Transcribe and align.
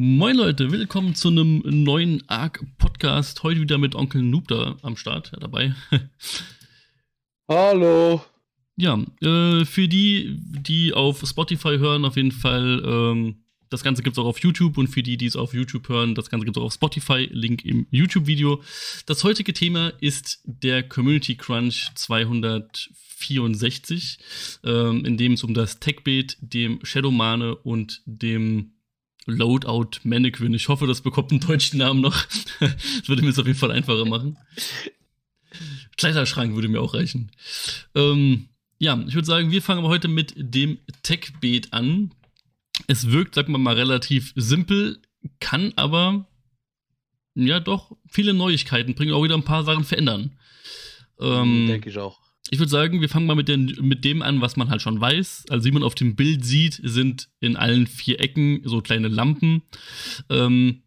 Moin 0.00 0.36
Leute, 0.36 0.70
willkommen 0.70 1.16
zu 1.16 1.26
einem 1.26 1.60
neuen 1.64 2.22
ARC-Podcast. 2.28 3.42
Heute 3.42 3.62
wieder 3.62 3.78
mit 3.78 3.96
Onkel 3.96 4.22
Noob 4.22 4.46
da 4.46 4.76
am 4.82 4.96
Start 4.96 5.32
ja, 5.32 5.40
dabei. 5.40 5.74
Hallo. 7.48 8.24
Ja, 8.76 9.02
äh, 9.20 9.64
für 9.64 9.88
die, 9.88 10.36
die 10.38 10.92
auf 10.92 11.24
Spotify 11.26 11.78
hören, 11.78 12.04
auf 12.04 12.14
jeden 12.14 12.30
Fall, 12.30 12.80
ähm, 12.86 13.42
das 13.70 13.82
Ganze 13.82 14.04
gibt 14.04 14.14
es 14.14 14.20
auch 14.22 14.28
auf 14.28 14.38
YouTube 14.38 14.78
und 14.78 14.86
für 14.86 15.02
die, 15.02 15.16
die 15.16 15.26
es 15.26 15.34
auf 15.34 15.52
YouTube 15.52 15.88
hören, 15.88 16.14
das 16.14 16.30
Ganze 16.30 16.44
gibt 16.44 16.56
es 16.56 16.60
auch 16.60 16.66
auf 16.66 16.74
Spotify, 16.74 17.28
Link 17.32 17.64
im 17.64 17.88
YouTube-Video. 17.90 18.62
Das 19.06 19.24
heutige 19.24 19.52
Thema 19.52 19.88
ist 20.00 20.42
der 20.44 20.84
Community 20.84 21.34
Crunch 21.34 21.88
264, 21.96 24.18
ähm, 24.62 25.04
in 25.04 25.16
dem 25.16 25.32
es 25.32 25.42
um 25.42 25.54
das 25.54 25.80
Techbait, 25.80 26.36
dem 26.40 26.78
Shadowmane 26.84 27.56
und 27.56 28.00
dem 28.06 28.74
Loadout 29.28 30.00
Mannequin. 30.04 30.54
Ich 30.54 30.68
hoffe, 30.68 30.86
das 30.86 31.02
bekommt 31.02 31.30
einen 31.30 31.40
deutschen 31.40 31.78
Namen 31.78 32.00
noch. 32.00 32.16
das 32.60 33.08
würde 33.08 33.22
mir 33.22 33.28
es 33.28 33.38
auf 33.38 33.46
jeden 33.46 33.58
Fall 33.58 33.70
einfacher 33.70 34.06
machen. 34.06 34.38
Kleiderschrank 35.96 36.54
würde 36.54 36.68
mir 36.68 36.80
auch 36.80 36.94
reichen. 36.94 37.30
Ähm, 37.94 38.48
ja, 38.78 38.98
ich 39.06 39.14
würde 39.14 39.26
sagen, 39.26 39.50
wir 39.50 39.60
fangen 39.60 39.80
aber 39.80 39.88
heute 39.88 40.08
mit 40.08 40.34
dem 40.36 40.78
Tech-Beet 41.02 41.72
an. 41.72 42.14
Es 42.86 43.10
wirkt, 43.10 43.34
sagen 43.34 43.52
wir 43.52 43.58
mal, 43.58 43.74
relativ 43.74 44.32
simpel, 44.36 45.02
kann 45.40 45.72
aber 45.76 46.28
ja 47.34 47.60
doch 47.60 47.96
viele 48.08 48.34
Neuigkeiten 48.34 48.94
bringen, 48.94 49.12
auch 49.12 49.24
wieder 49.24 49.34
ein 49.34 49.44
paar 49.44 49.64
Sachen 49.64 49.84
verändern. 49.84 50.38
Ähm, 51.20 51.66
Denke 51.66 51.90
ich 51.90 51.98
auch. 51.98 52.20
Ich 52.50 52.58
würde 52.58 52.70
sagen, 52.70 53.00
wir 53.00 53.08
fangen 53.08 53.26
mal 53.26 53.34
mit, 53.34 53.48
den, 53.48 53.76
mit 53.80 54.04
dem 54.04 54.22
an, 54.22 54.40
was 54.40 54.56
man 54.56 54.70
halt 54.70 54.82
schon 54.82 55.00
weiß. 55.00 55.46
Also 55.50 55.66
wie 55.66 55.72
man 55.72 55.82
auf 55.82 55.94
dem 55.94 56.16
Bild 56.16 56.44
sieht, 56.44 56.80
sind 56.82 57.28
in 57.40 57.56
allen 57.56 57.86
vier 57.86 58.20
Ecken 58.20 58.62
so 58.64 58.80
kleine 58.80 59.08
Lampen. 59.08 59.62
Ähm, 60.30 60.82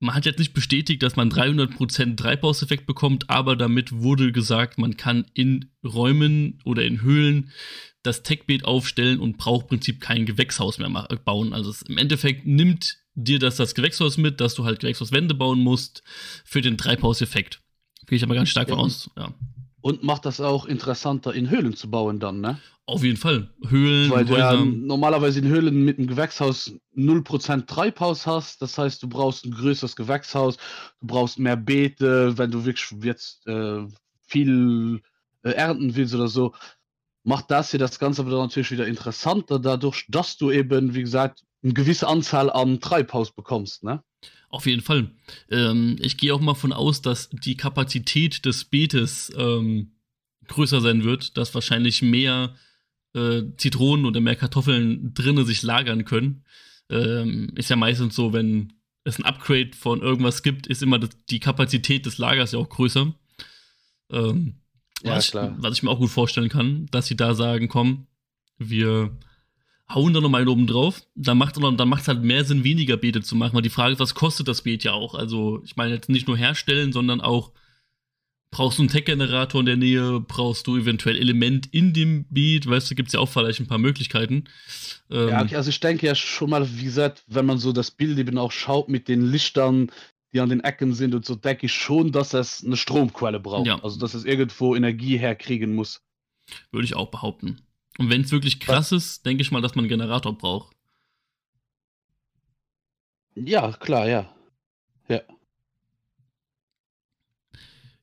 man 0.00 0.14
hat 0.14 0.24
jetzt 0.24 0.38
nicht 0.38 0.54
bestätigt, 0.54 1.02
dass 1.02 1.16
man 1.16 1.30
300% 1.30 2.16
Treibhauseffekt 2.16 2.86
bekommt, 2.86 3.28
aber 3.28 3.54
damit 3.54 3.92
wurde 3.92 4.32
gesagt, 4.32 4.78
man 4.78 4.96
kann 4.96 5.26
in 5.34 5.72
Räumen 5.84 6.58
oder 6.64 6.84
in 6.84 7.02
Höhlen 7.02 7.50
das 8.02 8.22
Techbeet 8.22 8.64
aufstellen 8.64 9.20
und 9.20 9.36
braucht 9.36 9.64
im 9.64 9.68
Prinzip 9.68 10.00
kein 10.00 10.24
Gewächshaus 10.24 10.78
mehr 10.78 10.88
bauen. 11.24 11.52
Also 11.52 11.74
im 11.86 11.98
Endeffekt 11.98 12.46
nimmt 12.46 12.96
dir 13.14 13.38
das 13.38 13.56
das 13.56 13.74
Gewächshaus 13.74 14.16
mit, 14.16 14.40
dass 14.40 14.54
du 14.54 14.64
halt 14.64 14.80
Gewächshauswände 14.80 15.34
bauen 15.34 15.60
musst 15.60 16.02
für 16.44 16.62
den 16.62 16.78
Treibhauseffekt. 16.78 17.60
Gehe 18.06 18.16
ich 18.16 18.22
aber 18.22 18.34
ganz 18.34 18.48
stark 18.48 18.70
von 18.70 18.78
aus, 18.78 19.10
ja. 19.16 19.34
Und 19.82 20.02
macht 20.02 20.26
das 20.26 20.40
auch 20.40 20.66
interessanter, 20.66 21.32
in 21.34 21.48
Höhlen 21.50 21.74
zu 21.74 21.90
bauen 21.90 22.20
dann, 22.20 22.40
ne? 22.40 22.58
Auf 22.86 23.04
jeden 23.04 23.16
Fall. 23.16 23.48
Höhlen, 23.68 24.10
Weil 24.10 24.24
du 24.24 24.36
ja 24.36 24.56
normalerweise 24.56 25.38
in 25.38 25.46
Höhlen 25.46 25.84
mit 25.84 25.98
einem 25.98 26.08
Gewächshaus 26.08 26.72
0% 26.96 27.66
Treibhaus 27.66 28.26
hast. 28.26 28.60
Das 28.62 28.76
heißt, 28.78 29.02
du 29.02 29.08
brauchst 29.08 29.44
ein 29.44 29.52
größeres 29.52 29.94
Gewächshaus, 29.94 30.56
du 31.00 31.06
brauchst 31.06 31.38
mehr 31.38 31.56
Beete, 31.56 32.36
wenn 32.36 32.50
du 32.50 32.64
wirklich 32.64 32.92
jetzt 33.04 33.46
äh, 33.46 33.86
viel 34.26 35.00
äh, 35.44 35.50
ernten 35.50 35.94
willst 35.94 36.14
oder 36.14 36.26
so. 36.26 36.52
Macht 37.22 37.50
das 37.52 37.70
hier 37.70 37.78
das 37.78 37.98
Ganze 38.00 38.26
wieder 38.26 38.38
natürlich 38.38 38.72
wieder 38.72 38.88
interessanter, 38.88 39.60
dadurch, 39.60 40.06
dass 40.08 40.36
du 40.36 40.50
eben, 40.50 40.94
wie 40.94 41.02
gesagt, 41.02 41.44
eine 41.62 41.72
gewisse 41.72 42.08
Anzahl 42.08 42.50
an 42.50 42.80
Treibhaus 42.80 43.32
bekommst, 43.34 43.84
ne? 43.84 44.02
Auf 44.48 44.66
jeden 44.66 44.82
Fall. 44.82 45.10
Ähm, 45.48 45.96
ich 46.00 46.16
gehe 46.16 46.34
auch 46.34 46.40
mal 46.40 46.54
von 46.54 46.72
aus, 46.72 47.02
dass 47.02 47.30
die 47.30 47.56
Kapazität 47.56 48.44
des 48.44 48.64
Beetes 48.64 49.32
ähm, 49.36 49.92
größer 50.48 50.80
sein 50.80 51.04
wird, 51.04 51.36
dass 51.36 51.54
wahrscheinlich 51.54 52.02
mehr 52.02 52.54
äh, 53.14 53.42
Zitronen 53.56 54.06
oder 54.06 54.20
mehr 54.20 54.36
Kartoffeln 54.36 55.14
drinnen 55.14 55.46
sich 55.46 55.62
lagern 55.62 56.04
können. 56.04 56.44
Ähm, 56.88 57.52
ist 57.54 57.70
ja 57.70 57.76
meistens 57.76 58.16
so, 58.16 58.32
wenn 58.32 58.72
es 59.04 59.18
ein 59.18 59.24
Upgrade 59.24 59.70
von 59.76 60.02
irgendwas 60.02 60.42
gibt, 60.42 60.66
ist 60.66 60.82
immer 60.82 60.98
die 60.98 61.40
Kapazität 61.40 62.04
des 62.04 62.18
Lagers 62.18 62.52
ja 62.52 62.58
auch 62.58 62.68
größer. 62.68 63.14
Ähm, 64.10 64.56
ja, 65.02 65.16
was, 65.16 65.30
klar. 65.30 65.54
Ich, 65.56 65.62
was 65.62 65.76
ich 65.76 65.82
mir 65.84 65.90
auch 65.90 65.98
gut 65.98 66.10
vorstellen 66.10 66.48
kann, 66.48 66.86
dass 66.90 67.06
sie 67.06 67.16
da 67.16 67.34
sagen, 67.34 67.68
komm, 67.68 68.06
wir 68.58 69.16
hauen 69.94 70.14
da 70.14 70.20
nochmal 70.20 70.48
oben 70.48 70.66
drauf. 70.66 71.02
Dann 71.14 71.38
macht 71.38 71.56
es 71.56 72.08
halt 72.08 72.22
mehr 72.22 72.44
Sinn, 72.44 72.64
weniger 72.64 72.96
Beete 72.96 73.22
zu 73.22 73.36
machen. 73.36 73.54
Weil 73.54 73.62
die 73.62 73.70
Frage 73.70 73.92
ist, 73.92 74.00
was 74.00 74.14
kostet 74.14 74.48
das 74.48 74.62
Beet 74.62 74.84
ja 74.84 74.92
auch? 74.92 75.14
Also, 75.14 75.62
ich 75.64 75.76
meine 75.76 75.94
jetzt 75.94 76.08
nicht 76.08 76.28
nur 76.28 76.36
herstellen, 76.36 76.92
sondern 76.92 77.20
auch, 77.20 77.52
brauchst 78.50 78.78
du 78.78 78.82
einen 78.82 78.90
Tech-Generator 78.90 79.60
in 79.60 79.66
der 79.66 79.76
Nähe? 79.76 80.20
Brauchst 80.20 80.66
du 80.66 80.76
eventuell 80.76 81.18
Element 81.18 81.66
in 81.72 81.92
dem 81.92 82.24
Beet? 82.30 82.68
Weißt 82.68 82.90
du, 82.90 82.94
gibt 82.94 83.08
es 83.08 83.12
ja 83.14 83.20
auch 83.20 83.28
vielleicht 83.28 83.60
ein 83.60 83.68
paar 83.68 83.78
Möglichkeiten. 83.78 84.44
Ähm, 85.10 85.28
ja, 85.28 85.42
okay, 85.42 85.56
also 85.56 85.70
ich 85.70 85.80
denke 85.80 86.06
ja 86.06 86.14
schon 86.14 86.50
mal, 86.50 86.68
wie 86.78 86.84
gesagt, 86.84 87.24
wenn 87.26 87.46
man 87.46 87.58
so 87.58 87.72
das 87.72 87.90
Bild 87.90 88.18
eben 88.18 88.38
auch 88.38 88.52
schaut 88.52 88.88
mit 88.88 89.08
den 89.08 89.30
Lichtern, 89.30 89.90
die 90.32 90.40
an 90.40 90.48
den 90.48 90.60
Ecken 90.60 90.94
sind 90.94 91.14
und 91.14 91.24
so, 91.24 91.34
denke 91.34 91.66
ich 91.66 91.72
schon, 91.72 92.12
dass 92.12 92.34
es 92.34 92.64
eine 92.64 92.76
Stromquelle 92.76 93.40
braucht. 93.40 93.66
Ja. 93.66 93.82
Also, 93.82 93.98
dass 93.98 94.14
es 94.14 94.24
irgendwo 94.24 94.76
Energie 94.76 95.16
herkriegen 95.16 95.74
muss. 95.74 96.02
Würde 96.70 96.84
ich 96.84 96.94
auch 96.94 97.10
behaupten. 97.10 97.60
Und 98.00 98.08
wenn 98.08 98.22
es 98.22 98.32
wirklich 98.32 98.60
krass 98.60 98.92
ist, 98.92 99.26
denke 99.26 99.42
ich 99.42 99.50
mal, 99.50 99.60
dass 99.60 99.74
man 99.74 99.82
einen 99.84 99.90
Generator 99.90 100.32
braucht. 100.32 100.74
Ja, 103.34 103.72
klar, 103.72 104.08
ja. 104.08 104.34
Ja. 105.08 105.20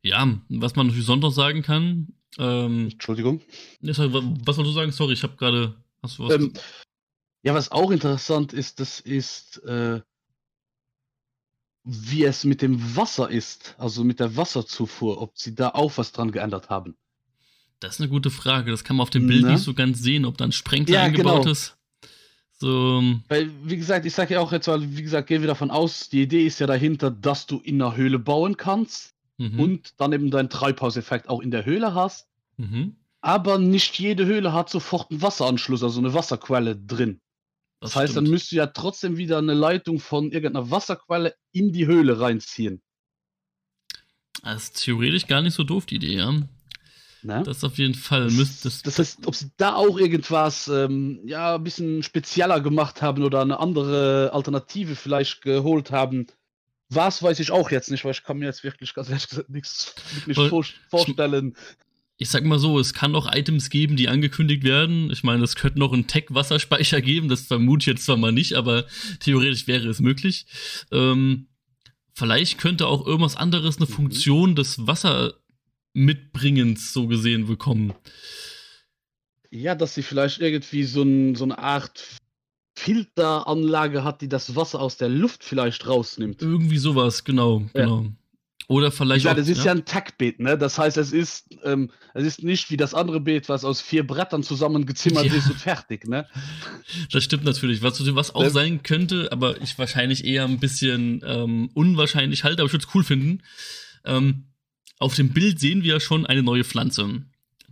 Ja, 0.03 0.39
was 0.49 0.75
man 0.75 0.85
natürlich 0.85 1.07
sonst 1.07 1.23
noch 1.23 1.31
sagen 1.31 1.63
kann. 1.63 2.13
Ähm, 2.37 2.89
Entschuldigung. 2.91 3.41
Was 3.81 3.97
wolltest 3.97 4.57
du 4.57 4.71
sagen? 4.71 4.91
Sorry, 4.91 5.13
ich 5.13 5.23
habe 5.23 5.35
gerade. 5.35 5.83
Hast 6.03 6.19
du 6.19 6.27
was? 6.27 6.35
Ähm, 6.35 6.53
ja, 7.41 7.55
was 7.55 7.71
auch 7.71 7.89
interessant 7.89 8.53
ist, 8.53 8.79
das 8.79 8.99
ist, 8.99 9.57
äh, 9.63 10.01
wie 11.83 12.23
es 12.23 12.43
mit 12.43 12.61
dem 12.61 12.95
Wasser 12.95 13.31
ist, 13.31 13.73
also 13.79 14.03
mit 14.03 14.19
der 14.19 14.35
Wasserzufuhr, 14.35 15.19
ob 15.19 15.35
sie 15.39 15.55
da 15.55 15.69
auch 15.69 15.97
was 15.97 16.11
dran 16.11 16.31
geändert 16.31 16.69
haben. 16.69 16.95
Das 17.79 17.95
ist 17.95 18.01
eine 18.01 18.09
gute 18.09 18.31
Frage. 18.31 18.71
Das 18.71 18.83
kann 18.83 18.95
man 18.95 19.03
auf 19.03 19.09
dem 19.09 19.27
Bild 19.27 19.43
ne? 19.43 19.53
nicht 19.53 19.63
so 19.63 19.73
ganz 19.73 20.01
sehen, 20.01 20.25
ob 20.25 20.38
da 20.38 20.45
ein 20.45 20.51
Sprenkler 20.51 20.95
ja, 20.95 21.03
eingebaut 21.03 21.41
genau. 21.43 21.51
ist. 21.51 21.77
So. 22.59 22.99
Ähm, 22.99 23.23
Weil, 23.27 23.51
wie 23.63 23.77
gesagt, 23.77 24.05
ich 24.05 24.13
sage 24.13 24.35
ja 24.35 24.39
auch 24.39 24.51
jetzt, 24.51 24.67
weil, 24.67 24.97
wie 24.97 25.03
gesagt, 25.03 25.27
gehen 25.27 25.41
wir 25.41 25.47
davon 25.47 25.69
aus, 25.69 26.09
die 26.09 26.23
Idee 26.23 26.45
ist 26.45 26.59
ja 26.59 26.65
dahinter, 26.65 27.11
dass 27.11 27.45
du 27.45 27.59
in 27.59 27.81
einer 27.81 27.95
Höhle 27.95 28.17
bauen 28.17 28.57
kannst 28.57 29.13
mhm. 29.38 29.59
und 29.59 29.93
dann 29.97 30.11
eben 30.11 30.31
deinen 30.31 30.49
Treibhauseffekt 30.49 31.29
auch 31.29 31.41
in 31.41 31.51
der 31.51 31.65
Höhle 31.65 31.93
hast. 31.93 32.27
Mhm. 32.57 32.95
Aber 33.21 33.59
nicht 33.59 33.99
jede 33.99 34.25
Höhle 34.25 34.53
hat 34.53 34.69
sofort 34.69 35.11
einen 35.11 35.21
Wasseranschluss, 35.21 35.83
also 35.83 35.99
eine 35.99 36.13
Wasserquelle 36.13 36.75
drin. 36.75 37.19
Das, 37.79 37.91
das 37.91 37.95
heißt, 37.95 38.11
stimmt. 38.13 38.27
dann 38.27 38.31
müsst 38.31 38.51
du 38.51 38.55
ja 38.55 38.67
trotzdem 38.67 39.17
wieder 39.17 39.38
eine 39.38 39.53
Leitung 39.53 39.99
von 39.99 40.31
irgendeiner 40.31 40.71
Wasserquelle 40.71 41.35
in 41.51 41.71
die 41.71 41.85
Höhle 41.85 42.19
reinziehen. 42.19 42.81
Das 44.44 44.63
ist 44.63 44.83
theoretisch 44.83 45.27
gar 45.27 45.41
nicht 45.41 45.53
so 45.53 45.63
doof, 45.63 45.85
die 45.85 45.95
Idee, 45.95 46.17
ja. 46.17 46.33
Ne? 47.23 47.44
Das 47.44 47.63
auf 47.63 47.78
jeden 47.78 47.95
Fall. 47.95 48.29
Das, 48.29 48.61
das, 48.61 48.81
das 48.83 49.00
heißt, 49.00 49.28
ob 49.28 49.35
sie 49.35 49.51
da 49.57 49.75
auch 49.75 49.97
irgendwas 49.97 50.67
ähm, 50.67 51.19
ja, 51.25 51.55
ein 51.55 51.63
bisschen 51.63 52.03
spezieller 52.03 52.61
gemacht 52.61 53.01
haben 53.01 53.23
oder 53.23 53.41
eine 53.41 53.59
andere 53.59 54.31
Alternative 54.33 54.95
vielleicht 54.95 55.41
geholt 55.41 55.91
haben, 55.91 56.27
was 56.89 57.22
weiß 57.22 57.39
ich 57.39 57.51
auch 57.51 57.72
jetzt 57.72 57.91
nicht, 57.91 58.06
weil 58.06 58.11
ich 58.11 58.23
kann 58.23 58.38
mir 58.38 58.45
jetzt 58.45 58.63
wirklich 58.63 58.94
ganz 58.94 59.09
ehrlich 59.09 59.27
gesagt 59.27 59.50
nichts 59.50 59.95
wirklich 60.13 60.50
vor, 60.50 60.66
vorstellen. 60.89 61.56
Ich 62.19 62.29
sag 62.29 62.44
mal 62.45 62.59
so, 62.59 62.79
es 62.79 62.94
kann 62.94 63.13
auch 63.13 63.31
Items 63.31 63.69
geben, 63.69 63.95
die 63.95 64.07
angekündigt 64.07 64.63
werden. 64.63 65.11
Ich 65.11 65.23
meine, 65.23 65.44
es 65.44 65.56
könnte 65.56 65.79
noch 65.79 65.94
einen 65.94 66.07
Tech-Wasserspeicher 66.07 67.01
geben, 67.01 67.29
das 67.29 67.41
vermute 67.41 67.83
ich 67.83 67.88
jetzt 67.88 68.06
zwar 68.06 68.17
mal 68.17 68.31
nicht, 68.31 68.53
aber 68.53 68.85
theoretisch 69.19 69.67
wäre 69.67 69.88
es 69.88 70.00
möglich. 70.00 70.47
Ähm, 70.91 71.47
vielleicht 72.13 72.57
könnte 72.57 72.88
auch 72.88 73.06
irgendwas 73.06 73.35
anderes 73.35 73.77
eine 73.77 73.85
mhm. 73.85 73.94
Funktion 73.94 74.56
des 74.56 74.88
Wasser 74.88 75.35
Mitbringens 75.97 76.93
so 76.93 77.07
gesehen 77.07 77.47
bekommen. 77.47 77.93
Ja, 79.49 79.73
dass 79.73 79.95
sie 79.95 80.03
vielleicht 80.03 80.39
irgendwie 80.39 80.83
so, 80.83 81.01
ein, 81.01 81.33
so 81.35 81.43
eine 81.43 81.57
Art 81.57 82.03
Filteranlage 82.77 84.03
hat, 84.03 84.21
die 84.21 84.29
das 84.29 84.55
Wasser 84.55 84.79
aus 84.79 84.97
der 84.97 85.09
Luft 85.09 85.43
vielleicht 85.43 85.88
rausnimmt. 85.88 86.41
Irgendwie 86.41 86.77
sowas, 86.77 87.23
genau, 87.23 87.61
ja. 87.73 87.85
genau. 87.85 88.05
Oder 88.67 88.91
vielleicht. 88.91 89.25
Ja, 89.25 89.33
das 89.33 89.47
ist 89.47 89.59
ja, 89.59 89.65
ja 89.65 89.71
ein 89.71 89.85
Tackbeet, 89.85 90.39
ne? 90.39 90.57
Das 90.57 90.77
heißt, 90.77 90.97
es 90.97 91.13
ist, 91.13 91.55
ähm, 91.63 91.89
es 92.13 92.25
ist 92.25 92.43
nicht 92.43 92.69
wie 92.69 92.77
das 92.77 92.93
andere 92.93 93.21
Beet, 93.21 93.50
was 93.50 93.63
aus 93.63 93.81
vier 93.81 94.05
Brettern 94.05 94.43
zusammengezimmert 94.43 95.25
ja. 95.25 95.33
ist 95.33 95.50
und 95.50 95.57
fertig, 95.57 96.05
ne? 96.07 96.27
Das 97.11 97.23
stimmt 97.23 97.45
natürlich. 97.45 97.81
Was, 97.81 98.00
was 98.13 98.35
auch 98.35 98.43
das 98.43 98.53
sein 98.53 98.83
könnte, 98.83 99.31
aber 99.31 99.61
ich 99.61 99.79
wahrscheinlich 99.79 100.25
eher 100.25 100.43
ein 100.43 100.59
bisschen 100.59 101.23
ähm, 101.25 101.69
unwahrscheinlich 101.73 102.43
halte, 102.43 102.61
aber 102.61 102.67
ich 102.67 102.73
würde 102.73 102.85
es 102.85 102.93
cool 102.93 103.05
finden. 103.05 103.41
Ähm, 104.03 104.43
auf 104.99 105.15
dem 105.15 105.29
Bild 105.29 105.59
sehen 105.59 105.83
wir 105.83 105.99
schon 105.99 106.25
eine 106.25 106.44
neue 106.44 106.63
Pflanze. 106.63 107.23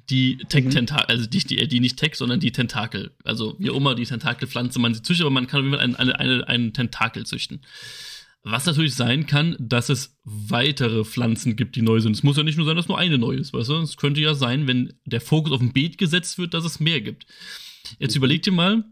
Die 0.09 0.37
Tech 0.49 0.69
Tentakel, 0.69 1.05
mhm. 1.05 1.19
also 1.19 1.29
die, 1.29 1.39
die, 1.39 1.67
die, 1.67 1.79
nicht 1.79 1.97
Tech, 1.97 2.15
sondern 2.15 2.39
die 2.39 2.51
Tentakel. 2.51 3.15
Also 3.23 3.55
wie 3.57 3.67
immer 3.67 3.95
die 3.95 4.05
Tentakelpflanze 4.05 4.77
man 4.77 4.93
sie 4.93 5.01
züchtet, 5.01 5.25
aber 5.25 5.33
man 5.33 5.47
kann 5.47 5.73
einen, 5.73 5.95
eine, 5.95 6.19
eine, 6.19 6.47
einen 6.47 6.73
Tentakel 6.73 7.25
züchten. 7.25 7.61
Was 8.43 8.67
natürlich 8.67 8.93
sein 8.93 9.25
kann, 9.25 9.55
dass 9.57 9.89
es 9.89 10.19
weitere 10.23 11.03
Pflanzen 11.03 11.55
gibt, 11.55 11.75
die 11.75 11.81
neu 11.81 11.99
sind. 11.99 12.15
Es 12.15 12.21
muss 12.21 12.37
ja 12.37 12.43
nicht 12.43 12.57
nur 12.57 12.67
sein, 12.67 12.75
dass 12.75 12.87
nur 12.87 12.99
eine 12.99 13.17
neu 13.17 13.33
ist, 13.33 13.53
weißt 13.53 13.69
du? 13.69 13.77
Es 13.77 13.97
könnte 13.97 14.21
ja 14.21 14.35
sein, 14.35 14.67
wenn 14.67 14.93
der 15.05 15.21
Fokus 15.21 15.51
auf 15.51 15.61
ein 15.61 15.73
Beet 15.73 15.97
gesetzt 15.97 16.37
wird, 16.37 16.53
dass 16.53 16.63
es 16.63 16.79
mehr 16.79 17.01
gibt. 17.01 17.25
Jetzt 17.97 18.13
mhm. 18.13 18.19
überleg 18.19 18.43
dir 18.43 18.51
mal, 18.51 18.85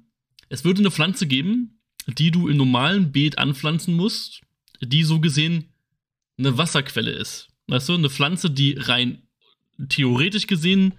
es 0.49 0.65
würde 0.65 0.79
eine 0.79 0.89
Pflanze 0.89 1.27
geben, 1.27 1.79
die 2.07 2.31
du 2.31 2.47
im 2.47 2.57
normalen 2.57 3.11
Beet 3.11 3.37
anpflanzen 3.37 3.95
musst, 3.95 4.41
die 4.81 5.03
so 5.03 5.19
gesehen 5.19 5.69
eine 6.39 6.57
Wasserquelle 6.57 7.11
ist. 7.11 7.52
Weißt 7.67 7.89
du, 7.89 7.93
eine 7.93 8.09
Pflanze, 8.09 8.49
die 8.49 8.75
rein 8.77 9.23
theoretisch 9.89 10.47
gesehen 10.47 10.93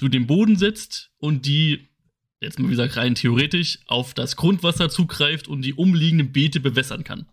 du 0.00 0.08
den 0.08 0.26
Boden 0.26 0.56
setzt 0.56 1.10
und 1.18 1.44
die, 1.46 1.90
jetzt 2.40 2.58
mal 2.58 2.68
wie 2.68 2.72
gesagt, 2.72 2.96
rein 2.96 3.14
theoretisch 3.14 3.80
auf 3.86 4.14
das 4.14 4.34
Grundwasser 4.34 4.88
zugreift 4.88 5.46
und 5.46 5.62
die 5.62 5.74
umliegenden 5.74 6.32
Beete 6.32 6.58
bewässern 6.60 7.04
kann. 7.04 7.26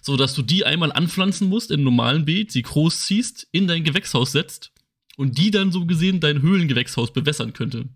So 0.00 0.16
dass 0.16 0.34
du 0.34 0.42
die 0.42 0.64
einmal 0.64 0.90
anpflanzen 0.90 1.48
musst 1.48 1.70
im 1.70 1.82
normalen 1.82 2.24
Beet, 2.24 2.50
sie 2.50 2.62
groß 2.62 3.02
ziehst, 3.02 3.46
in 3.52 3.66
dein 3.66 3.84
Gewächshaus 3.84 4.32
setzt 4.32 4.72
und 5.16 5.36
die 5.36 5.50
dann 5.50 5.70
so 5.70 5.84
gesehen 5.84 6.20
dein 6.20 6.40
Höhlengewächshaus 6.40 7.12
bewässern 7.12 7.52
könnte. 7.52 7.90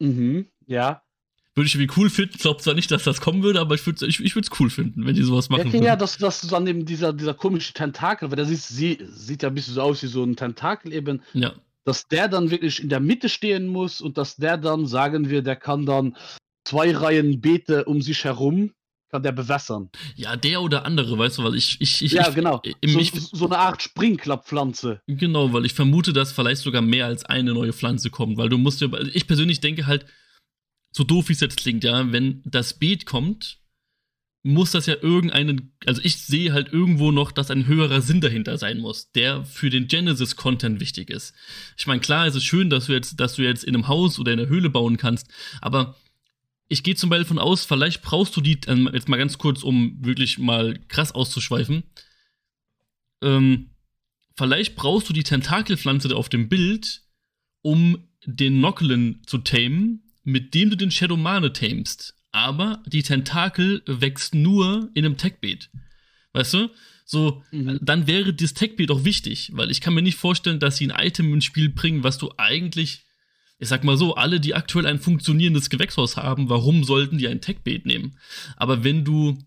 Mhm, 0.00 0.46
ja. 0.66 1.03
Würde 1.54 1.68
ich 1.68 1.74
irgendwie 1.76 2.00
cool 2.00 2.10
finden. 2.10 2.32
Ich 2.34 2.40
glaube 2.42 2.60
zwar 2.60 2.74
nicht, 2.74 2.90
dass 2.90 3.04
das 3.04 3.20
kommen 3.20 3.42
würde, 3.44 3.60
aber 3.60 3.76
ich 3.76 3.86
würde 3.86 4.04
es 4.04 4.20
ich, 4.20 4.24
ich 4.24 4.60
cool 4.60 4.70
finden, 4.70 5.06
wenn 5.06 5.14
die 5.14 5.22
sowas 5.22 5.48
machen. 5.48 5.70
Ja, 5.72 5.82
ja 5.82 5.96
dass, 5.96 6.18
dass 6.18 6.40
du 6.40 6.48
dann 6.48 6.66
eben 6.66 6.84
dieser, 6.84 7.12
dieser 7.12 7.34
komische 7.34 7.72
Tentakel, 7.72 8.30
weil 8.30 8.36
der 8.36 8.46
sieht, 8.46 8.60
sie, 8.60 8.98
sieht 9.08 9.42
ja 9.42 9.50
ein 9.50 9.54
bisschen 9.54 9.74
so 9.74 9.82
aus 9.82 10.02
wie 10.02 10.08
so 10.08 10.24
ein 10.24 10.34
Tentakel 10.34 10.92
eben. 10.92 11.22
Ja. 11.32 11.52
Dass 11.84 12.08
der 12.08 12.28
dann 12.28 12.50
wirklich 12.50 12.82
in 12.82 12.88
der 12.88 13.00
Mitte 13.00 13.28
stehen 13.28 13.68
muss 13.68 14.00
und 14.00 14.18
dass 14.18 14.36
der 14.36 14.56
dann, 14.56 14.86
sagen 14.86 15.30
wir, 15.30 15.42
der 15.42 15.54
kann 15.54 15.86
dann 15.86 16.16
zwei 16.64 16.96
Reihen 16.96 17.40
Beete 17.40 17.84
um 17.84 18.02
sich 18.02 18.24
herum 18.24 18.72
kann 19.14 19.22
der 19.22 19.30
bewässern. 19.30 19.90
Ja, 20.16 20.34
der 20.34 20.60
oder 20.60 20.84
andere, 20.84 21.16
weißt 21.16 21.38
du, 21.38 21.44
weil 21.44 21.54
ich. 21.54 21.80
ich, 21.80 22.02
ich 22.02 22.12
ja, 22.12 22.28
ich, 22.28 22.34
genau. 22.34 22.60
So, 22.84 23.00
so, 23.32 23.46
eine 23.46 23.58
Art 23.58 23.80
Sprinklerpflanze. 23.80 25.02
Genau, 25.06 25.52
weil 25.52 25.64
ich 25.64 25.72
vermute, 25.72 26.12
dass 26.12 26.32
vielleicht 26.32 26.62
sogar 26.62 26.82
mehr 26.82 27.06
als 27.06 27.24
eine 27.24 27.54
neue 27.54 27.72
Pflanze 27.72 28.10
kommt, 28.10 28.38
weil 28.38 28.48
du 28.48 28.58
musst 28.58 28.80
ja. 28.80 28.88
Ich 29.12 29.28
persönlich 29.28 29.60
denke 29.60 29.86
halt, 29.86 30.06
so 30.96 31.02
doof 31.02 31.28
wie 31.28 31.32
es 31.32 31.40
jetzt 31.40 31.56
klingt, 31.56 31.84
ja, 31.84 32.12
wenn 32.12 32.40
das 32.44 32.78
Beet 32.78 33.04
kommt, 33.04 33.58
muss 34.44 34.70
das 34.70 34.86
ja 34.86 34.94
irgendeinen, 35.00 35.74
also 35.86 36.00
ich 36.04 36.18
sehe 36.18 36.52
halt 36.52 36.72
irgendwo 36.72 37.10
noch, 37.10 37.32
dass 37.32 37.50
ein 37.50 37.66
höherer 37.66 38.00
Sinn 38.00 38.20
dahinter 38.20 38.58
sein 38.58 38.78
muss, 38.78 39.10
der 39.10 39.44
für 39.44 39.70
den 39.70 39.88
Genesis-Content 39.88 40.80
wichtig 40.80 41.10
ist. 41.10 41.34
Ich 41.76 41.86
meine, 41.86 42.00
klar, 42.00 42.26
es 42.26 42.36
ist 42.36 42.44
schön, 42.44 42.70
dass 42.70 42.86
du 42.86 42.92
jetzt, 42.92 43.18
dass 43.18 43.34
du 43.34 43.42
jetzt 43.42 43.64
in 43.64 43.74
einem 43.74 43.88
Haus 43.88 44.18
oder 44.18 44.32
in 44.32 44.38
einer 44.38 44.48
Höhle 44.48 44.70
bauen 44.70 44.96
kannst, 44.96 45.26
aber 45.60 45.96
ich 46.68 46.82
gehe 46.82 46.94
zum 46.94 47.10
Beispiel 47.10 47.26
von 47.26 47.38
aus, 47.38 47.64
vielleicht 47.64 48.02
brauchst 48.02 48.36
du 48.36 48.40
die, 48.40 48.58
ähm, 48.66 48.88
jetzt 48.92 49.08
mal 49.08 49.16
ganz 49.16 49.38
kurz, 49.38 49.62
um 49.62 49.96
wirklich 50.04 50.38
mal 50.38 50.78
krass 50.88 51.12
auszuschweifen, 51.12 51.82
ähm, 53.22 53.70
vielleicht 54.36 54.76
brauchst 54.76 55.08
du 55.08 55.12
die 55.12 55.24
Tentakelpflanze 55.24 56.14
auf 56.14 56.28
dem 56.28 56.48
Bild, 56.48 57.02
um 57.62 58.08
den 58.26 58.60
Nocklin 58.60 59.22
zu 59.26 59.38
tamen, 59.38 60.03
mit 60.24 60.54
dem 60.54 60.70
du 60.70 60.76
den 60.76 60.90
Shadowmane 60.90 61.52
tamest. 61.52 62.14
Aber 62.32 62.82
die 62.86 63.02
Tentakel 63.02 63.82
wächst 63.86 64.34
nur 64.34 64.90
in 64.94 65.04
einem 65.04 65.16
Techbeet. 65.16 65.70
Weißt 66.32 66.54
du? 66.54 66.70
So, 67.04 67.42
mhm. 67.52 67.78
dann 67.82 68.06
wäre 68.06 68.32
das 68.32 68.54
Techbeet 68.54 68.90
auch 68.90 69.04
wichtig, 69.04 69.50
weil 69.54 69.70
ich 69.70 69.80
kann 69.80 69.94
mir 69.94 70.02
nicht 70.02 70.16
vorstellen, 70.16 70.58
dass 70.58 70.78
sie 70.78 70.90
ein 70.90 71.06
Item 71.06 71.32
ins 71.34 71.44
Spiel 71.44 71.68
bringen, 71.68 72.02
was 72.02 72.18
du 72.18 72.32
eigentlich, 72.38 73.04
ich 73.58 73.68
sag 73.68 73.84
mal 73.84 73.96
so, 73.96 74.14
alle, 74.14 74.40
die 74.40 74.54
aktuell 74.54 74.86
ein 74.86 74.98
funktionierendes 74.98 75.70
Gewächshaus 75.70 76.16
haben, 76.16 76.48
warum 76.48 76.82
sollten 76.82 77.18
die 77.18 77.28
ein 77.28 77.42
Techbeet 77.42 77.84
nehmen? 77.86 78.18
Aber 78.56 78.84
wenn 78.84 79.04
du 79.04 79.38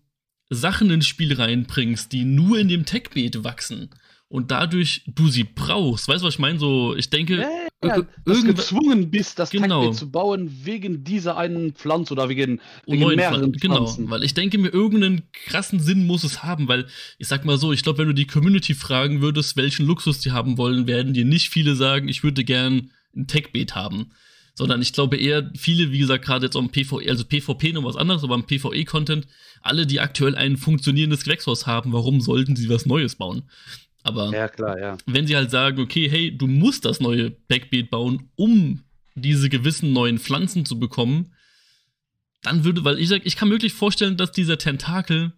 Sachen 0.50 0.90
ins 0.90 1.06
Spiel 1.06 1.34
reinbringst, 1.34 2.12
die 2.12 2.24
nur 2.24 2.58
in 2.58 2.68
dem 2.68 2.86
Techbeet 2.86 3.44
wachsen, 3.44 3.90
und 4.28 4.50
dadurch 4.50 5.02
du 5.06 5.28
sie 5.28 5.44
brauchst. 5.44 6.06
Weißt 6.06 6.22
du, 6.22 6.26
was 6.26 6.34
ich 6.34 6.38
meine? 6.38 6.58
So, 6.58 6.94
ich 6.94 7.08
denke, 7.08 7.36
ja, 7.36 7.48
ja, 7.82 8.02
dass 8.24 8.40
du 8.40 8.46
gezwungen 8.46 9.10
bist, 9.10 9.38
das 9.38 9.50
genau. 9.50 9.90
zu 9.92 10.10
bauen 10.10 10.50
wegen 10.64 11.02
dieser 11.02 11.36
einen 11.36 11.72
Pflanze 11.72 12.12
oder 12.12 12.28
wegen, 12.28 12.60
wegen 12.86 13.06
mehreren 13.16 13.54
Pflanzen. 13.54 14.04
Genau, 14.04 14.10
weil 14.10 14.24
ich 14.24 14.34
denke 14.34 14.58
mir, 14.58 14.68
irgendeinen 14.68 15.22
krassen 15.32 15.80
Sinn 15.80 16.06
muss 16.06 16.24
es 16.24 16.42
haben, 16.42 16.68
weil 16.68 16.86
ich 17.18 17.28
sag 17.28 17.44
mal 17.44 17.56
so, 17.56 17.72
ich 17.72 17.82
glaube, 17.82 17.98
wenn 17.98 18.08
du 18.08 18.14
die 18.14 18.26
Community 18.26 18.74
fragen 18.74 19.22
würdest, 19.22 19.56
welchen 19.56 19.86
Luxus 19.86 20.20
die 20.20 20.32
haben 20.32 20.58
wollen, 20.58 20.86
werden 20.86 21.14
dir 21.14 21.24
nicht 21.24 21.48
viele 21.48 21.74
sagen, 21.74 22.08
ich 22.08 22.22
würde 22.22 22.44
gern 22.44 22.90
ein 23.16 23.26
Tech-Beet 23.26 23.74
haben 23.74 24.12
sondern 24.58 24.82
ich 24.82 24.92
glaube 24.92 25.16
eher 25.16 25.52
viele, 25.56 25.92
wie 25.92 26.00
gesagt, 26.00 26.24
gerade 26.24 26.46
jetzt 26.46 26.56
am 26.56 26.70
PvE, 26.70 27.08
also 27.08 27.24
PvP 27.24 27.72
noch 27.74 27.84
was 27.84 27.94
anderes, 27.94 28.24
aber 28.24 28.34
am 28.34 28.44
PvE-Content, 28.44 29.28
alle, 29.62 29.86
die 29.86 30.00
aktuell 30.00 30.34
ein 30.34 30.56
funktionierendes 30.56 31.22
Gewächshaus 31.22 31.68
haben, 31.68 31.92
warum 31.92 32.20
sollten 32.20 32.56
sie 32.56 32.68
was 32.68 32.84
Neues 32.84 33.14
bauen? 33.14 33.44
Aber 34.08 34.32
ja, 34.32 34.48
klar, 34.48 34.78
ja. 34.78 34.96
wenn 35.06 35.26
sie 35.26 35.36
halt 35.36 35.50
sagen, 35.50 35.80
okay, 35.80 36.08
hey, 36.08 36.36
du 36.36 36.46
musst 36.46 36.84
das 36.84 36.98
neue 36.98 37.30
Backbeat 37.30 37.90
bauen, 37.90 38.30
um 38.36 38.82
diese 39.14 39.48
gewissen 39.50 39.92
neuen 39.92 40.18
Pflanzen 40.18 40.64
zu 40.64 40.78
bekommen, 40.78 41.34
dann 42.42 42.64
würde, 42.64 42.84
weil 42.84 42.98
ich 42.98 43.08
sag, 43.08 43.26
ich 43.26 43.36
kann 43.36 43.50
wirklich 43.50 43.74
vorstellen, 43.74 44.16
dass 44.16 44.32
dieser 44.32 44.56
Tentakel 44.58 45.32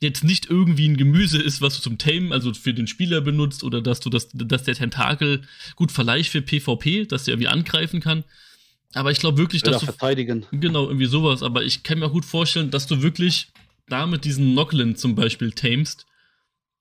jetzt 0.00 0.24
nicht 0.24 0.48
irgendwie 0.50 0.88
ein 0.88 0.96
Gemüse 0.96 1.40
ist, 1.40 1.60
was 1.60 1.76
du 1.76 1.82
zum 1.82 1.98
Tamen, 1.98 2.32
also 2.32 2.52
für 2.54 2.74
den 2.74 2.86
Spieler 2.86 3.20
benutzt, 3.20 3.62
oder 3.62 3.80
dass 3.80 4.00
du 4.00 4.10
das, 4.10 4.28
dass 4.32 4.64
der 4.64 4.74
Tentakel 4.74 5.42
gut 5.76 5.92
vielleicht 5.92 6.30
für 6.30 6.42
PvP, 6.42 7.06
dass 7.06 7.24
der 7.24 7.34
irgendwie 7.34 7.48
angreifen 7.48 8.00
kann. 8.00 8.24
Aber 8.94 9.10
ich 9.10 9.18
glaube 9.18 9.38
wirklich, 9.38 9.62
dass 9.62 9.76
oder 9.76 9.80
du. 9.80 9.86
verteidigen. 9.86 10.46
Genau, 10.50 10.86
irgendwie 10.86 11.06
sowas. 11.06 11.42
Aber 11.42 11.62
ich 11.62 11.82
kann 11.82 11.98
mir 11.98 12.06
auch 12.06 12.12
gut 12.12 12.24
vorstellen, 12.24 12.70
dass 12.70 12.86
du 12.86 13.02
wirklich 13.02 13.48
damit 13.88 14.24
diesen 14.24 14.54
Nocklin 14.54 14.96
zum 14.96 15.14
Beispiel 15.14 15.52
tamest 15.52 16.06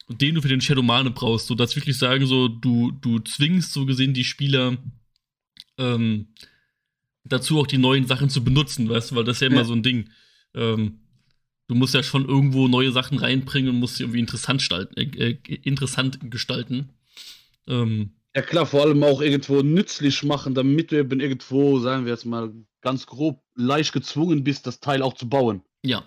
den 0.10 0.36
du 0.36 0.42
für 0.42 0.48
den 0.48 0.62
Shadowmane 0.62 1.12
brauchst, 1.12 1.48
so 1.48 1.56
dass 1.56 1.76
wirklich 1.76 1.98
sagen, 1.98 2.26
so, 2.26 2.48
du, 2.48 2.92
du 2.92 3.20
zwingst 3.20 3.74
so 3.74 3.86
gesehen 3.86 4.14
die 4.14 4.24
Spieler 4.24 4.78
ähm, 5.78 6.28
dazu 7.24 7.60
auch 7.60 7.68
die 7.68 7.78
neuen 7.78 8.08
Sachen 8.08 8.30
zu 8.30 8.44
benutzen, 8.44 8.90
weißt 8.90 9.12
du, 9.12 9.16
weil 9.16 9.24
das 9.24 9.38
ist 9.38 9.42
ja 9.42 9.48
immer 9.48 9.58
ja. 9.58 9.66
so 9.66 9.74
ein 9.74 9.84
Ding. 9.84 10.10
Ähm, 10.56 11.00
du 11.68 11.76
musst 11.76 11.94
ja 11.94 12.04
schon 12.04 12.28
irgendwo 12.28 12.68
neue 12.68 12.92
Sachen 12.92 13.18
reinbringen 13.18 13.72
und 13.72 13.80
musst 13.80 13.98
sie 13.98 14.04
irgendwie 14.04 14.20
interessant, 14.20 14.60
gestalten, 14.60 14.98
äh, 14.98 15.32
äh, 15.32 15.60
interessant 15.64 16.20
gestalten. 16.32 16.90
Ähm, 17.68 18.12
ja 18.36 18.42
klar, 18.42 18.66
vor 18.66 18.84
allem 18.84 19.04
auch 19.04 19.22
irgendwo 19.22 19.62
nützlich 19.62 20.24
machen, 20.24 20.54
damit 20.56 20.92
du 20.92 21.00
eben 21.00 21.20
irgendwo, 21.20 21.80
sagen 21.80 22.06
wir 22.06 22.14
jetzt 22.14 22.26
mal 22.26 22.54
ganz 22.82 23.06
grob, 23.06 23.44
leicht 23.56 23.92
gezwungen 23.92 24.44
bist, 24.44 24.68
das 24.68 24.80
Teil 24.80 25.02
auch 25.02 25.16
zu 25.16 25.28
bauen. 25.28 25.64
Ja, 25.84 26.06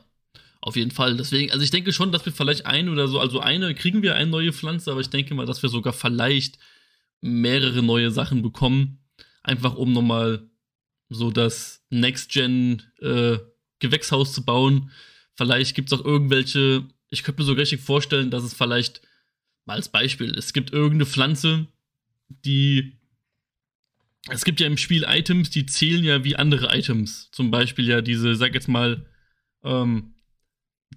auf 0.61 0.77
jeden 0.77 0.91
Fall. 0.91 1.17
Deswegen, 1.17 1.53
also 1.53 1.65
ich 1.65 1.71
denke 1.71 1.93
schon, 1.93 2.13
dass 2.13 2.25
wir 2.27 2.33
vielleicht 2.33 2.67
ein 2.67 2.89
oder 2.89 3.09
so, 3.09 3.19
also 3.19 3.41
eine 3.41 3.75
kriegen 3.75 4.03
wir 4.03 4.15
eine 4.15 4.31
neue 4.31 4.53
Pflanze, 4.53 4.91
aber 4.91 5.01
ich 5.01 5.11
denke 5.11 5.35
mal, 5.35 5.47
dass 5.47 5.63
wir 5.63 5.71
sogar 5.71 5.93
vielleicht 5.93 6.59
mehrere 7.21 7.83
neue 7.83 8.11
Sachen 8.11 8.43
bekommen. 8.43 8.99
Einfach 9.43 9.75
um 9.75 9.93
nochmal 9.93 10.51
so 11.09 11.31
das 11.31 11.83
Next-Gen 11.91 12.83
äh, 13.01 13.39
Gewächshaus 13.79 14.33
zu 14.33 14.45
bauen. 14.45 14.91
Vielleicht 15.35 15.75
gibt 15.75 15.91
es 15.91 15.99
auch 15.99 16.05
irgendwelche, 16.05 16.85
ich 17.09 17.23
könnte 17.23 17.43
mir 17.43 17.47
so 17.47 17.55
richtig 17.55 17.81
vorstellen, 17.81 18.31
dass 18.31 18.45
es 18.45 18.55
vielleicht, 18.55 19.01
mal 19.65 19.75
als 19.75 19.89
Beispiel, 19.89 20.35
es 20.37 20.53
gibt 20.53 20.73
irgendeine 20.73 21.07
Pflanze, 21.07 21.67
die. 22.29 22.97
Es 24.29 24.45
gibt 24.45 24.61
ja 24.61 24.67
im 24.67 24.77
Spiel 24.77 25.05
Items, 25.09 25.49
die 25.49 25.65
zählen 25.65 26.05
ja 26.05 26.23
wie 26.25 26.37
andere 26.37 26.77
Items. 26.77 27.31
Zum 27.33 27.51
Beispiel 27.51 27.89
ja 27.89 28.03
diese, 28.03 28.37
sag 28.37 28.53
jetzt 28.53 28.69
mal, 28.69 29.07
ähm, 29.65 30.15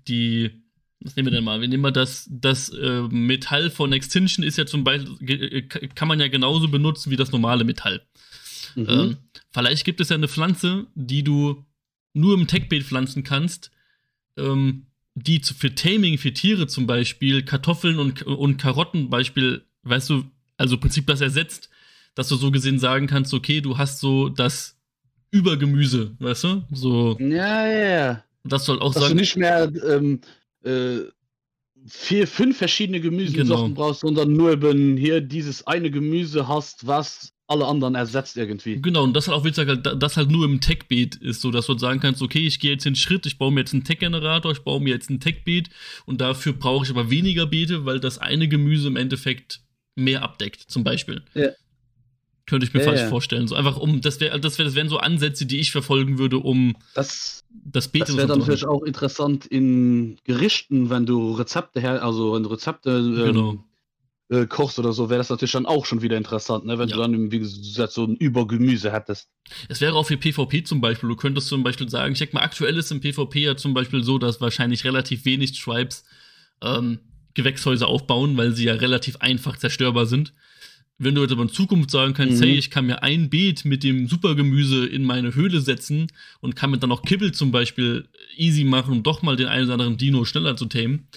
die, 0.08 0.64
was 1.00 1.16
nehmen 1.16 1.28
wir 1.28 1.32
denn 1.32 1.44
mal? 1.44 1.62
Wir 1.62 1.68
nehmen 1.68 1.82
mal 1.82 1.92
das, 1.92 2.28
das 2.30 2.70
äh, 2.70 3.02
Metall 3.10 3.70
von 3.70 3.94
Extinction 3.94 4.44
ist 4.44 4.58
ja 4.58 4.66
zum 4.66 4.84
Beispiel, 4.84 5.54
äh, 5.54 5.62
kann 5.62 6.08
man 6.08 6.20
ja 6.20 6.28
genauso 6.28 6.68
benutzen 6.68 7.12
wie 7.12 7.16
das 7.18 7.32
normale 7.32 7.64
Metall. 7.64 8.02
Mhm. 8.76 8.90
Ähm, 8.90 9.18
vielleicht 9.52 9.86
gibt 9.86 10.02
es 10.02 10.10
ja 10.10 10.16
eine 10.16 10.28
Pflanze, 10.28 10.88
die 10.96 11.24
du 11.24 11.66
nur 12.14 12.36
im 12.36 12.48
Techbeet 12.48 12.84
pflanzen 12.84 13.24
kannst, 13.24 13.72
ähm, 14.38 14.88
die 15.16 15.40
für 15.40 15.74
Taming, 15.76 16.18
für 16.18 16.34
Tiere 16.34 16.68
zum 16.68 16.88
Beispiel, 16.88 17.44
Kartoffeln 17.44 18.00
und, 18.00 18.24
und 18.24 18.58
Karotten 18.58 19.10
Beispiel, 19.10 19.66
weißt 19.84 20.10
du, 20.10 20.24
also 20.58 20.76
im 20.76 20.82
Prinzip 20.82 21.08
das 21.08 21.22
ersetzt, 21.22 21.70
dass 22.16 22.30
du 22.30 22.36
so 22.36 22.52
gesehen 22.52 22.80
sagen 22.80 23.08
kannst, 23.08 23.34
okay, 23.34 23.62
du 23.62 23.78
hast 23.78 24.00
so 24.00 24.30
das 24.30 24.80
Übergemüse, 25.32 26.16
weißt 26.20 26.44
du? 26.44 26.64
So. 26.72 27.18
Ja, 27.20 27.68
ja, 27.68 27.90
ja. 27.90 28.24
Das 28.44 28.66
soll 28.66 28.80
auch 28.80 28.94
Dass 28.94 29.04
sagen. 29.04 29.16
du 29.16 29.22
nicht 29.22 29.38
mehr 29.38 29.72
ähm, 29.88 30.22
äh, 30.64 31.00
vier, 31.88 32.28
fünf 32.28 32.58
verschiedene 32.58 33.02
Gemüsesorten 33.02 33.74
genau. 33.74 33.88
brauchst, 33.88 34.02
sondern 34.02 34.34
nur 34.34 34.54
eben 34.54 34.98
hier 34.98 35.22
dieses 35.22 35.66
eine 35.68 35.92
Gemüse 35.92 36.48
hast, 36.48 36.88
was 36.88 37.34
alle 37.48 37.66
anderen 37.66 37.96
ersetzt 37.96 38.38
irgendwie. 38.38 38.82
Genau, 38.82 39.04
und 39.04 39.14
das 39.14 39.28
halt 39.28 39.38
auch 39.38 39.44
wie 39.44 39.50
gesagt, 39.50 39.86
das 40.02 40.18
halt 40.18 40.32
nur 40.32 40.46
im 40.46 40.62
Tech-Beat 40.62 41.16
ist, 41.16 41.42
so 41.42 41.52
dass 41.52 41.66
du 41.66 41.78
sagen 41.78 42.00
kannst, 42.00 42.22
okay, 42.22 42.46
ich 42.48 42.60
gehe 42.60 42.72
jetzt 42.72 42.86
den 42.86 42.96
Schritt, 42.96 43.26
ich 43.26 43.38
baue 43.38 43.52
mir 43.52 43.62
jetzt 43.62 43.74
einen 43.74 43.84
Tech-Generator, 43.84 44.52
ich 44.52 44.62
baue 44.64 44.82
mir 44.82 44.94
jetzt 44.94 45.10
einen 45.10 45.20
Tech-Beat 45.20 45.70
und 46.06 46.22
dafür 46.22 46.54
brauche 46.54 46.86
ich 46.86 46.92
aber 46.92 47.10
weniger 47.10 47.46
Beete, 47.46 47.86
weil 47.86 48.00
das 48.00 48.18
eine 48.18 48.48
Gemüse 48.48 48.88
im 48.88 48.96
Endeffekt 48.96 49.62
mehr 49.96 50.24
abdeckt, 50.24 50.62
zum 50.62 50.84
Beispiel. 50.84 51.22
Ja. 51.34 51.50
Könnte 52.46 52.66
ich 52.66 52.74
mir 52.74 52.82
ja, 52.82 52.88
falsch 52.88 53.02
ja. 53.02 53.08
vorstellen. 53.08 53.48
So 53.48 53.56
einfach 53.56 53.78
um, 53.78 54.02
das 54.02 54.20
wäre, 54.20 54.38
das, 54.40 54.58
wär, 54.58 54.66
das 54.66 54.76
wären 54.76 54.90
so 54.90 54.98
Ansätze, 54.98 55.46
die 55.46 55.60
ich 55.60 55.72
verfolgen 55.72 56.18
würde, 56.18 56.40
um 56.40 56.76
das, 56.94 57.46
das 57.50 57.88
Beten 57.88 58.08
Das 58.08 58.18
wäre 58.18 58.28
dann 58.28 58.40
natürlich 58.40 58.66
auch 58.66 58.84
interessant 58.84 59.46
in 59.46 60.18
Gerichten, 60.26 60.90
wenn 60.90 61.06
du 61.06 61.32
Rezepte 61.34 61.80
her, 61.80 62.04
also 62.04 62.34
wenn 62.34 62.44
du 62.44 62.50
Rezepte 62.50 62.90
ähm, 62.90 63.16
genau. 63.16 63.66
äh, 64.28 64.46
kochst 64.46 64.78
oder 64.78 64.92
so, 64.92 65.10
wäre 65.10 65.20
das 65.20 65.30
natürlich 65.30 65.54
dann 65.54 65.66
auch 65.66 65.86
schon 65.86 66.02
wieder 66.02 66.18
interessant, 66.18 66.66
ne? 66.66 66.78
wenn 66.78 66.90
ja. 66.90 66.98
du 66.98 67.02
dann, 67.02 67.32
wie 67.32 67.40
gesagt, 67.40 67.94
so 67.94 68.04
ein 68.04 68.18
Übergemüse 68.18 68.92
hättest. 68.92 69.30
Es 69.70 69.80
wäre 69.80 69.96
auch 69.96 70.06
für 70.06 70.18
PvP 70.18 70.64
zum 70.64 70.82
Beispiel. 70.82 71.08
Du 71.08 71.16
könntest 71.16 71.48
zum 71.48 71.64
Beispiel 71.64 71.88
sagen, 71.88 72.12
ich 72.12 72.20
denke 72.20 72.36
mal, 72.36 72.44
aktuell 72.44 72.78
ist 72.78 72.92
im 72.92 73.00
PvP 73.00 73.40
ja 73.40 73.56
zum 73.56 73.74
Beispiel 73.74 74.04
so, 74.04 74.18
dass 74.18 74.42
wahrscheinlich 74.42 74.84
relativ 74.84 75.24
wenig 75.24 75.58
Tribes 75.58 76.04
ähm, 76.62 77.00
Gewächshäuser 77.36 77.88
aufbauen, 77.88 78.36
weil 78.36 78.52
sie 78.52 78.66
ja 78.66 78.74
relativ 78.74 79.18
einfach 79.18 79.58
zerstörbar 79.58 80.06
sind. 80.06 80.34
Wenn 81.00 81.16
du 81.16 81.22
jetzt 81.22 81.32
aber 81.32 81.42
in 81.44 81.50
Zukunft 81.50 81.90
sagen 81.92 82.14
kannst, 82.14 82.40
mhm. 82.40 82.46
hey, 82.46 82.58
ich 82.58 82.70
kann 82.70 82.86
mir 82.86 83.02
ein 83.04 83.30
Beet 83.30 83.66
mit 83.66 83.84
dem 83.84 84.08
Supergemüse 84.08 84.86
in 84.86 85.04
meine 85.04 85.34
Höhle 85.34 85.60
setzen 85.60 86.08
und 86.40 86.56
kann 86.56 86.70
mir 86.70 86.78
dann 86.78 86.90
noch 86.90 87.02
Kibbel 87.02 87.32
zum 87.32 87.52
Beispiel 87.52 88.08
easy 88.38 88.64
machen, 88.64 88.94
um 88.94 89.04
doch 89.04 89.22
mal 89.22 89.36
den 89.36 89.48
einen 89.48 89.66
oder 89.66 89.74
anderen 89.74 89.98
Dino 89.98 90.24
schneller 90.24 90.56
zu 90.56 90.66
tamen, 90.66 91.08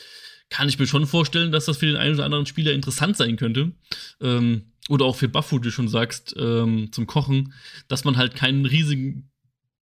kann 0.49 0.69
ich 0.69 0.79
mir 0.79 0.87
schon 0.87 1.07
vorstellen, 1.07 1.53
dass 1.53 1.67
das 1.67 1.79
für 1.79 1.87
den 1.87 1.97
einen 1.97 2.15
oder 2.15 2.25
anderen 2.25 2.47
Spieler 2.47 2.73
interessant 2.73 3.17
sein 3.17 3.37
könnte. 3.37 3.73
Ähm, 4.21 4.63
oder 4.89 5.05
auch 5.05 5.17
für 5.17 5.29
Buffu, 5.29 5.59
du 5.59 5.71
schon 5.71 5.89
sagst, 5.89 6.35
ähm, 6.39 6.91
zum 6.93 7.07
Kochen, 7.07 7.53
dass 7.89 8.05
man 8.05 8.17
halt 8.17 8.35
keinen 8.35 8.65
riesigen 8.65 9.31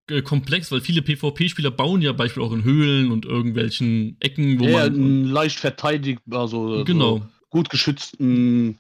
äh, 0.09 0.23
Komplex, 0.23 0.73
weil 0.73 0.81
viele 0.81 1.03
PvP-Spieler 1.03 1.71
bauen 1.71 2.03
ja 2.03 2.13
beispielsweise 2.13 2.53
auch 2.53 2.57
in 2.57 2.65
Höhlen 2.65 3.11
und 3.11 3.27
irgendwelchen 3.27 4.17
Ecken, 4.21 4.59
wo 4.59 4.65
ja, 4.65 4.89
man. 4.91 5.25
leicht 5.25 5.59
verteidigt, 5.59 6.23
also 6.31 6.85
genau. 6.85 7.19
So 7.19 7.27
gut 7.51 7.71
geschützten 7.71 8.79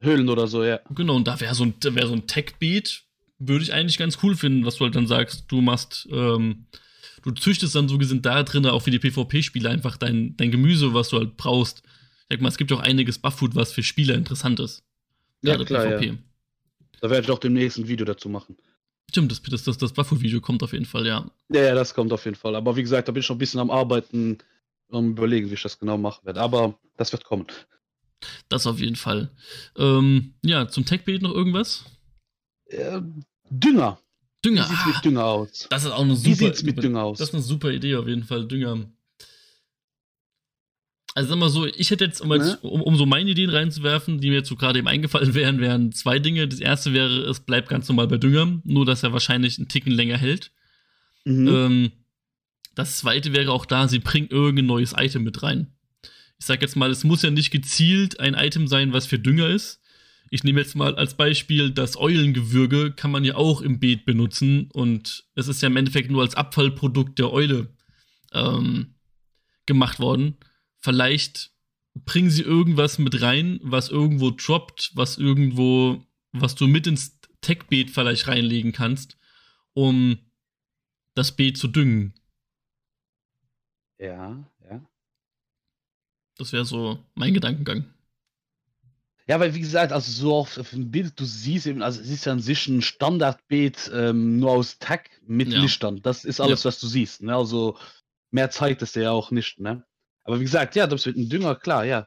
Höhlen 0.00 0.28
oder 0.28 0.46
so, 0.46 0.64
ja. 0.64 0.80
Genau, 0.90 1.16
und 1.16 1.26
da 1.26 1.40
wäre 1.40 1.54
so 1.54 1.64
ein, 1.64 1.74
wär 1.82 2.06
so 2.06 2.12
ein 2.12 2.26
Tech-Beat, 2.26 3.02
würde 3.38 3.64
ich 3.64 3.72
eigentlich 3.72 3.98
ganz 3.98 4.18
cool 4.22 4.34
finden, 4.34 4.64
was 4.64 4.76
du 4.76 4.84
halt 4.84 4.94
dann 4.94 5.06
sagst, 5.06 5.44
du 5.48 5.60
machst, 5.60 6.08
ähm, 6.10 6.66
du 7.22 7.30
züchtest 7.32 7.74
dann 7.74 7.88
so 7.88 7.98
gesehen 7.98 8.22
da 8.22 8.42
drin 8.42 8.66
auch 8.66 8.80
für 8.80 8.90
die 8.90 8.98
PvP-Spieler 8.98 9.70
einfach 9.70 9.96
dein, 9.96 10.36
dein 10.36 10.50
Gemüse, 10.50 10.94
was 10.94 11.08
du 11.08 11.18
halt 11.18 11.36
brauchst. 11.36 11.82
Ich 12.28 12.36
sag 12.36 12.40
mal, 12.40 12.48
es 12.48 12.56
gibt 12.56 12.72
auch 12.72 12.80
einiges 12.80 13.18
Bufffood, 13.18 13.54
was 13.54 13.72
für 13.72 13.82
Spieler 13.82 14.14
interessant 14.14 14.60
ist. 14.60 14.82
Ja, 15.42 15.62
klar, 15.62 15.84
PvP. 15.84 16.06
Ja. 16.06 16.14
Da 17.00 17.10
werde 17.10 17.24
ich 17.24 17.30
auch 17.30 17.38
demnächst 17.38 17.78
ein 17.78 17.88
Video 17.88 18.06
dazu 18.06 18.28
machen. 18.28 18.56
Stimmt, 19.10 19.30
das, 19.30 19.42
das, 19.42 19.62
das, 19.62 19.78
das 19.78 19.92
Buffo-Video 19.92 20.40
kommt 20.40 20.62
auf 20.62 20.72
jeden 20.72 20.86
Fall, 20.86 21.06
ja. 21.06 21.30
ja. 21.50 21.62
Ja, 21.62 21.74
das 21.74 21.94
kommt 21.94 22.12
auf 22.12 22.24
jeden 22.24 22.36
Fall. 22.36 22.56
Aber 22.56 22.76
wie 22.76 22.82
gesagt, 22.82 23.08
da 23.08 23.12
bin 23.12 23.20
ich 23.20 23.28
noch 23.28 23.36
ein 23.36 23.38
bisschen 23.38 23.60
am 23.60 23.70
Arbeiten, 23.70 24.38
um 24.88 25.10
überlegen, 25.10 25.48
wie 25.50 25.54
ich 25.54 25.62
das 25.62 25.78
genau 25.78 25.96
machen 25.98 26.24
werde. 26.24 26.40
Aber 26.40 26.78
das 26.96 27.12
wird 27.12 27.24
kommen. 27.24 27.46
Das 28.48 28.66
auf 28.66 28.80
jeden 28.80 28.96
Fall. 28.96 29.30
Ähm, 29.76 30.34
ja, 30.42 30.68
zum 30.68 30.84
Tech-Bild 30.84 31.22
noch 31.22 31.32
irgendwas? 31.32 31.84
Äh, 32.66 33.00
Dünger. 33.50 33.98
Dünger. 34.44 34.64
Wie 34.64 34.74
sieht's 34.74 34.86
mit 34.86 35.04
Dünger 35.04 35.24
aus? 35.24 35.66
Das 35.70 35.84
ist 35.84 35.90
auch 35.90 36.02
eine 36.02 36.16
super. 36.16 36.28
Wie 36.28 36.34
sieht's 36.34 36.62
mit 36.62 36.82
Dünger 36.82 37.02
aus? 37.02 37.18
Das 37.18 37.28
ist 37.28 37.34
eine 37.34 37.42
super 37.42 37.70
Idee 37.70 37.96
auf 37.96 38.06
jeden 38.06 38.24
Fall, 38.24 38.46
Dünger. 38.46 38.86
Also 41.14 41.30
sag 41.30 41.38
mal 41.38 41.48
so, 41.48 41.66
ich 41.66 41.90
hätte 41.90 42.04
jetzt, 42.04 42.20
um, 42.20 42.28
ne? 42.28 42.58
um, 42.60 42.82
um, 42.82 42.96
so 42.96 43.06
meine 43.06 43.30
Ideen 43.30 43.48
reinzuwerfen, 43.48 44.20
die 44.20 44.28
mir 44.28 44.36
jetzt 44.36 44.50
so 44.50 44.56
gerade 44.56 44.78
eben 44.78 44.88
eingefallen 44.88 45.32
wären, 45.34 45.60
wären 45.60 45.92
zwei 45.92 46.18
Dinge. 46.18 46.46
Das 46.46 46.60
erste 46.60 46.92
wäre, 46.92 47.22
es 47.30 47.40
bleibt 47.40 47.70
ganz 47.70 47.88
normal 47.88 48.06
bei 48.06 48.18
Dünger, 48.18 48.60
nur 48.64 48.84
dass 48.84 49.02
er 49.02 49.12
wahrscheinlich 49.12 49.58
einen 49.58 49.68
Ticken 49.68 49.92
länger 49.92 50.18
hält. 50.18 50.52
Mhm. 51.24 51.48
Ähm, 51.48 51.92
das 52.74 52.98
zweite 52.98 53.32
wäre 53.32 53.50
auch 53.50 53.64
da, 53.64 53.88
sie 53.88 53.98
bringen 53.98 54.28
irgendein 54.28 54.66
neues 54.66 54.92
Item 54.94 55.24
mit 55.24 55.42
rein. 55.42 55.75
Ich 56.38 56.46
sag 56.46 56.62
jetzt 56.62 56.76
mal, 56.76 56.90
es 56.90 57.04
muss 57.04 57.22
ja 57.22 57.30
nicht 57.30 57.50
gezielt 57.50 58.20
ein 58.20 58.34
Item 58.34 58.68
sein, 58.68 58.92
was 58.92 59.06
für 59.06 59.18
Dünger 59.18 59.48
ist. 59.48 59.80
Ich 60.30 60.44
nehme 60.44 60.60
jetzt 60.60 60.74
mal 60.74 60.96
als 60.96 61.14
Beispiel 61.14 61.70
das 61.70 61.96
Eulengewürge, 61.96 62.92
kann 62.92 63.10
man 63.10 63.24
ja 63.24 63.36
auch 63.36 63.60
im 63.62 63.78
Beet 63.78 64.04
benutzen 64.04 64.68
und 64.72 65.24
es 65.34 65.48
ist 65.48 65.62
ja 65.62 65.68
im 65.68 65.76
Endeffekt 65.76 66.10
nur 66.10 66.22
als 66.22 66.34
Abfallprodukt 66.34 67.18
der 67.18 67.32
Eule 67.32 67.74
ähm, 68.32 68.96
gemacht 69.66 70.00
worden 70.00 70.36
vielleicht 70.86 71.52
bringen 72.04 72.30
sie 72.30 72.42
irgendwas 72.42 72.98
mit 72.98 73.20
rein, 73.20 73.58
was 73.60 73.88
irgendwo 73.88 74.30
droppt, 74.30 74.92
was 74.94 75.18
irgendwo, 75.18 76.00
was 76.30 76.54
du 76.54 76.68
mit 76.68 76.86
ins 76.86 77.18
Tech-Beet 77.40 77.90
vielleicht 77.90 78.28
reinlegen 78.28 78.70
kannst, 78.70 79.18
um 79.72 80.18
das 81.14 81.34
Beet 81.34 81.58
zu 81.58 81.66
düngen. 81.66 82.14
Ja, 83.98 84.06
ja. 84.06 84.54
Das 86.38 86.52
wäre 86.52 86.64
so 86.64 86.98
mein 87.14 87.34
Gedankengang. 87.34 87.86
Ja, 89.28 89.40
weil 89.40 89.54
wie 89.54 89.60
gesagt, 89.60 89.92
also 89.92 90.10
so 90.12 90.34
auf, 90.36 90.56
auf 90.56 90.70
dem 90.70 90.90
Bild, 90.90 91.18
du 91.18 91.24
siehst 91.24 91.66
eben, 91.66 91.82
also 91.82 92.00
es 92.00 92.08
ist 92.08 92.26
ja 92.26 92.32
an 92.32 92.40
sich 92.40 92.68
ein 92.68 92.80
Standardbeet 92.80 93.90
ähm, 93.92 94.38
nur 94.38 94.52
aus 94.52 94.78
Tag 94.78 95.10
mit 95.26 95.48
ja. 95.48 95.60
Lichtern. 95.60 96.00
Das 96.02 96.24
ist 96.24 96.40
alles, 96.40 96.62
ja. 96.62 96.68
was 96.68 96.78
du 96.78 96.86
siehst. 96.86 97.22
Ne? 97.22 97.34
Also 97.34 97.76
mehr 98.30 98.50
zeigt 98.50 98.82
es 98.82 98.92
dir 98.92 99.02
ja 99.04 99.10
auch 99.10 99.32
nicht. 99.32 99.58
Ne? 99.58 99.84
Aber 100.22 100.38
wie 100.38 100.44
gesagt, 100.44 100.76
ja, 100.76 100.86
das 100.86 101.06
wird 101.06 101.16
ein 101.16 101.28
Dünger, 101.28 101.56
klar, 101.56 101.84
ja. 101.84 102.06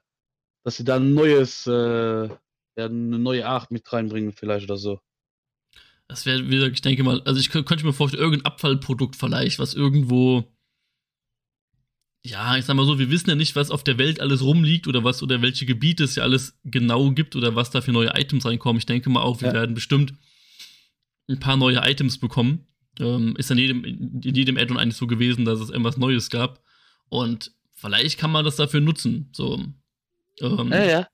Dass 0.64 0.78
sie 0.78 0.86
da 0.86 0.96
ein 0.96 1.14
neues, 1.14 1.68
äh, 1.68 2.28
ja, 2.28 2.38
eine 2.78 3.20
neue 3.20 3.46
Art 3.46 3.72
mit 3.72 3.92
reinbringen, 3.92 4.32
vielleicht 4.32 4.66
oder 4.66 4.78
so. 4.78 5.02
Das 6.08 6.26
wäre, 6.26 6.42
ich 6.42 6.82
denke 6.82 7.04
mal, 7.04 7.22
also 7.22 7.40
ich 7.40 7.50
könnte 7.50 7.86
mir 7.86 7.94
vorstellen, 7.94 8.24
irgendein 8.24 8.46
Abfallprodukt 8.46 9.16
vielleicht, 9.16 9.60
was 9.60 9.74
irgendwo. 9.74 10.44
Ja, 12.24 12.58
ich 12.58 12.66
sag 12.66 12.76
mal 12.76 12.86
so, 12.86 13.00
wir 13.00 13.10
wissen 13.10 13.30
ja 13.30 13.36
nicht, 13.36 13.56
was 13.56 13.72
auf 13.72 13.84
der 13.84 13.98
Welt 13.98 14.20
alles 14.20 14.44
rumliegt 14.44 14.88
oder 14.88 15.04
was 15.04 15.24
oder 15.24 15.42
welche 15.42 15.66
Gebiete 15.66 16.04
es 16.04 16.16
ja 16.16 16.24
alles 16.24 16.60
genau 16.66 17.12
gibt 17.12 17.36
oder 17.36 17.56
was 17.56 17.72
da 17.72 17.82
für 17.82 17.94
neue 17.94 18.12
Items 18.14 18.46
reinkommen. 18.46 18.80
Ich 18.80 18.86
denke 18.86 19.10
mal 19.10 19.22
auch, 19.22 19.42
wir 19.42 19.50
ja. 19.50 19.54
werden 19.54 19.74
bestimmt 19.74 20.14
ein 21.30 21.40
paar 21.40 21.56
neue 21.56 21.78
Items 21.78 22.18
bekommen. 22.18 22.68
Ähm, 23.00 23.36
ist 23.38 23.52
in 23.52 23.58
jedem, 23.58 23.84
in 23.86 24.36
jedem 24.36 24.58
Addon 24.58 24.78
eigentlich 24.78 24.98
so 24.98 25.08
gewesen, 25.08 25.46
dass 25.46 25.62
es 25.62 25.70
irgendwas 25.70 25.98
Neues 25.98 26.30
gab. 26.30 26.62
Und 27.08 27.54
vielleicht 27.74 28.20
kann 28.20 28.32
man 28.32 28.44
das 28.44 28.58
dafür 28.58 28.82
nutzen. 28.82 29.30
So. 29.32 29.64
Ähm, 30.42 30.72
ja, 30.72 30.84
ja. 30.84 31.08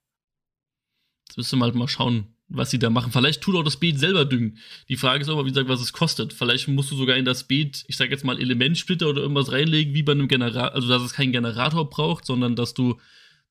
Jetzt 1.28 1.38
müssen 1.38 1.60
wir 1.60 1.66
halt 1.66 1.76
mal 1.76 1.88
schauen, 1.88 2.35
was 2.48 2.70
sie 2.70 2.80
da 2.80 2.90
machen. 2.90 3.12
Vielleicht 3.12 3.42
tut 3.42 3.56
auch 3.56 3.64
das 3.64 3.78
Beet 3.78 4.00
selber 4.00 4.26
düngen. 4.26 4.58
Die 4.88 4.98
Frage 4.98 5.22
ist 5.22 5.30
aber, 5.30 5.46
wie 5.46 5.50
gesagt, 5.50 5.70
was 5.70 5.82
es 5.82 5.94
kostet. 5.94 6.34
Vielleicht 6.34 6.68
musst 6.68 6.92
du 6.92 6.96
sogar 6.96 7.18
in 7.18 7.26
das 7.26 7.46
Beet, 7.46 7.84
ich 7.88 7.98
sag 7.98 8.12
jetzt 8.12 8.24
mal, 8.24 8.40
Elementsplitter 8.40 9.10
oder 9.10 9.22
irgendwas 9.22 9.52
reinlegen, 9.52 9.94
wie 9.94 10.04
bei 10.04 10.12
einem 10.12 10.28
Generator, 10.28 10.74
also 10.74 10.88
dass 10.88 11.02
es 11.02 11.14
keinen 11.14 11.32
Generator 11.32 11.90
braucht, 11.90 12.26
sondern 12.26 12.56
dass 12.56 12.74
du 12.74 12.98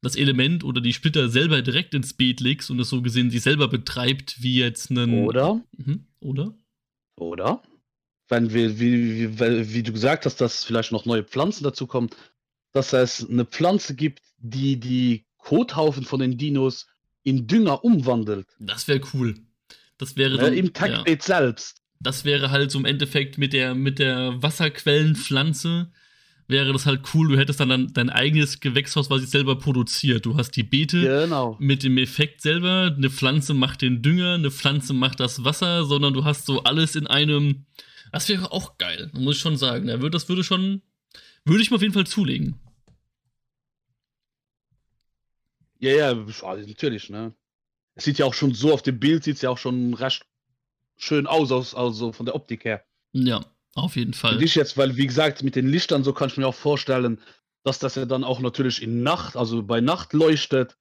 das 0.02 0.16
Element 0.16 0.62
oder 0.64 0.80
die 0.80 0.92
Splitter 0.92 1.28
selber 1.28 1.62
direkt 1.62 1.94
ins 1.94 2.14
Beet 2.14 2.40
legst 2.40 2.70
und 2.70 2.78
es 2.78 2.90
so 2.90 3.02
gesehen 3.02 3.30
sich 3.30 3.42
selber 3.42 3.68
betreibt, 3.68 4.42
wie 4.42 4.56
jetzt 4.56 4.90
einen. 4.90 5.24
Oder? 5.24 5.60
Mhm. 5.76 6.06
Oder? 6.20 6.54
Oder? 7.16 7.62
Wenn 8.28 8.52
wir, 8.52 8.78
wie, 8.78 9.38
wie, 9.38 9.74
wie, 9.74 9.82
du 9.82 9.92
gesagt 9.92 10.24
hast, 10.24 10.40
dass 10.40 10.64
vielleicht 10.64 10.92
noch 10.92 11.04
neue 11.04 11.24
Pflanzen 11.24 11.64
dazu 11.64 11.86
kommen, 11.86 12.10
dass 12.72 12.92
es 12.92 13.28
eine 13.28 13.44
Pflanze 13.44 13.94
gibt, 13.94 14.22
die 14.38 14.78
die 14.78 15.26
Kothaufen 15.36 16.04
von 16.04 16.20
den 16.20 16.38
Dinos 16.38 16.86
in 17.24 17.46
Dünger 17.46 17.84
umwandelt. 17.84 18.46
Das 18.60 18.86
wäre 18.86 19.00
cool. 19.12 19.34
Das 19.98 20.16
wäre 20.16 20.36
dann, 20.36 20.52
äh, 20.52 20.56
im 20.56 20.72
Tackbeet 20.72 21.26
ja. 21.26 21.40
selbst. 21.40 21.82
Das 22.00 22.24
wäre 22.24 22.50
halt 22.50 22.70
so 22.70 22.78
im 22.78 22.84
Endeffekt 22.84 23.38
mit 23.38 23.52
der 23.52 23.74
mit 23.74 23.98
der 23.98 24.42
Wasserquellenpflanze 24.42 25.90
wäre 26.48 26.72
das 26.72 26.86
halt 26.86 27.02
cool. 27.14 27.28
Du 27.28 27.38
hättest 27.38 27.60
dann, 27.60 27.68
dann 27.68 27.92
dein 27.92 28.10
eigenes 28.10 28.60
Gewächshaus, 28.60 29.10
was 29.10 29.22
sich 29.22 29.30
selber 29.30 29.58
produziert. 29.58 30.26
Du 30.26 30.36
hast 30.36 30.52
die 30.52 30.62
Beete 30.62 31.00
genau. 31.00 31.56
mit 31.58 31.82
dem 31.82 31.96
Effekt 31.98 32.42
selber. 32.42 32.92
Eine 32.96 33.10
Pflanze 33.10 33.54
macht 33.54 33.82
den 33.82 34.02
Dünger, 34.02 34.34
eine 34.34 34.50
Pflanze 34.50 34.92
macht 34.92 35.20
das 35.20 35.44
Wasser, 35.44 35.84
sondern 35.84 36.14
du 36.14 36.24
hast 36.24 36.46
so 36.46 36.62
alles 36.64 36.96
in 36.96 37.06
einem. 37.06 37.66
Das 38.12 38.28
wäre 38.28 38.52
auch 38.52 38.78
geil, 38.78 39.10
muss 39.14 39.36
ich 39.36 39.42
schon 39.42 39.56
sagen. 39.56 39.86
Das 40.10 40.28
würde 40.28 40.44
schon, 40.44 40.82
würde 41.44 41.62
ich 41.62 41.70
mir 41.70 41.76
auf 41.76 41.82
jeden 41.82 41.94
Fall 41.94 42.06
zulegen. 42.06 42.56
Ja, 45.78 45.90
ja, 45.90 46.14
natürlich, 46.14 47.10
ne? 47.10 47.34
Es 47.94 48.04
sieht 48.04 48.18
ja 48.18 48.26
auch 48.26 48.34
schon 48.34 48.54
so, 48.54 48.72
auf 48.72 48.82
dem 48.82 48.98
Bild 48.98 49.24
sieht 49.24 49.36
es 49.36 49.42
ja 49.42 49.50
auch 49.50 49.58
schon 49.58 49.94
recht 49.94 50.26
schön 50.96 51.26
aus, 51.26 51.74
also 51.74 52.12
von 52.12 52.26
der 52.26 52.34
Optik 52.34 52.64
her. 52.64 52.84
Ja, 53.12 53.44
auf 53.74 53.96
jeden 53.96 54.14
Fall. 54.14 54.36
Nicht 54.38 54.54
jetzt, 54.54 54.76
weil, 54.76 54.96
wie 54.96 55.06
gesagt, 55.06 55.42
mit 55.42 55.56
den 55.56 55.68
Lichtern, 55.68 56.04
so 56.04 56.12
kann 56.12 56.28
ich 56.28 56.36
mir 56.36 56.46
auch 56.46 56.54
vorstellen, 56.54 57.20
dass 57.62 57.78
das 57.78 57.94
ja 57.94 58.04
dann 58.04 58.24
auch 58.24 58.40
natürlich 58.40 58.82
in 58.82 59.02
Nacht, 59.02 59.36
also 59.36 59.62
bei 59.62 59.80
Nacht 59.80 60.12
leuchtet. 60.12 60.76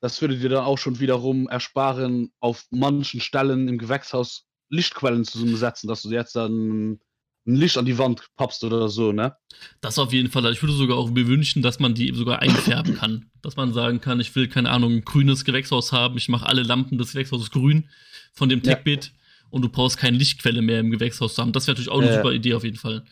Das 0.00 0.20
würde 0.20 0.38
dir 0.38 0.48
dann 0.48 0.64
auch 0.64 0.78
schon 0.78 1.00
wiederum 1.00 1.48
ersparen, 1.48 2.32
auf 2.38 2.66
manchen 2.70 3.20
Stellen 3.20 3.66
im 3.68 3.78
Gewächshaus 3.78 4.46
Lichtquellen 4.68 5.24
zu 5.24 5.56
setzen, 5.56 5.88
dass 5.88 6.02
du 6.02 6.10
jetzt 6.10 6.36
dann 6.36 7.00
ein 7.48 7.56
Licht 7.56 7.78
an 7.78 7.86
die 7.86 7.98
Wand 7.98 8.28
pappst 8.36 8.62
oder 8.62 8.88
so, 8.88 9.12
ne? 9.12 9.34
Das 9.80 9.98
auf 9.98 10.12
jeden 10.12 10.30
Fall. 10.30 10.50
Ich 10.52 10.62
würde 10.62 10.74
sogar 10.74 10.98
auch 10.98 11.10
mir 11.10 11.26
wünschen, 11.26 11.62
dass 11.62 11.80
man 11.80 11.94
die 11.94 12.12
sogar 12.14 12.40
einfärben 12.40 12.96
kann. 12.96 13.30
dass 13.42 13.56
man 13.56 13.72
sagen 13.72 14.00
kann, 14.00 14.20
ich 14.20 14.34
will, 14.36 14.48
keine 14.48 14.70
Ahnung, 14.70 14.92
ein 14.92 15.04
grünes 15.04 15.44
Gewächshaus 15.44 15.92
haben, 15.92 16.16
ich 16.18 16.28
mache 16.28 16.46
alle 16.46 16.62
Lampen 16.62 16.98
des 16.98 17.12
Gewächshauses 17.12 17.50
grün 17.50 17.88
von 18.32 18.48
dem 18.48 18.62
Techbit 18.62 19.06
ja. 19.06 19.12
und 19.50 19.62
du 19.62 19.68
brauchst 19.68 19.96
keine 19.96 20.18
Lichtquelle 20.18 20.60
mehr 20.60 20.80
im 20.80 20.90
Gewächshaus 20.90 21.34
zu 21.34 21.42
haben. 21.42 21.52
Das 21.52 21.66
wäre 21.66 21.74
natürlich 21.74 21.90
auch 21.90 22.00
eine 22.00 22.10
ja. 22.10 22.16
super 22.16 22.32
Idee 22.32 22.54
auf 22.54 22.64
jeden 22.64 22.76
Fall, 22.76 23.04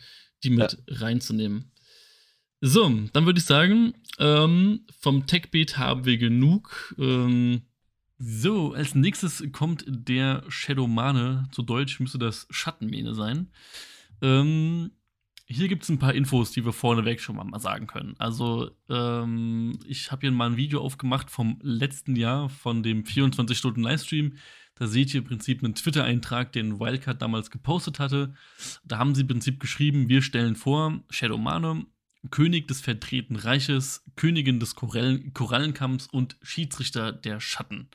die 0.43 0.51
mit 0.51 0.77
reinzunehmen. 0.87 1.71
So, 2.61 2.91
dann 3.13 3.25
würde 3.25 3.39
ich 3.39 3.45
sagen, 3.45 3.93
ähm, 4.19 4.85
vom 4.99 5.25
Techbeat 5.27 5.77
haben 5.77 6.05
wir 6.05 6.17
genug. 6.17 6.95
Ähm, 6.99 7.61
so, 8.19 8.73
als 8.73 8.95
nächstes 8.95 9.43
kommt 9.51 9.85
der 9.87 10.43
Shadowmane. 10.47 11.49
Zu 11.51 11.61
Deutsch 11.61 11.99
müsste 11.99 12.17
das 12.17 12.47
Schattenmähne 12.49 13.13
sein. 13.13 13.51
Ähm, 14.21 14.91
hier 15.49 15.69
gibt 15.69 15.83
es 15.83 15.89
ein 15.89 15.99
paar 15.99 16.13
Infos, 16.13 16.51
die 16.51 16.65
wir 16.65 16.73
vorneweg 16.73 17.21
schon 17.21 17.37
mal 17.37 17.59
sagen 17.59 17.87
können. 17.87 18.15
Also, 18.19 18.69
ähm, 18.89 19.79
ich 19.87 20.11
habe 20.11 20.21
hier 20.21 20.31
mal 20.31 20.49
ein 20.49 20.57
Video 20.57 20.81
aufgemacht 20.81 21.31
vom 21.31 21.57
letzten 21.61 22.17
Jahr, 22.17 22.49
von 22.49 22.83
dem 22.83 23.05
24-Stunden-Livestream. 23.05 24.37
Da 24.75 24.87
seht 24.87 25.13
ihr 25.13 25.21
im 25.21 25.25
Prinzip 25.25 25.63
einen 25.63 25.73
Twitter-Eintrag, 25.73 26.51
den 26.51 26.79
Wildcard 26.79 27.21
damals 27.21 27.49
gepostet 27.49 27.97
hatte. 27.99 28.33
Da 28.83 28.97
haben 28.97 29.15
sie 29.15 29.21
im 29.21 29.27
Prinzip 29.27 29.59
geschrieben, 29.61 30.09
wir 30.09 30.21
stellen 30.21 30.55
vor, 30.55 30.99
Shadow 31.09 31.37
Mane, 31.37 31.85
König 32.29 32.67
des 32.67 32.81
verdrehten 32.81 33.37
Reiches, 33.37 34.03
Königin 34.17 34.59
des 34.59 34.75
Korallen 34.75 35.33
Korallenkamps 35.33 36.07
und 36.07 36.37
Schiedsrichter 36.41 37.13
der 37.13 37.39
Schatten. 37.39 37.89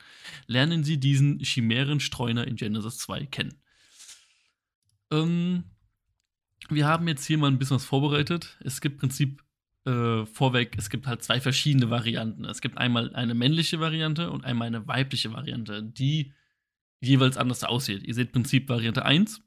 Lernen 0.47 0.83
Sie 0.83 0.99
diesen 0.99 1.39
Chimären-Streuner 1.39 2.47
in 2.47 2.55
Genesis 2.55 2.97
2 2.97 3.25
kennen. 3.27 3.61
Ähm, 5.11 5.65
wir 6.69 6.87
haben 6.87 7.07
jetzt 7.07 7.25
hier 7.25 7.37
mal 7.37 7.47
ein 7.47 7.59
bisschen 7.59 7.75
was 7.75 7.85
vorbereitet. 7.85 8.57
Es 8.63 8.81
gibt 8.81 8.95
im 8.95 8.99
Prinzip 8.99 9.43
äh, 9.85 10.25
vorweg, 10.25 10.75
es 10.77 10.89
gibt 10.89 11.07
halt 11.07 11.23
zwei 11.23 11.41
verschiedene 11.41 11.89
Varianten. 11.89 12.45
Es 12.45 12.61
gibt 12.61 12.77
einmal 12.77 13.13
eine 13.15 13.33
männliche 13.33 13.79
Variante 13.79 14.31
und 14.31 14.45
einmal 14.45 14.67
eine 14.67 14.87
weibliche 14.87 15.33
Variante, 15.33 15.83
die 15.83 16.33
jeweils 17.01 17.37
anders 17.37 17.63
aussieht. 17.63 18.03
Ihr 18.03 18.13
seht 18.13 18.27
im 18.27 18.33
Prinzip 18.33 18.69
Variante 18.69 19.03
1 19.03 19.41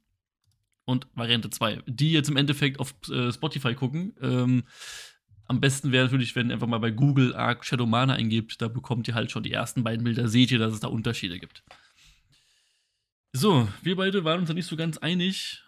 und 0.85 1.07
Variante 1.15 1.51
2. 1.51 1.83
Die 1.87 2.13
jetzt 2.13 2.29
im 2.29 2.37
Endeffekt 2.37 2.81
auf 2.81 2.95
äh, 3.11 3.33
Spotify 3.33 3.75
gucken. 3.75 4.15
Ähm, 4.21 4.65
am 5.49 5.61
besten 5.61 5.93
wäre 5.93 6.05
natürlich, 6.05 6.35
wenn 6.35 6.49
ihr 6.51 6.55
einfach 6.55 6.67
mal 6.67 6.79
bei 6.79 6.91
Google 6.91 7.35
Arc 7.35 7.65
Shadow 7.65 7.87
Mana 7.87 8.15
eingibt, 8.15 8.61
da 8.61 8.69
bekommt 8.69 9.07
ihr 9.09 9.15
halt 9.15 9.31
schon 9.31 9.43
die 9.43 9.53
ersten 9.53 9.85
beiden 9.85 10.05
Bilder, 10.05 10.29
seht 10.29 10.51
ihr, 10.51 10.59
dass 10.59 10.75
es 10.75 10.81
da 10.81 10.89
Unterschiede 10.89 11.39
gibt. 11.39 11.63
So, 13.33 13.69
wir 13.83 13.97
beide 13.97 14.25
waren 14.25 14.41
uns 14.41 14.49
da 14.49 14.55
nicht 14.55 14.67
so 14.67 14.77
ganz 14.77 14.99
einig, 14.99 15.63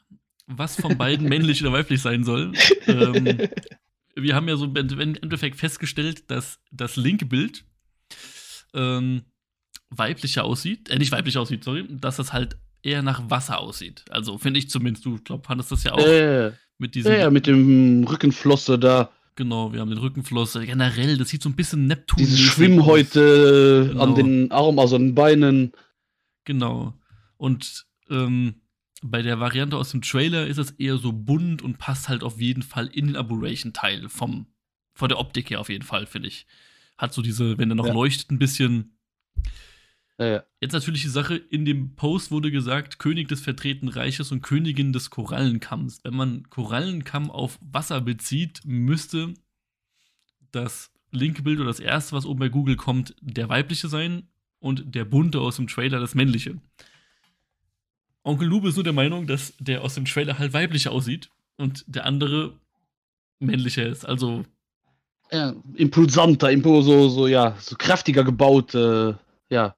was 0.49 0.81
von 0.81 0.99
beiden 0.99 1.29
männlich 1.29 1.63
oder 1.63 1.73
weiblich 1.73 2.03
sein 2.03 2.25
soll. 2.25 2.53
Ähm, 2.87 3.49
wir 4.15 4.35
haben 4.35 4.49
ja 4.49 4.57
so 4.57 4.65
im 4.65 5.01
Endeffekt 5.01 5.57
festgestellt, 5.57 6.31
dass 6.31 6.59
das 6.73 6.97
linke 6.97 7.27
Bild 7.27 7.65
ähm, 8.75 9.23
weiblicher 9.91 10.45
aussieht, 10.45 10.89
äh, 10.91 10.99
nicht 10.99 11.13
weiblich 11.13 11.39
aussieht, 11.39 11.65
sorry, 11.65 11.87
dass 11.89 12.17
das 12.17 12.33
halt 12.33 12.57
eher 12.83 13.03
nach 13.03 13.31
Wasser 13.31 13.61
aussieht. 13.61 14.05
Also 14.11 14.39
finde 14.39 14.59
ich 14.59 14.71
zumindest, 14.71 15.05
du 15.05 15.19
glaub, 15.19 15.47
fandest 15.47 15.71
das 15.73 15.85
ja 15.85 15.93
auch 15.93 15.99
äh, 15.99 16.53
mit 16.79 16.95
diesem. 16.95 17.13
Ja, 17.13 17.31
mit 17.31 17.47
dem 17.47 18.05
Rückenflosse 18.05 18.79
da. 18.79 19.11
Genau, 19.37 19.73
wir 19.73 19.81
haben 19.81 19.91
den 19.91 19.99
Rückenflosse. 19.99 20.67
Generell, 20.67 21.17
das 21.17 21.29
sieht 21.29 21.43
so 21.43 21.49
ein 21.49 21.55
bisschen 21.55 21.87
Neptun. 21.87 22.19
Diese 22.19 22.37
Schwimmhäute 22.37 23.87
genau. 23.89 24.03
an 24.03 24.15
den 24.17 24.51
Armen, 24.51 24.81
also 24.81 24.97
an 24.97 25.09
den 25.09 25.15
Beinen. 25.15 25.73
Genau. 26.45 26.95
Und 27.37 27.87
ähm, 28.11 28.55
bei 29.03 29.23
der 29.23 29.41
Variante 29.41 29.77
aus 29.77 29.91
dem 29.91 30.03
Trailer 30.03 30.47
ist 30.47 30.59
es 30.59 30.73
eher 30.73 30.99
so 30.99 31.13
bunt 31.13 31.63
und 31.63 31.79
passt 31.79 32.09
halt 32.09 32.23
auf 32.23 32.41
jeden 32.41 32.63
Fall 32.63 32.89
in 32.89 33.09
den 33.09 33.17
Aberration-Teil 33.17 34.09
vom, 34.09 34.47
von 34.95 35.09
der 35.09 35.19
Optik 35.19 35.51
her 35.51 35.61
auf 35.61 35.69
jeden 35.69 35.85
Fall, 35.85 36.07
finde 36.07 36.29
ich. 36.29 36.47
Hat 36.97 37.15
so 37.15 37.23
diese, 37.23 37.59
wenn 37.59 37.71
er 37.71 37.77
noch 37.77 37.87
ja. 37.87 37.93
leuchtet, 37.93 38.31
ein 38.31 38.39
bisschen. 38.39 38.99
Ja, 40.19 40.27
ja. 40.27 40.45
Jetzt 40.61 40.73
natürlich 40.73 41.03
die 41.03 41.09
Sache, 41.09 41.37
in 41.37 41.65
dem 41.65 41.95
Post 41.95 42.33
wurde 42.33 42.51
gesagt, 42.51 42.99
König 42.99 43.29
des 43.29 43.41
vertreten 43.41 43.89
Reiches 43.89 44.33
und 44.33 44.43
Königin 44.43 44.93
des 44.93 45.11
Korallenkamms. 45.11 46.01
Wenn 46.03 46.17
man 46.17 46.51
Korallenkamm 46.51 47.31
auf 47.31 47.59
Wasser 47.63 48.01
bezieht, 48.01 48.63
müsste 48.65 49.35
das 50.51 50.91
linke 51.13 51.43
Bild 51.43 51.61
oder 51.61 51.69
das 51.69 51.79
erste, 51.79 52.17
was 52.17 52.27
oben 52.27 52.41
bei 52.41 52.49
Google 52.49 52.77
kommt, 52.77 53.15
der 53.21 53.49
weibliche 53.49 53.89
sein 53.89 54.29
und 54.59 54.95
der 54.95 55.05
bunte 55.05 55.41
aus 55.41 55.57
dem 55.57 55.69
Trailer 55.69 56.01
das 56.01 56.17
männliche. 56.17 56.61
Onkel 58.29 58.49
Noob 58.49 58.65
ist 58.67 58.77
nur 58.77 58.85
der 58.85 58.93
Meinung, 58.93 59.27
dass 59.27 59.55
der 59.59 59.83
aus 59.83 59.95
dem 59.95 60.05
Trailer 60.05 60.39
halt 60.39 60.53
weiblicher 60.53 60.93
aussieht 60.93 61.31
und 61.57 61.85
der 61.87 62.05
andere 62.05 62.59
männlicher 63.39 63.87
ist. 63.87 64.05
Also. 64.05 64.45
Ja, 65.31 65.55
impulsanter, 65.75 66.51
impul 66.51 66.83
so, 66.83 67.09
so, 67.09 67.27
ja, 67.27 67.55
so 67.59 67.77
kräftiger 67.77 68.25
gebaut, 68.25 68.75
äh, 68.75 69.15
ja. 69.51 69.75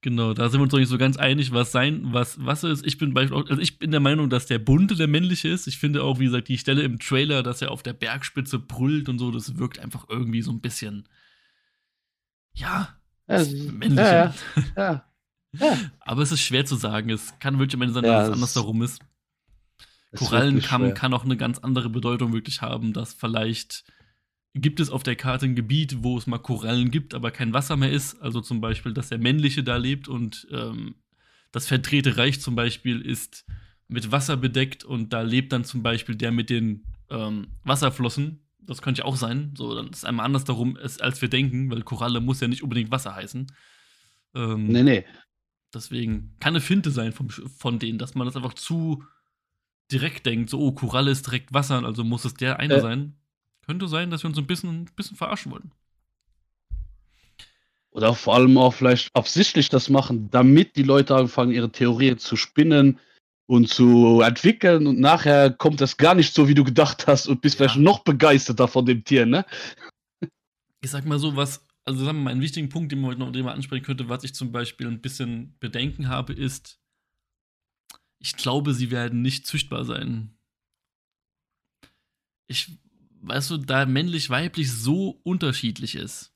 Genau, 0.00 0.32
da 0.32 0.48
sind 0.48 0.60
wir 0.60 0.62
uns 0.62 0.72
noch 0.72 0.78
nicht 0.78 0.88
so 0.88 0.96
ganz 0.96 1.16
einig, 1.16 1.52
was 1.52 1.72
sein, 1.72 2.02
was 2.04 2.36
was 2.44 2.62
ist. 2.62 2.86
Ich 2.86 2.98
bin 2.98 3.14
beispielsweise, 3.14 3.50
also 3.50 3.60
ich 3.60 3.80
bin 3.80 3.90
der 3.90 4.00
Meinung, 4.00 4.30
dass 4.30 4.46
der 4.46 4.60
bunte 4.60 4.94
der 4.94 5.08
männliche 5.08 5.48
ist. 5.48 5.66
Ich 5.66 5.78
finde 5.78 6.04
auch, 6.04 6.20
wie 6.20 6.26
gesagt, 6.26 6.46
die 6.48 6.56
Stelle 6.56 6.82
im 6.82 7.00
Trailer, 7.00 7.42
dass 7.42 7.62
er 7.62 7.72
auf 7.72 7.82
der 7.82 7.94
Bergspitze 7.94 8.60
brüllt 8.60 9.08
und 9.08 9.18
so, 9.18 9.32
das 9.32 9.58
wirkt 9.58 9.80
einfach 9.80 10.06
irgendwie 10.08 10.40
so 10.40 10.52
ein 10.52 10.60
bisschen, 10.60 11.08
ja, 12.54 12.96
ja 13.28 13.44
männlich. 13.72 13.98
Ja, 13.98 14.12
ja, 14.14 14.34
ja. 14.76 15.04
Aber 16.00 16.22
es 16.22 16.32
ist 16.32 16.40
schwer 16.40 16.64
zu 16.66 16.76
sagen. 16.76 17.10
Es 17.10 17.38
kann 17.38 17.58
wirklich 17.58 17.74
am 17.74 17.82
Ende 17.82 17.94
sein, 17.94 18.02
dass 18.04 18.12
ja, 18.12 18.26
es 18.26 18.32
anders 18.32 18.54
darum 18.54 18.82
ist. 18.82 19.00
Korallenkamm 20.16 20.94
kann 20.94 21.12
auch 21.12 21.24
eine 21.24 21.36
ganz 21.36 21.58
andere 21.58 21.90
Bedeutung 21.90 22.32
wirklich 22.32 22.62
haben, 22.62 22.92
dass 22.92 23.12
vielleicht 23.12 23.84
gibt 24.54 24.80
es 24.80 24.90
auf 24.90 25.02
der 25.02 25.16
Karte 25.16 25.46
ein 25.46 25.54
Gebiet, 25.54 26.02
wo 26.02 26.16
es 26.16 26.26
mal 26.26 26.38
Korallen 26.38 26.90
gibt, 26.90 27.14
aber 27.14 27.30
kein 27.30 27.52
Wasser 27.52 27.76
mehr 27.76 27.90
ist. 27.90 28.20
Also 28.20 28.40
zum 28.40 28.60
Beispiel, 28.60 28.92
dass 28.92 29.10
der 29.10 29.18
männliche 29.18 29.62
da 29.62 29.76
lebt 29.76 30.08
und 30.08 30.46
ähm, 30.50 30.96
das 31.52 31.66
verdrehte 31.66 32.16
Reich 32.16 32.40
zum 32.40 32.54
Beispiel 32.54 33.00
ist 33.00 33.44
mit 33.88 34.10
Wasser 34.12 34.36
bedeckt 34.36 34.84
und 34.84 35.12
da 35.12 35.22
lebt 35.22 35.52
dann 35.52 35.64
zum 35.64 35.82
Beispiel 35.82 36.14
der 36.14 36.32
mit 36.32 36.50
den 36.50 36.84
ähm, 37.10 37.48
Wasserflossen. 37.64 38.40
Das 38.60 38.82
könnte 38.82 39.00
ja 39.00 39.04
auch 39.06 39.16
sein. 39.16 39.54
So, 39.56 39.74
dann 39.74 39.88
ist 39.88 40.04
einmal 40.04 40.26
anders 40.26 40.44
darum, 40.44 40.76
als 40.76 41.22
wir 41.22 41.28
denken, 41.28 41.70
weil 41.70 41.82
Koralle 41.82 42.20
muss 42.20 42.40
ja 42.40 42.48
nicht 42.48 42.62
unbedingt 42.62 42.90
Wasser 42.90 43.14
heißen. 43.14 43.46
Ähm, 44.34 44.66
nee, 44.66 44.82
nee. 44.82 45.04
Deswegen 45.74 46.34
kann 46.40 46.54
eine 46.54 46.60
Finte 46.60 46.90
sein 46.90 47.12
vom, 47.12 47.28
von 47.30 47.78
denen, 47.78 47.98
dass 47.98 48.14
man 48.14 48.26
das 48.26 48.36
einfach 48.36 48.54
zu 48.54 49.04
direkt 49.92 50.26
denkt. 50.26 50.50
So, 50.50 50.60
oh, 50.60 50.72
Koralle 50.72 51.10
ist 51.10 51.26
direkt 51.26 51.52
Wasser, 51.52 51.82
also 51.84 52.04
muss 52.04 52.24
es 52.24 52.34
der 52.34 52.58
eine 52.58 52.74
äh. 52.74 52.80
sein. 52.80 53.14
Könnte 53.66 53.88
sein, 53.88 54.10
dass 54.10 54.22
wir 54.22 54.28
uns 54.28 54.38
ein 54.38 54.46
bisschen, 54.46 54.82
ein 54.82 54.90
bisschen 54.96 55.16
verarschen 55.16 55.52
wollen. 55.52 55.72
Oder 57.90 58.14
vor 58.14 58.34
allem 58.34 58.56
auch 58.56 58.72
vielleicht 58.72 59.14
absichtlich 59.14 59.68
das 59.68 59.88
machen, 59.88 60.30
damit 60.30 60.76
die 60.76 60.82
Leute 60.82 61.16
anfangen, 61.16 61.52
ihre 61.52 61.70
Theorien 61.70 62.18
zu 62.18 62.36
spinnen 62.36 62.98
und 63.46 63.68
zu 63.68 64.20
entwickeln 64.20 64.86
und 64.86 65.00
nachher 65.00 65.50
kommt 65.50 65.80
das 65.80 65.96
gar 65.96 66.14
nicht 66.14 66.34
so, 66.34 66.48
wie 66.48 66.54
du 66.54 66.64
gedacht 66.64 67.06
hast 67.06 67.26
und 67.26 67.40
bist 67.40 67.58
ja. 67.58 67.64
vielleicht 67.64 67.80
noch 67.80 68.00
begeisterter 68.00 68.68
von 68.68 68.86
dem 68.86 69.04
Tier, 69.04 69.26
ne? 69.26 69.44
Ich 70.80 70.90
sag 70.90 71.06
mal 71.06 71.18
so, 71.18 71.34
was 71.34 71.66
also 71.88 72.04
sagen 72.04 72.18
wir 72.18 72.24
mal, 72.24 72.30
einen 72.32 72.42
wichtigen 72.42 72.68
Punkt, 72.68 72.92
den 72.92 73.00
man 73.00 73.10
heute 73.10 73.20
noch 73.20 73.32
den 73.32 73.46
man 73.46 73.54
ansprechen 73.54 73.82
könnte, 73.84 74.10
was 74.10 74.22
ich 74.22 74.34
zum 74.34 74.52
Beispiel 74.52 74.86
ein 74.86 75.00
bisschen 75.00 75.56
Bedenken 75.58 76.08
habe, 76.08 76.34
ist, 76.34 76.78
ich 78.18 78.36
glaube, 78.36 78.74
sie 78.74 78.90
werden 78.90 79.22
nicht 79.22 79.46
züchtbar 79.46 79.86
sein. 79.86 80.36
Ich, 82.46 82.78
weißt 83.22 83.50
du, 83.50 83.56
da 83.56 83.86
männlich-weiblich 83.86 84.70
so 84.70 85.18
unterschiedlich 85.24 85.94
ist, 85.94 86.34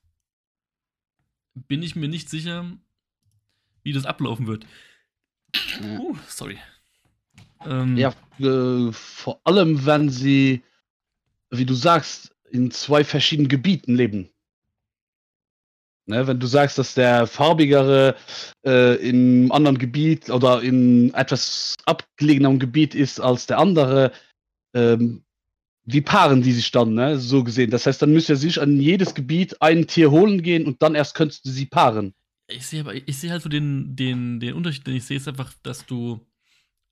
bin 1.53 1.83
ich 1.83 1.95
mir 1.95 2.07
nicht 2.09 2.31
sicher, 2.31 2.75
wie 3.83 3.93
das 3.93 4.07
ablaufen 4.07 4.47
wird. 4.47 4.65
Uh, 5.83 6.17
sorry. 6.27 6.57
Ähm, 7.63 7.95
ja, 7.95 8.11
äh, 8.39 8.91
vor 8.91 9.39
allem, 9.43 9.85
wenn 9.85 10.09
sie, 10.09 10.63
wie 11.51 11.65
du 11.65 11.75
sagst, 11.75 12.35
in 12.49 12.71
zwei 12.71 13.03
verschiedenen 13.03 13.49
Gebieten 13.49 13.95
leben. 13.95 14.32
Ne, 16.05 16.27
wenn 16.27 16.39
du 16.39 16.47
sagst, 16.47 16.77
dass 16.77 16.95
der 16.95 17.27
farbigere 17.27 18.15
äh, 18.65 18.95
in 18.95 19.43
einem 19.43 19.51
anderen 19.53 19.77
Gebiet 19.77 20.29
oder 20.29 20.61
in 20.61 21.13
etwas 21.13 21.77
abgelegenem 21.85 22.59
Gebiet 22.59 22.93
ist 22.93 23.21
als 23.21 23.47
der 23.47 23.57
andere, 23.59 24.11
ähm, 24.73 25.23
wie 25.85 26.01
paaren 26.01 26.41
die 26.41 26.51
sich 26.51 26.71
dann, 26.71 26.93
ne? 26.93 27.17
so 27.19 27.43
gesehen. 27.45 27.71
Das 27.71 27.85
heißt, 27.85 28.01
dann 28.01 28.11
müsste 28.11 28.33
er 28.33 28.37
sich 28.37 28.61
an 28.61 28.81
jedes 28.81 29.15
Gebiet 29.15 29.61
ein 29.61 29.87
Tier 29.87 30.11
holen 30.11 30.41
gehen 30.41 30.65
und 30.65 30.81
dann 30.81 30.95
erst 30.95 31.15
könntest 31.15 31.45
du 31.45 31.49
sie 31.49 31.67
paaren. 31.67 32.13
Ich 32.47 32.65
sehe 32.65 32.81
aber, 32.81 32.95
ich 32.95 33.17
sehe 33.17 33.31
halt 33.31 33.41
so 33.41 33.49
den, 33.49 33.95
den, 33.95 34.41
den 34.41 34.55
Unterschied, 34.55 34.85
den 34.85 34.97
ich 34.97 35.05
sehe, 35.05 35.17
ist 35.17 35.29
einfach, 35.29 35.53
dass 35.63 35.85
du, 35.85 36.19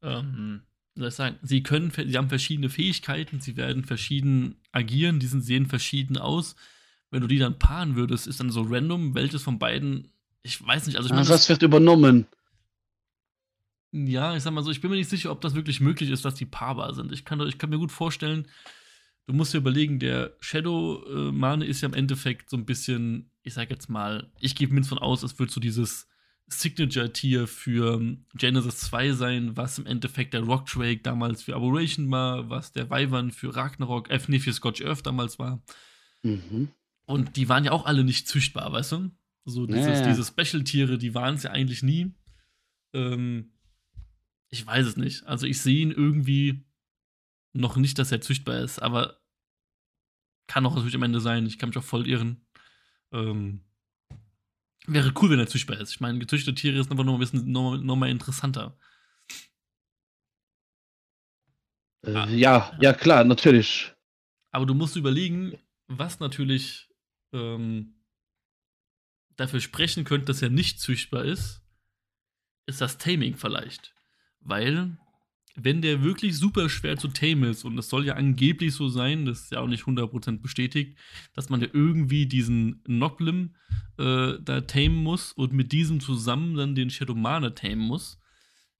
ähm, 0.01 0.61
soll 0.95 1.09
ich 1.09 1.13
sagen, 1.13 1.37
sie 1.41 1.63
können, 1.63 1.91
sie 1.91 2.17
haben 2.17 2.29
verschiedene 2.29 2.69
Fähigkeiten, 2.69 3.41
sie 3.41 3.57
werden 3.57 3.83
verschieden 3.83 4.55
agieren, 4.71 5.19
die 5.19 5.27
sehen 5.27 5.65
verschieden 5.65 6.17
aus 6.17 6.55
wenn 7.11 7.21
du 7.21 7.27
die 7.27 7.37
dann 7.37 7.59
paaren 7.59 7.95
würdest, 7.95 8.25
ist 8.25 8.39
dann 8.39 8.49
so 8.49 8.63
random, 8.63 9.13
welches 9.13 9.43
von 9.43 9.59
beiden, 9.59 10.11
ich 10.41 10.65
weiß 10.65 10.87
nicht, 10.87 10.95
also 10.95 11.07
ich 11.07 11.13
meine. 11.13 11.29
Was 11.29 11.49
wird 11.49 11.61
übernommen? 11.61 12.25
Ja, 13.91 14.35
ich 14.35 14.43
sag 14.43 14.53
mal 14.53 14.63
so, 14.63 14.71
ich 14.71 14.79
bin 14.79 14.89
mir 14.89 14.95
nicht 14.95 15.09
sicher, 15.09 15.31
ob 15.31 15.41
das 15.41 15.53
wirklich 15.53 15.81
möglich 15.81 16.09
ist, 16.09 16.23
dass 16.23 16.35
die 16.35 16.45
paarbar 16.45 16.93
sind. 16.93 17.11
Ich 17.11 17.25
kann, 17.25 17.41
ich 17.41 17.57
kann 17.57 17.69
mir 17.69 17.77
gut 17.77 17.91
vorstellen, 17.91 18.47
du 19.27 19.33
musst 19.33 19.53
dir 19.53 19.57
überlegen, 19.57 19.99
der 19.99 20.37
Shadow-Mane 20.39 21.65
ist 21.65 21.81
ja 21.81 21.89
im 21.89 21.93
Endeffekt 21.93 22.49
so 22.49 22.55
ein 22.55 22.65
bisschen, 22.65 23.29
ich 23.43 23.53
sag 23.53 23.69
jetzt 23.69 23.89
mal, 23.89 24.31
ich 24.39 24.55
gebe 24.55 24.73
mir 24.73 24.83
von 24.83 24.97
aus, 24.97 25.23
es 25.23 25.37
wird 25.37 25.51
so 25.51 25.59
dieses 25.59 26.07
Signature-Tier 26.47 27.47
für 27.47 28.17
Genesis 28.35 28.77
2 28.77 29.11
sein, 29.11 29.57
was 29.57 29.77
im 29.77 29.85
Endeffekt 29.85 30.33
der 30.33 30.41
Rock 30.41 30.67
Drake 30.67 31.01
damals 31.01 31.43
für 31.43 31.55
Aberration 31.55 32.09
war, 32.11 32.49
was 32.49 32.71
der 32.71 32.89
Wyvern 32.89 33.31
für 33.31 33.53
Ragnarok, 33.53 34.09
äh, 34.09 34.19
nee, 34.27 34.39
für 34.39 34.53
Scotch 34.53 34.81
Earth 34.81 35.05
damals 35.05 35.37
war. 35.37 35.61
Mhm. 36.23 36.69
Und 37.05 37.35
die 37.35 37.49
waren 37.49 37.65
ja 37.65 37.71
auch 37.71 37.85
alle 37.85 38.03
nicht 38.03 38.27
züchtbar, 38.27 38.71
weißt 38.71 38.93
du? 38.93 39.11
So 39.45 39.65
dieses, 39.65 39.99
ja. 39.99 40.07
diese 40.07 40.23
Special-Tiere, 40.23 40.97
die 40.97 41.15
waren 41.15 41.35
es 41.35 41.43
ja 41.43 41.51
eigentlich 41.51 41.83
nie. 41.83 42.13
Ähm, 42.93 43.53
ich 44.49 44.65
weiß 44.65 44.85
es 44.85 44.97
nicht. 44.97 45.23
Also 45.25 45.47
ich 45.47 45.61
sehe 45.61 45.81
ihn 45.81 45.91
irgendwie 45.91 46.65
noch 47.53 47.75
nicht, 47.75 47.97
dass 47.97 48.11
er 48.11 48.21
züchtbar 48.21 48.59
ist, 48.59 48.79
aber 48.79 49.21
kann 50.47 50.65
auch 50.65 50.75
natürlich 50.75 50.95
am 50.95 51.03
Ende 51.03 51.21
sein. 51.21 51.45
Ich 51.45 51.57
kann 51.57 51.69
mich 51.69 51.77
auch 51.77 51.83
voll 51.83 52.07
irren. 52.07 52.45
Ähm, 53.11 53.63
wäre 54.85 55.13
cool, 55.21 55.29
wenn 55.29 55.39
er 55.39 55.47
züchtbar 55.47 55.79
ist. 55.79 55.91
Ich 55.91 55.99
meine, 55.99 56.19
gezüchtete 56.19 56.55
Tiere 56.55 56.81
sind 56.81 56.91
einfach 56.91 57.05
noch 57.05 57.13
ein 57.13 57.19
bisschen 57.19 57.51
noch, 57.51 57.77
noch 57.77 57.95
mal 57.95 58.09
interessanter. 58.09 58.77
Äh, 62.03 62.13
ah. 62.13 62.29
Ja, 62.29 62.77
ja, 62.81 62.93
klar, 62.93 63.23
natürlich. 63.23 63.93
Aber 64.51 64.65
du 64.65 64.73
musst 64.73 64.95
überlegen, 64.95 65.57
was 65.87 66.19
natürlich 66.19 66.90
ähm, 67.33 67.95
dafür 69.35 69.59
sprechen 69.59 70.03
könnte, 70.03 70.25
dass 70.25 70.41
er 70.41 70.49
nicht 70.49 70.79
züchtbar 70.79 71.25
ist, 71.25 71.61
ist 72.65 72.81
das 72.81 72.97
Taming 72.97 73.35
vielleicht. 73.35 73.93
Weil, 74.39 74.97
wenn 75.55 75.81
der 75.81 76.03
wirklich 76.03 76.37
super 76.37 76.69
schwer 76.69 76.97
zu 76.97 77.07
tame 77.09 77.49
ist, 77.49 77.63
und 77.65 77.77
es 77.77 77.89
soll 77.89 78.05
ja 78.05 78.15
angeblich 78.15 78.73
so 78.73 78.89
sein, 78.89 79.25
das 79.25 79.43
ist 79.43 79.51
ja 79.51 79.59
auch 79.59 79.67
nicht 79.67 79.83
100% 79.83 80.41
bestätigt, 80.41 80.97
dass 81.33 81.49
man 81.49 81.61
ja 81.61 81.67
irgendwie 81.71 82.25
diesen 82.25 82.81
Noclim 82.87 83.55
äh, 83.97 84.33
da 84.41 84.61
tamen 84.61 84.95
muss 84.95 85.31
und 85.31 85.53
mit 85.53 85.71
diesem 85.71 85.99
zusammen 85.99 86.55
dann 86.55 86.75
den 86.75 86.89
Shadowmane 86.89 87.53
tamen 87.55 87.79
muss, 87.79 88.19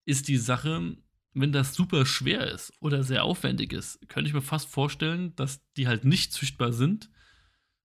ist 0.06 0.28
die 0.28 0.38
Sache, 0.38 0.96
wenn 1.34 1.52
das 1.52 1.74
super 1.74 2.06
schwer 2.06 2.52
ist 2.52 2.74
oder 2.80 3.04
sehr 3.04 3.24
aufwendig 3.24 3.74
ist, 3.74 4.00
könnte 4.10 4.28
ich 4.28 4.34
mir 4.34 4.42
fast 4.42 4.70
vorstellen, 4.70 5.36
dass 5.36 5.62
die 5.78 5.88
halt 5.88 6.06
nicht 6.06 6.34
züchtbar 6.34 6.74
sind. 6.74 7.10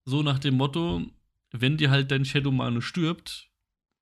So 0.06 0.22
nach 0.22 0.38
dem 0.38 0.54
Motto, 0.54 1.02
wenn 1.52 1.76
dir 1.76 1.90
halt 1.90 2.10
dein 2.10 2.24
Shadowmane 2.24 2.80
stirbt, 2.80 3.50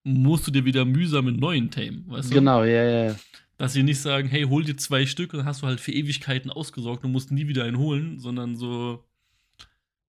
musst 0.04 0.46
du 0.46 0.50
dir 0.50 0.64
wieder 0.64 0.84
mühsam 0.84 1.26
einen 1.26 1.38
neuen 1.38 1.70
tamen, 1.70 2.04
weißt 2.06 2.30
du? 2.30 2.34
Genau, 2.34 2.62
ja, 2.62 2.84
ja. 2.84 3.16
Dass 3.56 3.72
sie 3.72 3.82
nicht 3.82 4.00
sagen, 4.00 4.28
hey, 4.28 4.42
hol 4.44 4.64
dir 4.64 4.76
zwei 4.76 5.06
Stück 5.06 5.32
und 5.32 5.40
dann 5.40 5.46
hast 5.46 5.62
du 5.62 5.66
halt 5.66 5.80
für 5.80 5.92
Ewigkeiten 5.92 6.50
ausgesorgt 6.50 7.04
und 7.04 7.12
musst 7.12 7.32
nie 7.32 7.48
wieder 7.48 7.64
einen 7.64 7.78
holen, 7.78 8.20
sondern 8.20 8.54
so, 8.54 9.04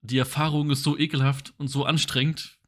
die 0.02 0.18
Erfahrung 0.18 0.70
ist 0.70 0.84
so 0.84 0.98
ekelhaft 0.98 1.54
und 1.58 1.70
so 1.70 1.86
anstrengend, 1.86 2.60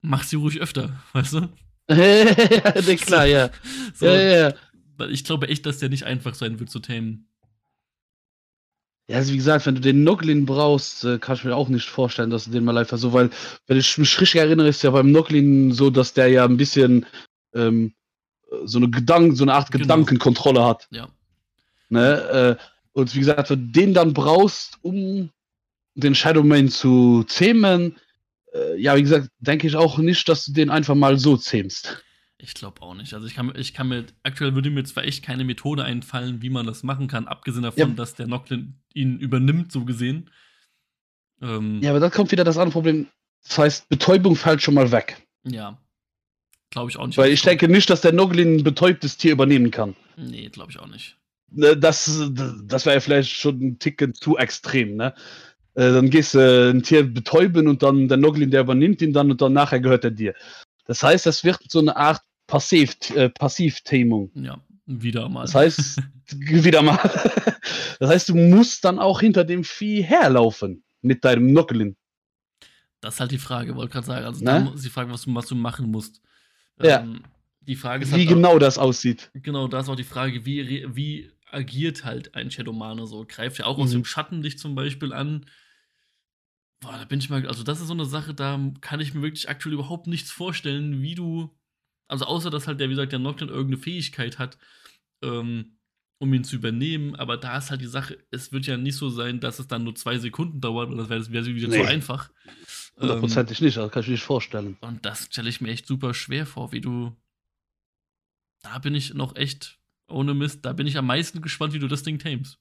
mach 0.00 0.24
sie 0.24 0.36
ruhig 0.36 0.60
öfter, 0.60 1.00
weißt 1.12 1.34
du? 1.34 1.48
ja, 1.88 2.96
klar, 2.96 3.26
ja. 3.26 3.50
So, 3.94 4.06
ja, 4.06 4.14
ja, 4.14 4.48
ja 4.48 4.54
ich 5.10 5.24
glaube 5.24 5.48
echt, 5.48 5.66
dass 5.66 5.78
der 5.78 5.88
nicht 5.88 6.04
einfach 6.04 6.34
sein 6.34 6.60
wird 6.60 6.70
zu 6.70 6.80
tamen. 6.80 7.26
Ja, 9.12 9.18
also 9.18 9.34
wie 9.34 9.36
gesagt, 9.36 9.66
wenn 9.66 9.74
du 9.74 9.82
den 9.82 10.04
Noglin 10.04 10.46
brauchst, 10.46 11.04
äh, 11.04 11.18
kann 11.18 11.36
ich 11.36 11.44
mir 11.44 11.54
auch 11.54 11.68
nicht 11.68 11.86
vorstellen, 11.86 12.30
dass 12.30 12.46
du 12.46 12.50
den 12.50 12.64
mal 12.64 12.78
einfach 12.78 12.96
so, 12.96 13.12
weil, 13.12 13.28
wenn 13.66 13.76
ich 13.76 13.98
mich 13.98 14.18
richtig 14.18 14.40
erinnere, 14.40 14.68
ist 14.68 14.82
ja 14.82 14.90
beim 14.90 15.12
Noglin 15.12 15.72
so, 15.72 15.90
dass 15.90 16.14
der 16.14 16.28
ja 16.28 16.46
ein 16.46 16.56
bisschen 16.56 17.04
ähm, 17.52 17.92
so 18.64 18.78
eine 18.78 18.88
Gedanken, 18.88 19.36
so 19.36 19.44
eine 19.44 19.52
Art 19.52 19.70
genau. 19.70 19.82
Gedankenkontrolle 19.82 20.64
hat. 20.64 20.88
Ja. 20.92 21.08
Ne? 21.90 22.58
Äh, 22.58 22.62
und 22.92 23.14
wie 23.14 23.18
gesagt, 23.18 23.50
wenn 23.50 23.66
du 23.66 23.72
den 23.72 23.92
dann 23.92 24.14
brauchst, 24.14 24.78
um 24.80 25.28
den 25.94 26.14
Shadowman 26.14 26.70
zu 26.70 27.24
zähmen, 27.24 27.98
äh, 28.54 28.80
ja, 28.80 28.96
wie 28.96 29.02
gesagt, 29.02 29.28
denke 29.40 29.66
ich 29.66 29.76
auch 29.76 29.98
nicht, 29.98 30.26
dass 30.26 30.46
du 30.46 30.54
den 30.54 30.70
einfach 30.70 30.94
mal 30.94 31.18
so 31.18 31.36
zähmst. 31.36 32.02
Ich 32.44 32.54
glaube 32.54 32.82
auch 32.82 32.94
nicht. 32.94 33.14
Also 33.14 33.28
ich 33.28 33.34
kann, 33.34 33.52
ich 33.56 33.72
kann 33.72 33.88
mir, 33.88 34.04
aktuell 34.24 34.56
würde 34.56 34.68
mir 34.70 34.82
zwar 34.82 35.04
echt 35.04 35.24
keine 35.24 35.44
Methode 35.44 35.84
einfallen, 35.84 36.42
wie 36.42 36.50
man 36.50 36.66
das 36.66 36.82
machen 36.82 37.06
kann, 37.06 37.28
abgesehen 37.28 37.62
davon, 37.62 37.78
ja. 37.90 37.94
dass 37.94 38.16
der 38.16 38.26
Nochlin 38.26 38.74
ihn 38.94 39.20
übernimmt, 39.20 39.70
so 39.70 39.84
gesehen. 39.84 40.28
Ähm, 41.40 41.80
ja, 41.80 41.90
aber 41.90 42.00
dann 42.00 42.10
kommt 42.10 42.32
wieder 42.32 42.42
das 42.42 42.58
andere 42.58 42.72
Problem. 42.72 43.06
Das 43.44 43.58
heißt, 43.58 43.88
Betäubung 43.88 44.34
fällt 44.34 44.60
schon 44.60 44.74
mal 44.74 44.90
weg. 44.90 45.24
Ja. 45.44 45.78
Glaube 46.70 46.90
ich 46.90 46.96
auch 46.96 47.06
nicht. 47.06 47.16
Weil 47.16 47.30
ich 47.30 47.42
denke 47.42 47.68
nicht, 47.68 47.88
dass 47.88 48.00
der 48.00 48.12
Noglin 48.12 48.56
ein 48.56 48.64
betäubtes 48.64 49.16
Tier 49.16 49.32
übernehmen 49.32 49.70
kann. 49.70 49.94
Nee, 50.16 50.48
glaube 50.48 50.72
ich 50.72 50.80
auch 50.80 50.88
nicht. 50.88 51.16
Ne, 51.52 51.76
das, 51.76 52.28
das 52.64 52.86
wäre 52.86 52.96
ja 52.96 53.00
vielleicht 53.00 53.30
schon 53.30 53.60
ein 53.60 53.78
Ticken 53.78 54.14
zu 54.14 54.36
extrem, 54.36 54.96
ne? 54.96 55.14
Äh, 55.74 55.92
dann 55.92 56.10
gehst 56.10 56.34
du 56.34 56.38
äh, 56.38 56.70
ein 56.70 56.82
Tier 56.82 57.04
betäuben 57.04 57.68
und 57.68 57.84
dann 57.84 58.08
der 58.08 58.16
Noglin, 58.16 58.50
der 58.50 58.62
übernimmt 58.62 59.00
ihn 59.00 59.12
dann 59.12 59.30
und 59.30 59.40
dann 59.40 59.52
nachher 59.52 59.80
gehört 59.80 60.04
er 60.04 60.10
dir. 60.10 60.34
Das 60.86 61.02
heißt, 61.02 61.24
das 61.26 61.44
wird 61.44 61.60
so 61.68 61.78
eine 61.78 61.96
Art 61.96 62.20
Passiv, 62.52 62.96
äh, 63.16 63.30
Passivthemung. 63.30 64.30
Ja, 64.34 64.60
wieder 64.84 65.26
mal. 65.30 65.40
Das 65.40 65.54
heißt, 65.54 66.02
wieder 66.36 66.82
mal. 66.82 66.98
das 67.98 68.10
heißt, 68.10 68.28
du 68.28 68.34
musst 68.34 68.84
dann 68.84 68.98
auch 68.98 69.20
hinter 69.20 69.44
dem 69.44 69.64
Vieh 69.64 70.02
herlaufen 70.02 70.84
mit 71.00 71.24
deinem 71.24 71.50
Nockelin. 71.54 71.96
Das 73.00 73.14
ist 73.14 73.20
halt 73.20 73.30
die 73.30 73.38
Frage, 73.38 73.74
wollte 73.74 73.94
gerade 73.94 74.06
sagen. 74.06 74.26
Also, 74.26 74.44
ne? 74.44 74.70
die 74.76 74.90
Frage, 74.90 75.10
was 75.10 75.22
du, 75.22 75.34
was 75.34 75.46
du 75.46 75.54
machen 75.54 75.90
musst. 75.90 76.20
Ja. 76.78 77.00
Ähm, 77.00 77.22
die 77.62 77.74
Frage 77.74 78.04
ist 78.04 78.10
wie 78.10 78.18
halt 78.18 78.28
genau 78.28 78.56
auch, 78.56 78.58
das 78.58 78.76
aussieht. 78.76 79.30
Genau, 79.32 79.66
da 79.66 79.80
ist 79.80 79.88
auch 79.88 79.96
die 79.96 80.04
Frage, 80.04 80.44
wie, 80.44 80.86
wie 80.94 81.32
agiert 81.50 82.04
halt 82.04 82.34
ein 82.34 82.50
Shadowmane 82.50 83.06
so? 83.06 83.24
Greift 83.26 83.60
ja 83.60 83.64
auch 83.64 83.78
mhm. 83.78 83.84
aus 83.84 83.92
dem 83.92 84.04
Schattenlicht 84.04 84.58
zum 84.58 84.74
Beispiel 84.74 85.14
an. 85.14 85.46
Boah, 86.80 86.98
da 86.98 87.06
bin 87.06 87.18
ich 87.18 87.30
mal, 87.30 87.46
also 87.46 87.62
das 87.62 87.80
ist 87.80 87.86
so 87.86 87.94
eine 87.94 88.04
Sache, 88.04 88.34
da 88.34 88.60
kann 88.82 89.00
ich 89.00 89.14
mir 89.14 89.22
wirklich 89.22 89.48
aktuell 89.48 89.72
überhaupt 89.72 90.06
nichts 90.06 90.30
vorstellen, 90.30 91.00
wie 91.00 91.14
du 91.14 91.50
also 92.12 92.26
außer, 92.26 92.50
dass 92.50 92.66
halt 92.66 92.78
der, 92.78 92.88
wie 92.88 92.92
gesagt, 92.92 93.12
der 93.12 93.18
Nocturne 93.18 93.50
irgendeine 93.50 93.82
Fähigkeit 93.82 94.38
hat, 94.38 94.58
ähm, 95.22 95.78
um 96.18 96.34
ihn 96.34 96.44
zu 96.44 96.56
übernehmen. 96.56 97.16
Aber 97.16 97.38
da 97.38 97.56
ist 97.56 97.70
halt 97.70 97.80
die 97.80 97.86
Sache, 97.86 98.18
es 98.30 98.52
wird 98.52 98.66
ja 98.66 98.76
nicht 98.76 98.96
so 98.96 99.08
sein, 99.08 99.40
dass 99.40 99.58
es 99.58 99.66
dann 99.66 99.84
nur 99.84 99.94
zwei 99.94 100.18
Sekunden 100.18 100.60
dauert, 100.60 100.90
weil 100.90 100.98
das 100.98 101.08
wäre 101.08 101.46
wär 101.46 101.46
wieder 101.46 101.68
nee. 101.68 101.82
zu 101.82 101.88
einfach. 101.88 102.30
Hundertprozentig 103.00 103.60
ähm, 103.60 103.64
nicht, 103.64 103.78
das 103.78 103.90
kann 103.90 104.02
ich 104.02 104.08
mir 104.08 104.12
nicht 104.12 104.24
vorstellen. 104.24 104.76
Und 104.82 105.06
das 105.06 105.24
stelle 105.24 105.48
ich 105.48 105.62
mir 105.62 105.70
echt 105.70 105.86
super 105.86 106.12
schwer 106.12 106.44
vor, 106.44 106.70
wie 106.72 106.82
du. 106.82 107.16
Da 108.60 108.78
bin 108.78 108.94
ich 108.94 109.14
noch 109.14 109.34
echt, 109.34 109.78
ohne 110.06 110.34
Mist, 110.34 110.66
da 110.66 110.74
bin 110.74 110.86
ich 110.86 110.98
am 110.98 111.06
meisten 111.06 111.40
gespannt, 111.40 111.72
wie 111.72 111.78
du 111.78 111.88
das 111.88 112.02
Ding 112.02 112.18
tamest. 112.18 112.58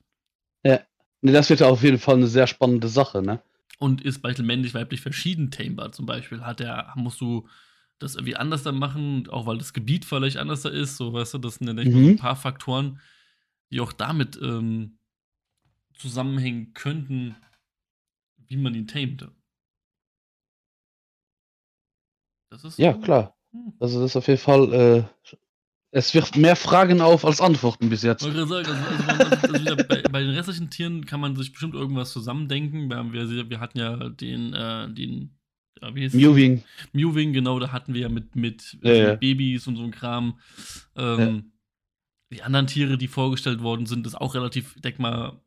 Ja. 0.63 0.79
Nee, 1.19 1.33
das 1.33 1.49
wird 1.49 1.59
ja 1.59 1.67
auf 1.67 1.83
jeden 1.83 1.99
Fall 1.99 2.15
eine 2.15 2.27
sehr 2.27 2.47
spannende 2.47 2.87
Sache, 2.87 3.21
ne? 3.21 3.43
Und 3.79 4.01
ist 4.01 4.21
beispielsweise 4.21 4.47
männlich-weiblich 4.47 5.01
verschieden 5.01 5.51
tamebar. 5.51 5.91
Zum 5.91 6.05
Beispiel 6.05 6.41
hat 6.41 6.61
er, 6.61 6.93
musst 6.95 7.19
du 7.19 7.47
das 8.01 8.15
irgendwie 8.15 8.35
anders 8.35 8.63
dann 8.63 8.77
machen, 8.77 9.29
auch 9.29 9.45
weil 9.45 9.57
das 9.57 9.73
Gebiet 9.73 10.05
vielleicht 10.05 10.37
anders 10.37 10.63
da 10.63 10.69
ist, 10.69 10.97
so 10.97 11.13
weißt 11.13 11.35
du, 11.35 11.37
das 11.37 11.55
sind 11.55 11.67
ja 11.67 11.73
mhm. 11.73 12.09
ein 12.09 12.15
paar 12.17 12.35
Faktoren, 12.35 12.99
die 13.71 13.79
auch 13.79 13.93
damit 13.93 14.39
ähm, 14.41 14.97
zusammenhängen 15.93 16.73
könnten, 16.73 17.35
wie 18.47 18.57
man 18.57 18.73
ihn 18.73 18.87
tamet. 18.87 19.29
Das 22.49 22.63
ist 22.63 22.79
ja 22.79 22.93
so, 22.93 22.99
klar. 22.99 23.37
Hm. 23.51 23.73
Also 23.79 24.01
das 24.01 24.11
ist 24.11 24.15
auf 24.17 24.27
jeden 24.27 24.39
Fall. 24.39 24.73
Äh, 24.73 25.03
es 25.93 26.13
wirft 26.13 26.37
mehr 26.37 26.55
Fragen 26.55 27.01
auf 27.01 27.25
als 27.25 27.41
Antworten 27.41 27.89
bis 27.89 28.01
jetzt. 28.01 28.25
Ich 28.25 28.33
sagen, 28.33 28.39
also, 28.39 28.55
also, 28.55 28.71
also, 28.71 29.53
also 29.53 29.75
bei, 29.75 30.01
bei, 30.03 30.21
den 30.21 30.29
restlichen 30.29 30.69
Tieren 30.69 31.05
kann 31.05 31.19
man 31.19 31.35
sich 31.35 31.51
bestimmt 31.51 31.73
irgendwas 31.73 32.13
zusammendenken. 32.13 32.89
Wir, 32.89 33.29
wir, 33.29 33.49
wir 33.49 33.59
hatten 33.59 33.77
ja 33.77 34.09
den, 34.09 34.53
äh, 34.53 34.89
den 34.93 35.37
ja, 35.81 35.95
wie 35.95 36.09
Mewing. 36.09 36.63
Mewing, 36.93 37.33
genau, 37.33 37.59
da 37.59 37.71
hatten 37.71 37.93
wir 37.93 38.01
ja 38.01 38.09
mit, 38.09 38.35
mit, 38.35 38.77
ja, 38.81 38.93
ja. 38.93 39.15
Babys 39.15 39.67
und 39.67 39.75
so 39.75 39.83
ein 39.83 39.91
Kram. 39.91 40.39
Ähm, 40.95 41.51
die 42.31 42.43
anderen 42.43 42.67
Tiere, 42.67 42.97
die 42.97 43.07
vorgestellt 43.07 43.61
worden 43.61 43.85
sind, 43.85 44.05
ist 44.07 44.15
auch 44.15 44.35
relativ, 44.35 44.79
denk 44.81 44.99
mal, 44.99 45.41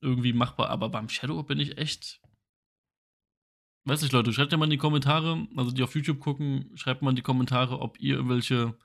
irgendwie 0.00 0.32
machbar. 0.32 0.70
Aber 0.70 0.88
beim 0.88 1.08
Shadow 1.08 1.42
bin 1.42 1.58
ich 1.58 1.78
echt. 1.78 2.20
Weiß 3.84 4.02
nicht, 4.02 4.12
Leute, 4.12 4.32
schreibt 4.32 4.50
ja 4.50 4.58
mal 4.58 4.64
in 4.64 4.70
die 4.70 4.78
Kommentare, 4.78 5.46
also 5.56 5.70
die 5.70 5.82
auf 5.82 5.94
YouTube 5.94 6.18
gucken, 6.18 6.70
schreibt 6.74 7.02
mal 7.02 7.10
in 7.10 7.16
die 7.16 7.22
Kommentare, 7.22 7.80
ob 7.80 8.00
ihr 8.00 8.16
irgendwelche 8.16 8.76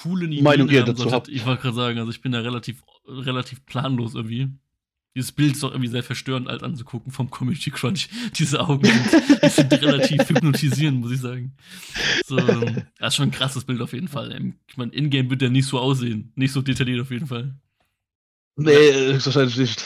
coolen 0.00 0.32
Ideen 0.32 0.44
Meinung 0.44 0.68
ihr 0.68 0.84
dazu 0.84 1.12
habt. 1.12 1.28
Ich 1.28 1.46
wollte 1.46 1.62
gerade 1.62 1.76
sagen, 1.76 1.98
also 1.98 2.10
ich 2.10 2.20
bin 2.20 2.32
da 2.32 2.40
relativ, 2.40 2.82
relativ 3.06 3.64
planlos 3.64 4.14
irgendwie. 4.14 4.48
Dieses 5.14 5.32
Bild 5.32 5.54
ist 5.54 5.62
doch 5.62 5.70
irgendwie 5.70 5.88
sehr 5.88 6.02
verstörend 6.02 6.48
alt 6.48 6.62
anzugucken 6.62 7.10
vom 7.10 7.30
Community 7.30 7.70
Crunch. 7.70 8.08
Diese 8.38 8.60
Augen 8.60 8.84
sind, 8.84 9.42
die 9.42 9.48
sind 9.48 9.72
relativ 9.72 10.28
hypnotisierend, 10.28 11.00
muss 11.00 11.12
ich 11.12 11.20
sagen. 11.20 11.56
So, 12.26 12.36
das 12.36 13.08
ist 13.08 13.16
schon 13.16 13.28
ein 13.28 13.32
krasses 13.32 13.64
Bild 13.64 13.80
auf 13.80 13.92
jeden 13.92 14.08
Fall. 14.08 14.52
Ich 14.68 14.76
meine, 14.76 14.92
Ingame 14.92 15.30
wird 15.30 15.40
der 15.40 15.50
nicht 15.50 15.66
so 15.66 15.78
aussehen. 15.78 16.32
Nicht 16.36 16.52
so 16.52 16.62
detailliert 16.62 17.00
auf 17.00 17.10
jeden 17.10 17.26
Fall. 17.26 17.54
Nee, 18.56 19.10
ja. 19.12 19.24
wahrscheinlich 19.24 19.56
nicht. 19.56 19.82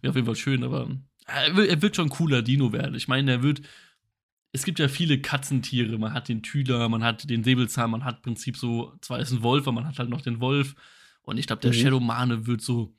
Wäre 0.00 0.10
auf 0.10 0.16
jeden 0.16 0.26
Fall 0.26 0.36
schön, 0.36 0.62
aber 0.62 0.88
er 1.26 1.56
wird, 1.56 1.68
er 1.68 1.82
wird 1.82 1.96
schon 1.96 2.06
ein 2.06 2.10
cooler 2.10 2.42
Dino 2.42 2.72
werden. 2.72 2.94
Ich 2.94 3.08
meine, 3.08 3.30
er 3.30 3.42
wird. 3.42 3.62
Es 4.52 4.64
gibt 4.64 4.78
ja 4.78 4.86
viele 4.86 5.20
Katzentiere. 5.20 5.98
Man 5.98 6.12
hat 6.12 6.28
den 6.28 6.42
Tüler, 6.42 6.88
man 6.88 7.02
hat 7.02 7.28
den 7.28 7.42
Säbelzahn, 7.42 7.90
man 7.90 8.04
hat 8.04 8.18
im 8.18 8.22
Prinzip 8.22 8.56
so, 8.56 8.92
zwar 9.00 9.18
ist 9.18 9.32
ein 9.32 9.42
Wolf, 9.42 9.66
aber 9.66 9.72
man 9.72 9.86
hat 9.86 9.98
halt 9.98 10.10
noch 10.10 10.20
den 10.20 10.38
Wolf. 10.38 10.76
Und 11.22 11.38
ich 11.38 11.48
glaube, 11.48 11.62
der 11.62 11.72
mhm. 11.72 11.76
Shadowmane 11.76 12.46
wird 12.46 12.60
so 12.60 12.94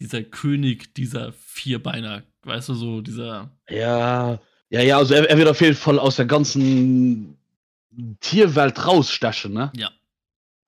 dieser 0.00 0.22
König 0.22 0.94
dieser 0.94 1.32
Vierbeiner, 1.32 2.22
weißt 2.42 2.70
du, 2.70 2.74
so 2.74 3.00
dieser. 3.00 3.50
Ja, 3.68 4.38
ja, 4.70 4.80
ja, 4.80 4.98
also 4.98 5.14
er, 5.14 5.28
er 5.28 5.38
wird 5.38 5.48
auf 5.48 5.60
jeden 5.60 5.76
Fall 5.76 5.98
aus 5.98 6.16
der 6.16 6.26
ganzen 6.26 7.36
Tierwelt 8.20 8.86
rausstechen, 8.86 9.52
ne? 9.52 9.72
Ja. 9.76 9.90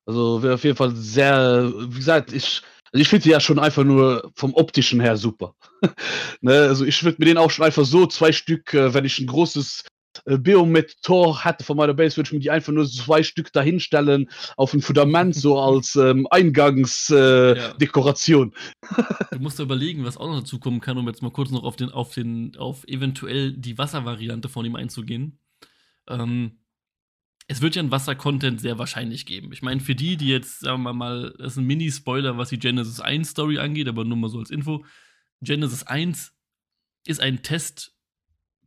Also 0.06 0.42
wird 0.42 0.54
auf 0.54 0.64
jeden 0.64 0.76
Fall 0.76 0.94
sehr, 0.94 1.72
wie 1.74 1.98
gesagt, 1.98 2.32
ich, 2.32 2.62
also 2.92 3.02
ich 3.02 3.08
finde 3.08 3.28
ja 3.28 3.40
schon 3.40 3.58
einfach 3.58 3.82
nur 3.82 4.30
vom 4.36 4.54
optischen 4.54 5.00
her 5.00 5.16
super. 5.16 5.54
ne? 6.40 6.52
Also 6.52 6.84
ich 6.84 7.02
würde 7.02 7.16
mir 7.18 7.26
den 7.26 7.38
auch 7.38 7.50
schon 7.50 7.64
einfach 7.64 7.84
so 7.84 8.06
zwei 8.06 8.30
Stück, 8.30 8.72
äh, 8.74 8.94
wenn 8.94 9.04
ich 9.04 9.18
ein 9.18 9.26
großes 9.26 9.84
Biomet 10.24 11.02
Tor 11.02 11.44
hätte 11.44 11.64
von 11.64 11.76
meiner 11.76 11.92
Base 11.94 12.16
würde 12.16 12.28
ich 12.28 12.32
mir 12.32 12.40
die 12.40 12.50
einfach 12.50 12.72
nur 12.72 12.88
zwei 12.88 13.22
Stück 13.22 13.52
dahinstellen 13.52 14.30
auf 14.56 14.72
ein 14.72 14.80
Fundament 14.80 15.34
so 15.34 15.58
als 15.60 15.96
ähm, 15.96 16.26
Eingangsdekoration. 16.30 18.52
Äh, 18.52 18.54
ja. 18.96 19.18
du 19.32 19.38
musst 19.38 19.58
überlegen, 19.58 20.04
was 20.04 20.16
auch 20.16 20.28
noch 20.28 20.40
dazu 20.40 20.58
kommen 20.58 20.80
kann, 20.80 20.98
um 20.98 21.06
jetzt 21.08 21.22
mal 21.22 21.30
kurz 21.30 21.50
noch 21.50 21.64
auf 21.64 21.76
den, 21.76 21.90
auf 21.90 22.14
den, 22.14 22.56
auf 22.56 22.86
eventuell 22.88 23.52
die 23.52 23.78
Wasservariante 23.78 24.48
von 24.48 24.64
ihm 24.64 24.76
einzugehen. 24.76 25.38
Ähm, 26.08 26.58
es 27.48 27.60
wird 27.60 27.76
ja 27.76 27.82
ein 27.82 27.90
Wasser-Content 27.90 28.60
sehr 28.60 28.78
wahrscheinlich 28.78 29.24
geben. 29.24 29.52
Ich 29.52 29.62
meine, 29.62 29.80
für 29.80 29.94
die, 29.94 30.16
die 30.16 30.28
jetzt, 30.28 30.60
sagen 30.60 30.82
wir 30.82 30.92
mal, 30.92 31.34
das 31.38 31.52
ist 31.52 31.58
ein 31.58 31.66
Mini-Spoiler, 31.66 32.38
was 32.38 32.48
die 32.48 32.58
Genesis 32.58 33.00
1 33.00 33.30
Story 33.30 33.58
angeht, 33.58 33.88
aber 33.88 34.04
nur 34.04 34.16
mal 34.16 34.28
so 34.28 34.38
als 34.38 34.50
Info. 34.50 34.84
Genesis 35.40 35.84
1 35.84 36.34
ist 37.06 37.20
ein 37.20 37.42
Test 37.42 37.94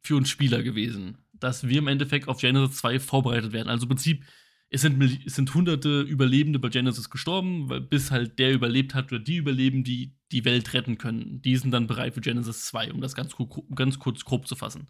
für 0.01 0.15
uns 0.15 0.29
Spieler 0.29 0.63
gewesen, 0.63 1.17
dass 1.39 1.67
wir 1.67 1.79
im 1.79 1.87
Endeffekt 1.87 2.27
auf 2.27 2.39
Genesis 2.39 2.77
2 2.77 2.99
vorbereitet 2.99 3.51
werden. 3.51 3.69
Also 3.69 3.83
im 3.83 3.89
Prinzip, 3.89 4.25
es 4.69 4.81
sind, 4.81 5.01
es 5.25 5.35
sind 5.35 5.53
hunderte 5.53 6.01
Überlebende 6.01 6.59
bei 6.59 6.69
Genesis 6.69 7.09
gestorben, 7.09 7.69
weil 7.69 7.81
bis 7.81 8.11
halt 8.11 8.37
der 8.39 8.53
überlebt 8.53 8.93
hat 8.93 9.11
oder 9.11 9.19
die 9.19 9.37
überleben, 9.37 9.83
die 9.83 10.13
die 10.31 10.45
Welt 10.45 10.73
retten 10.73 10.97
können. 10.97 11.41
Die 11.41 11.55
sind 11.55 11.71
dann 11.71 11.87
bereit 11.87 12.13
für 12.13 12.21
Genesis 12.21 12.65
2, 12.65 12.93
um 12.93 13.01
das 13.01 13.15
ganz, 13.15 13.35
ganz 13.73 13.99
kurz 13.99 14.25
grob 14.25 14.47
zu 14.47 14.55
fassen. 14.55 14.87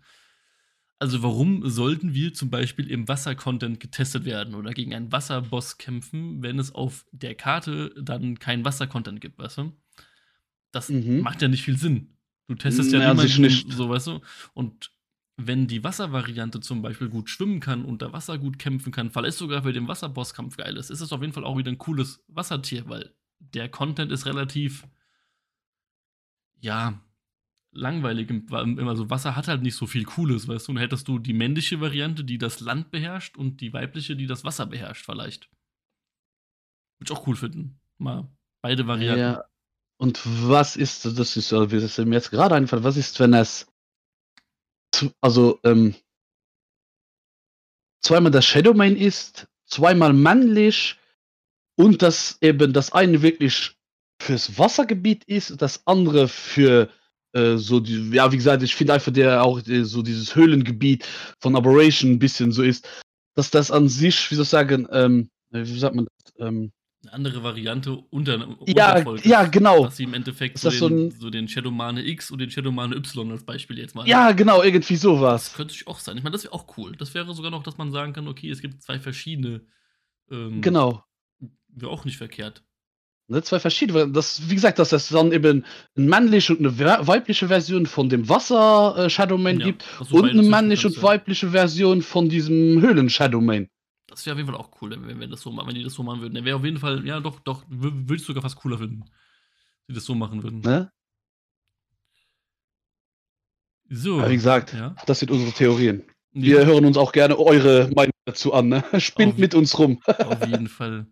Also 1.02 1.24
warum 1.24 1.68
sollten 1.70 2.14
wir 2.14 2.34
zum 2.34 2.50
Beispiel 2.50 2.92
im 2.92 3.08
Wasser-Content 3.08 3.80
getestet 3.80 4.26
werden 4.26 4.54
oder 4.54 4.74
gegen 4.74 4.94
einen 4.94 5.14
Wasserboss 5.14 5.78
kämpfen, 5.78 6.44
wenn 6.44 6.60
es 6.60 6.76
auf 6.76 7.06
der 7.14 7.36
Karte 7.36 7.96
dann 8.02 8.38
keinen 8.38 8.66
Wasser-Content 8.66 9.22
gibt, 9.22 9.40
weißt 9.40 9.60
du? 9.60 9.72
Das 10.72 10.90
mhm. 10.90 11.22
macht 11.22 11.42
ja 11.42 11.48
nicht 11.48 11.64
viel 11.64 11.78
Sinn. 11.78 12.18
Du 12.50 12.56
testest 12.56 12.92
ja, 12.92 13.00
ja 13.00 13.14
nicht 13.14 13.72
so, 13.72 13.90
weißt 13.90 14.08
du? 14.08 14.22
Und 14.54 14.92
wenn 15.42 15.68
die 15.68 15.84
Wasservariante 15.84 16.60
zum 16.60 16.82
Beispiel 16.82 17.10
gut 17.10 17.30
schwimmen 17.30 17.60
kann, 17.60 17.86
unter 17.86 18.12
Wasser 18.12 18.38
gut 18.38 18.60
kämpfen 18.60 18.92
kann, 18.92 19.14
weil 19.16 19.26
es 19.26 19.38
sogar 19.38 19.62
bei 19.62 19.72
dem 19.72 19.88
Wasserbosskampf 19.88 20.58
geil 20.58 20.76
ist, 20.76 20.90
ist 20.90 21.02
es 21.02 21.14
auf 21.14 21.22
jeden 21.22 21.34
Fall 21.34 21.46
auch 21.46 21.58
wieder 21.58 21.72
ein 21.72 21.78
cooles 21.78 22.24
Wassertier, 22.28 22.90
weil 22.90 23.16
der 23.40 23.70
Content 23.70 24.12
ist 24.12 24.26
relativ, 24.26 24.86
ja, 26.60 27.02
langweilig. 27.72 28.30
Also 28.52 29.10
Wasser 29.10 29.36
hat 29.36 29.48
halt 29.48 29.62
nicht 29.62 29.76
so 29.76 29.88
viel 29.88 30.04
Cooles, 30.04 30.48
weißt 30.48 30.68
du? 30.68 30.74
Und 30.74 30.78
hättest 30.78 31.08
du 31.08 31.20
die 31.20 31.34
männliche 31.34 31.80
Variante, 31.80 32.24
die 32.24 32.38
das 32.38 32.60
Land 32.60 32.92
beherrscht 32.92 33.38
und 33.38 33.62
die 33.62 33.72
weibliche, 33.72 34.16
die 34.16 34.28
das 34.28 34.44
Wasser 34.44 34.66
beherrscht, 34.66 35.06
vielleicht. 35.06 35.50
Würde 36.98 37.14
ich 37.14 37.18
auch 37.18 37.28
cool 37.28 37.36
finden. 37.36 37.80
Mal 37.98 38.28
beide 38.62 38.88
Varianten. 38.88 39.20
Ja. 39.20 39.46
Und 39.98 40.22
was 40.26 40.76
ist, 40.76 41.06
das 41.06 41.38
ist, 41.38 41.52
das 41.52 41.74
ist 41.74 41.98
mir 42.00 42.16
jetzt 42.16 42.32
gerade 42.32 42.56
einfach, 42.56 42.84
was 42.84 42.98
ist, 42.98 43.20
wenn 43.20 43.34
es 43.34 43.68
also 45.22 45.60
ähm, 45.64 45.96
zweimal 48.02 48.32
das 48.32 48.46
Shadowmain 48.46 48.96
ist, 48.96 49.48
zweimal 49.66 50.14
männlich 50.14 50.98
und 51.76 52.02
das 52.02 52.38
eben 52.42 52.74
das 52.74 52.92
eine 52.92 53.22
wirklich 53.22 53.76
fürs 54.22 54.58
Wassergebiet 54.58 55.24
ist, 55.26 55.62
das 55.62 55.86
andere 55.88 56.28
für 56.28 56.90
äh, 57.34 57.58
so 57.58 57.80
die, 57.80 58.10
ja 58.12 58.32
wie 58.32 58.38
gesagt, 58.38 58.64
ich 58.64 58.76
finde 58.76 58.94
einfach 58.94 59.14
der 59.14 59.44
auch 59.44 59.66
äh, 59.68 59.84
so 59.84 60.02
dieses 60.02 60.36
Höhlengebiet 60.36 61.06
von 61.40 61.56
Operation 61.56 62.12
ein 62.12 62.20
bisschen 62.20 62.52
so 62.52 62.64
ist, 62.64 62.88
dass 63.36 63.52
das 63.52 63.72
an 63.72 63.88
sich, 63.88 64.30
wie 64.32 64.36
soll 64.36 64.44
ich 64.44 64.50
sagen, 64.50 64.88
ähm, 64.92 65.30
wie 65.52 65.80
sagt 65.80 65.96
man 65.96 66.06
das, 66.06 66.34
ähm, 66.48 66.72
eine 67.04 67.14
andere 67.14 67.44
Variante 67.44 67.96
unter 68.10 68.58
ja, 68.68 69.04
ja, 69.24 69.46
genau. 69.46 69.86
Dass 69.86 69.98
sie 69.98 70.04
im 70.04 70.14
Endeffekt 70.14 70.58
so 70.58 70.70
den, 70.70 71.12
so, 71.12 71.20
so 71.20 71.30
den 71.30 71.48
Shadowmane 71.48 72.06
X 72.06 72.30
und 72.30 72.40
den 72.40 72.52
Shadowmane 72.52 72.96
Y 72.96 73.32
als 73.32 73.44
Beispiel 73.44 73.80
jetzt 73.80 73.96
mal. 73.96 74.08
Ja, 74.08 74.34
genau, 74.34 74.62
irgendwie 74.62 74.98
sowas. 74.98 75.46
Das 75.46 75.54
könnte 75.56 75.76
auch 75.86 76.00
sein. 76.00 76.18
Ich 76.18 76.24
meine, 76.24 76.34
das 76.34 76.44
wäre 76.44 76.54
auch 76.54 76.78
cool. 76.78 76.96
Das 76.98 77.14
wäre 77.14 77.34
sogar 77.34 77.52
noch, 77.52 77.64
dass 77.64 77.78
man 77.78 77.92
sagen 77.92 78.14
kann, 78.14 78.28
okay, 78.28 78.50
es 78.50 78.62
gibt 78.62 78.84
zwei 78.84 79.00
verschiedene. 79.00 79.62
Ähm, 80.30 80.62
genau. 80.62 81.04
Wäre 81.70 81.92
auch 81.92 82.04
nicht 82.04 82.18
verkehrt. 82.18 82.64
Ne, 83.30 83.44
zwei 83.44 83.60
verschiedene. 83.60 84.10
Das, 84.10 84.50
wie 84.50 84.56
gesagt, 84.56 84.80
dass 84.80 84.92
es 84.92 85.10
dann 85.10 85.32
eben 85.32 85.64
eine 85.96 86.06
männliche 86.06 86.56
und 86.56 86.66
eine 86.66 87.08
weibliche 87.08 87.48
Version 87.48 87.86
von 87.86 88.10
dem 88.10 88.28
Wasser 88.28 88.96
äh, 88.98 89.10
Shadowman 89.10 89.60
ja, 89.60 89.68
gibt 89.68 89.86
und 90.10 90.30
eine 90.30 90.42
männliche 90.42 90.88
und 90.88 91.02
weibliche 91.02 91.52
Version 91.52 92.02
von 92.02 92.28
diesem 92.28 92.82
Höhlen 92.82 93.10
Shadowman. 93.10 93.70
Das 94.10 94.26
wäre 94.26 94.34
auf 94.34 94.38
jeden 94.40 94.52
Fall 94.52 94.60
auch 94.60 94.82
cool, 94.82 94.92
wenn, 94.92 95.20
wenn, 95.20 95.30
das 95.30 95.42
so, 95.42 95.56
wenn 95.56 95.76
die 95.76 95.84
das 95.84 95.94
so 95.94 96.04
machen 96.04 96.22
würden. 96.22 96.34
Der 96.34 96.46
wäre 96.46 96.58
auf 96.58 96.66
jeden 96.66 96.78
Fall, 96.78 97.06
ja, 97.06 97.20
doch, 97.20 97.40
doch, 97.40 97.64
würde 97.70 98.16
ich 98.16 98.24
sogar 98.24 98.42
fast 98.42 98.56
cooler 98.58 98.78
finden, 98.78 99.06
die 99.88 99.94
das 99.94 100.06
so 100.06 100.16
machen 100.16 100.44
würden. 100.44 100.62
Ne? 100.62 100.92
So. 103.90 104.20
Aber 104.20 104.30
wie 104.30 104.36
gesagt, 104.36 104.74
ja? 104.74 104.96
das 105.06 105.20
sind 105.20 105.32
unsere 105.32 105.52
Theorien. 105.52 106.04
Wir 106.32 106.62
ja. 106.62 106.66
hören 106.66 106.86
uns 106.86 106.98
auch 106.98 107.12
gerne 107.12 107.38
eure 107.38 107.90
Meinung 107.96 108.14
dazu 108.26 108.54
an. 108.54 108.70
Ne? 108.70 108.84
Spinnt 109.00 109.34
auf, 109.34 109.40
mit 109.40 109.56
uns 109.56 109.78
rum. 109.78 110.02
auf 110.06 110.46
jeden 110.46 110.68
Fall. 110.70 111.08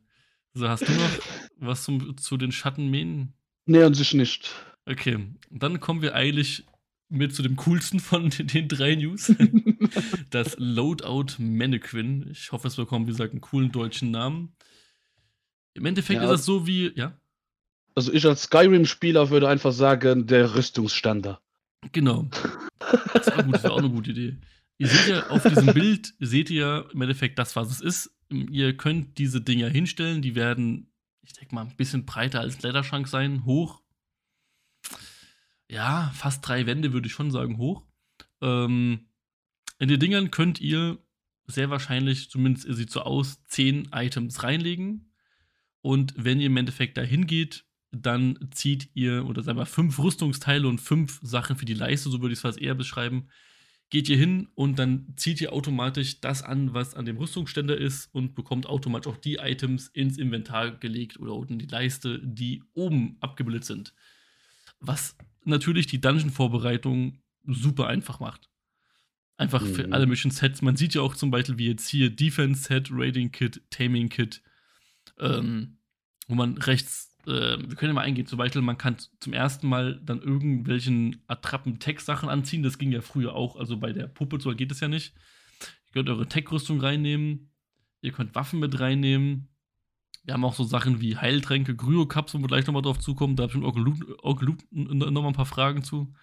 So, 0.54 0.70
hast 0.70 0.88
du 0.88 0.92
noch 0.94 1.10
was 1.58 1.84
zum, 1.84 2.18
zu 2.18 2.38
den 2.38 2.52
Schattenmähen? 2.52 3.34
Nee, 3.66 3.84
an 3.84 3.94
sich 3.94 4.14
nicht. 4.14 4.54
Okay, 4.86 5.28
dann 5.50 5.80
kommen 5.80 6.02
wir 6.02 6.16
eilig 6.16 6.66
mit 7.10 7.34
zu 7.34 7.42
dem 7.42 7.56
coolsten 7.56 8.00
von 8.00 8.30
den 8.38 8.68
drei 8.68 8.96
News. 8.96 9.34
das 10.30 10.56
Loadout 10.60 11.36
Mannequin. 11.38 12.28
Ich 12.32 12.52
hoffe, 12.52 12.68
es 12.68 12.76
bekommt, 12.76 13.08
wie 13.08 13.12
gesagt, 13.12 13.32
einen 13.32 13.42
coolen 13.42 13.72
deutschen 13.72 14.12
Namen. 14.12 14.54
Im 15.74 15.86
Endeffekt 15.86 16.22
ja, 16.22 16.24
ist 16.24 16.32
das 16.32 16.46
so 16.46 16.66
wie, 16.66 16.92
ja. 16.96 17.20
Also 17.96 18.14
ich 18.14 18.26
als 18.26 18.44
Skyrim-Spieler 18.44 19.30
würde 19.30 19.50
einfach 19.50 19.72
sagen, 19.72 20.28
der 20.28 20.56
Rüstungsständer. 20.56 21.42
Genau. 21.92 22.30
Das 23.14 23.28
war 23.28 23.44
gut, 23.44 23.56
das 23.56 23.64
war 23.64 23.72
auch 23.72 23.80
eine 23.80 23.90
gute 23.90 24.12
Idee. 24.12 24.38
Ihr 24.78 24.88
seht 24.88 25.08
ja 25.08 25.28
auf 25.30 25.44
diesem 25.44 25.74
Bild, 25.74 26.14
seht 26.20 26.50
ihr 26.50 26.88
im 26.94 27.02
Endeffekt 27.02 27.40
das, 27.40 27.56
was 27.56 27.72
es 27.72 27.82
ist. 27.82 28.16
Ihr 28.30 28.78
könnt 28.78 29.18
diese 29.18 29.42
Dinger 29.42 29.70
hinstellen, 29.70 30.22
die 30.22 30.36
werden, 30.36 30.92
ich 31.22 31.34
denke 31.34 31.56
mal, 31.56 31.62
ein 31.62 31.76
bisschen 31.76 32.06
breiter 32.06 32.42
als 32.42 32.58
Kleiderschrank 32.58 33.08
sein, 33.08 33.46
hoch 33.46 33.82
ja, 35.70 36.12
fast 36.14 36.48
drei 36.48 36.66
Wände, 36.66 36.94
würde 36.94 37.08
ich 37.08 37.14
schon 37.14 37.32
sagen, 37.32 37.58
hoch. 37.58 37.84
Ähm, 38.42 39.08
in 39.80 39.90
den 39.90 40.00
Dingern 40.00 40.32
könnt 40.32 40.62
ihr 40.62 41.00
sehr 41.46 41.70
wahrscheinlich, 41.70 42.30
zumindest 42.30 42.68
sieht 42.74 42.92
so 42.92 43.02
aus, 43.02 43.44
zehn 43.46 43.90
Items 43.94 44.44
reinlegen. 44.44 45.14
Und 45.82 46.14
wenn 46.18 46.40
ihr 46.40 46.48
im 46.48 46.58
Endeffekt 46.58 46.98
dahin 46.98 47.28
geht, 47.28 47.66
dann 47.92 48.50
zieht 48.52 48.90
ihr, 48.94 49.26
oder 49.26 49.44
sagen 49.44 49.58
wir, 49.58 49.66
fünf 49.66 49.98
Rüstungsteile 50.00 50.68
und 50.68 50.82
fünf 50.82 51.20
Sachen 51.24 51.56
für 51.56 51.66
die 51.66 51.74
Leiste, 51.74 52.10
so 52.10 52.22
würde 52.22 52.34
ich 52.34 52.40
es 52.40 52.42
fast 52.42 52.60
eher 52.60 52.76
beschreiben. 52.76 53.30
Geht 53.90 54.10
ihr 54.10 54.18
hin 54.18 54.50
und 54.54 54.78
dann 54.80 55.14
zieht 55.16 55.40
ihr 55.40 55.54
automatisch 55.54 56.20
das 56.20 56.44
an, 56.44 56.74
was 56.74 56.94
an 56.94 57.06
dem 57.06 57.16
Rüstungsständer 57.16 57.78
ist 57.78 58.14
und 58.14 58.36
bekommt 58.36 58.66
automatisch 58.66 59.10
auch 59.10 59.18
die 59.18 59.36
Items 59.36 59.88
ins 59.88 60.18
Inventar 60.18 60.72
gelegt 60.72 61.18
oder 61.20 61.34
unten 61.34 61.58
die 61.58 61.68
Leiste, 61.68 62.20
die 62.22 62.64
oben 62.74 63.16
abgebildet 63.22 63.64
sind. 63.64 63.94
Was 64.82 65.16
natürlich 65.48 65.88
die 65.88 66.02
Dungeon-Vorbereitung 66.02 67.20
super 67.46 67.88
einfach 67.88 68.20
macht. 68.20 68.50
Einfach 69.38 69.62
mhm. 69.62 69.74
für 69.74 69.92
alle 69.92 70.06
möglichen 70.06 70.32
Sets. 70.32 70.62
Man 70.62 70.76
sieht 70.76 70.96
ja 70.96 71.02
auch 71.02 71.16
zum 71.16 71.32
Beispiel, 71.32 71.58
wie 71.58 71.68
jetzt 71.68 71.88
hier 71.88 72.10
Defense-Set, 72.10 72.90
Raiding-Kit, 72.92 73.62
Taming-Kit, 73.70 74.42
ähm, 75.20 75.78
wo 76.28 76.36
man 76.36 76.58
rechts, 76.58 77.16
äh, 77.26 77.58
wir 77.58 77.76
können 77.76 77.92
ja 77.92 77.94
mal 77.94 78.02
eingehen, 78.02 78.26
zum 78.26 78.38
Beispiel, 78.38 78.62
man 78.62 78.78
kann 78.78 78.98
zum 79.20 79.34
ersten 79.34 79.68
Mal 79.68 80.02
dann 80.04 80.22
irgendwelchen 80.22 81.24
Attrappen-Tech-Sachen 81.28 82.30
anziehen. 82.30 82.64
Das 82.64 82.78
ging 82.78 82.92
ja 82.92 83.02
früher 83.02 83.34
auch, 83.36 83.56
also 83.56 83.78
bei 83.78 83.94
der 83.94 84.08
Puppe 84.08 84.40
so 84.42 84.54
geht 84.56 84.72
es 84.72 84.80
ja 84.80 84.88
nicht. 84.88 85.14
Ihr 85.60 85.94
könnt 85.94 86.10
eure 86.10 86.28
Tech-Rüstung 86.28 86.82
reinnehmen, 86.82 87.52
ihr 88.02 88.12
könnt 88.12 88.36
Waffen 88.36 88.60
mit 88.60 88.80
reinnehmen, 88.80 89.50
wir 90.28 90.34
haben 90.34 90.44
auch 90.44 90.56
so 90.56 90.66
Sachen 90.66 91.00
wie 91.00 91.16
Heiltränke, 91.16 91.74
Kryo-Kapseln, 91.74 92.44
wo 92.44 92.48
gleich 92.48 92.68
nochmal 92.68 92.82
drauf 92.82 93.00
zukommen. 93.00 93.38
Da 93.38 93.44
habe 93.44 93.54
ich 93.54 93.58
mit 93.58 93.66
Onkel 94.22 94.58
nochmal 94.72 95.28
ein 95.28 95.34
paar 95.34 95.46
Fragen 95.46 95.84
zu. 95.84 96.14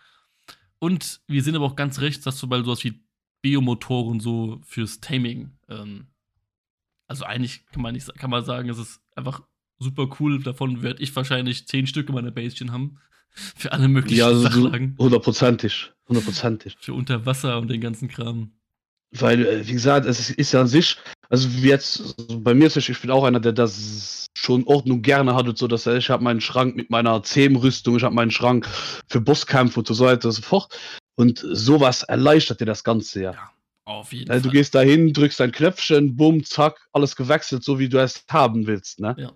Und 0.79 1.23
wir 1.27 1.43
sehen 1.43 1.57
aber 1.57 1.64
auch 1.64 1.75
ganz 1.75 2.03
rechts, 2.03 2.23
dass 2.23 2.37
zum 2.37 2.51
Beispiel 2.51 2.67
sowas 2.67 2.85
wie 2.85 3.03
Biomotoren 3.40 4.21
so 4.21 4.61
fürs 4.67 5.01
Taming. 5.01 5.53
Ähm, 5.71 6.09
also 7.07 7.25
eigentlich 7.25 7.64
kann 7.73 7.81
man, 7.81 7.95
nicht, 7.95 8.14
kann 8.14 8.29
man 8.29 8.45
sagen, 8.45 8.69
es 8.69 8.77
ist 8.77 9.01
einfach 9.17 9.43
super 9.79 10.07
cool. 10.21 10.43
Davon 10.43 10.83
werde 10.83 11.03
ich 11.03 11.17
wahrscheinlich 11.17 11.67
zehn 11.67 11.87
Stück 11.87 12.11
in 12.11 12.14
meiner 12.14 12.31
Basechen 12.31 12.73
haben. 12.73 12.99
Für 13.31 13.73
alle 13.73 13.88
möglichen 13.88 14.19
ja, 14.19 14.27
also 14.27 14.43
Sachlagen. 14.43 14.97
Hundertprozentig. 14.99 15.93
Hundertprozentig. 16.09 16.77
Für 16.79 16.93
Unterwasser 16.93 17.59
und 17.59 17.69
den 17.69 17.81
ganzen 17.81 18.09
Kram. 18.09 18.53
Weil, 19.18 19.46
äh, 19.46 19.66
wie 19.66 19.72
gesagt, 19.72 20.07
es 20.07 20.31
ist 20.31 20.53
ja 20.53 20.61
an 20.61 20.66
sich, 20.66 20.96
also 21.29 21.48
jetzt, 21.48 22.14
also 22.18 22.40
bei 22.40 22.55
mir 22.55 22.66
ist 22.66 22.77
es, 22.77 22.88
ich 22.88 23.00
bin 23.00 23.11
auch 23.11 23.24
einer, 23.24 23.40
der 23.40 23.53
das 23.53 24.27
schon 24.37 24.64
Ordnung 24.64 25.03
gerne 25.03 25.35
hat 25.35 25.48
und 25.48 25.57
so, 25.57 25.68
dass 25.68 25.87
ich 25.87 26.11
habe 26.11 26.24
meinen 26.24 26.40
Schrank 26.40 26.77
mit 26.77 26.90
meiner 26.90 27.22
Zehmrüstung, 27.22 27.96
ich 27.96 28.03
habe 28.03 28.14
meinen 28.14 28.31
Schrank 28.31 28.68
für 29.09 29.20
Bosskämpfe 29.20 29.81
und 29.81 29.87
so 29.87 29.98
weiter 30.05 30.29
und 30.29 30.33
so 30.33 30.42
fort. 30.42 30.77
Und 31.16 31.38
sowas 31.38 32.03
erleichtert 32.03 32.61
dir 32.61 32.66
das 32.66 32.83
Ganze 32.83 33.22
ja. 33.22 33.33
ja 33.33 33.50
auf 33.85 34.12
jeden 34.12 34.31
also, 34.31 34.44
Fall. 34.44 34.50
Du 34.50 34.57
gehst 34.57 34.74
dahin, 34.74 35.12
drückst 35.12 35.40
ein 35.40 35.53
Knöpfchen, 35.53 36.16
bumm, 36.16 36.44
zack, 36.44 36.88
alles 36.92 37.16
gewechselt, 37.16 37.64
so 37.64 37.79
wie 37.79 37.88
du 37.88 37.98
es 37.98 38.24
haben 38.29 38.66
willst, 38.66 39.00
ne? 39.00 39.14
Ja. 39.18 39.33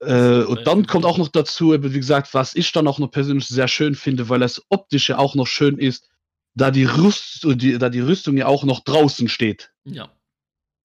Äh, 0.00 0.44
und 0.44 0.66
dann 0.66 0.86
kommt 0.86 1.06
auch 1.06 1.16
noch 1.16 1.28
dazu, 1.28 1.72
wie 1.82 1.90
gesagt, 1.90 2.34
was 2.34 2.54
ich 2.54 2.70
dann 2.72 2.86
auch 2.86 2.98
noch 2.98 3.10
persönlich 3.10 3.46
sehr 3.46 3.68
schön 3.68 3.94
finde, 3.94 4.28
weil 4.28 4.42
es 4.42 4.62
optisch 4.68 5.08
ja 5.08 5.18
auch 5.18 5.34
noch 5.34 5.46
schön 5.46 5.78
ist, 5.78 6.08
da 6.56 6.70
die 6.70 6.84
Rüst, 6.84 7.44
die, 7.44 7.78
da 7.78 7.88
die 7.88 8.00
Rüstung 8.00 8.36
ja 8.36 8.46
auch 8.46 8.64
noch 8.64 8.80
draußen 8.80 9.28
steht. 9.28 9.70
Ja. 9.84 10.10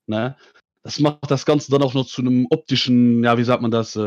Ne? 0.05 0.35
Das 0.83 0.99
macht 0.99 1.29
das 1.29 1.45
Ganze 1.45 1.71
dann 1.71 1.81
auch 1.81 1.93
noch 1.93 2.05
zu 2.05 2.21
einem 2.21 2.47
optischen, 2.49 3.23
ja, 3.23 3.37
wie 3.37 3.43
sagt 3.43 3.61
man 3.61 3.71
das, 3.71 3.95
äh, 3.95 3.99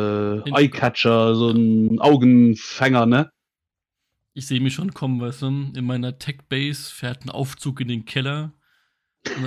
Eyecatcher, 0.50 1.34
so 1.34 1.50
ein 1.50 2.00
Augenfänger, 2.00 3.06
ne? 3.06 3.30
Ich 4.34 4.48
sehe 4.48 4.60
mich 4.60 4.74
schon 4.74 4.92
kommen, 4.92 5.20
weißt 5.20 5.42
du, 5.42 5.46
in 5.46 5.84
meiner 5.84 6.18
Tech-Base 6.18 6.92
fährt 6.92 7.24
ein 7.24 7.30
Aufzug 7.30 7.80
in 7.80 7.88
den 7.88 8.04
Keller 8.04 8.52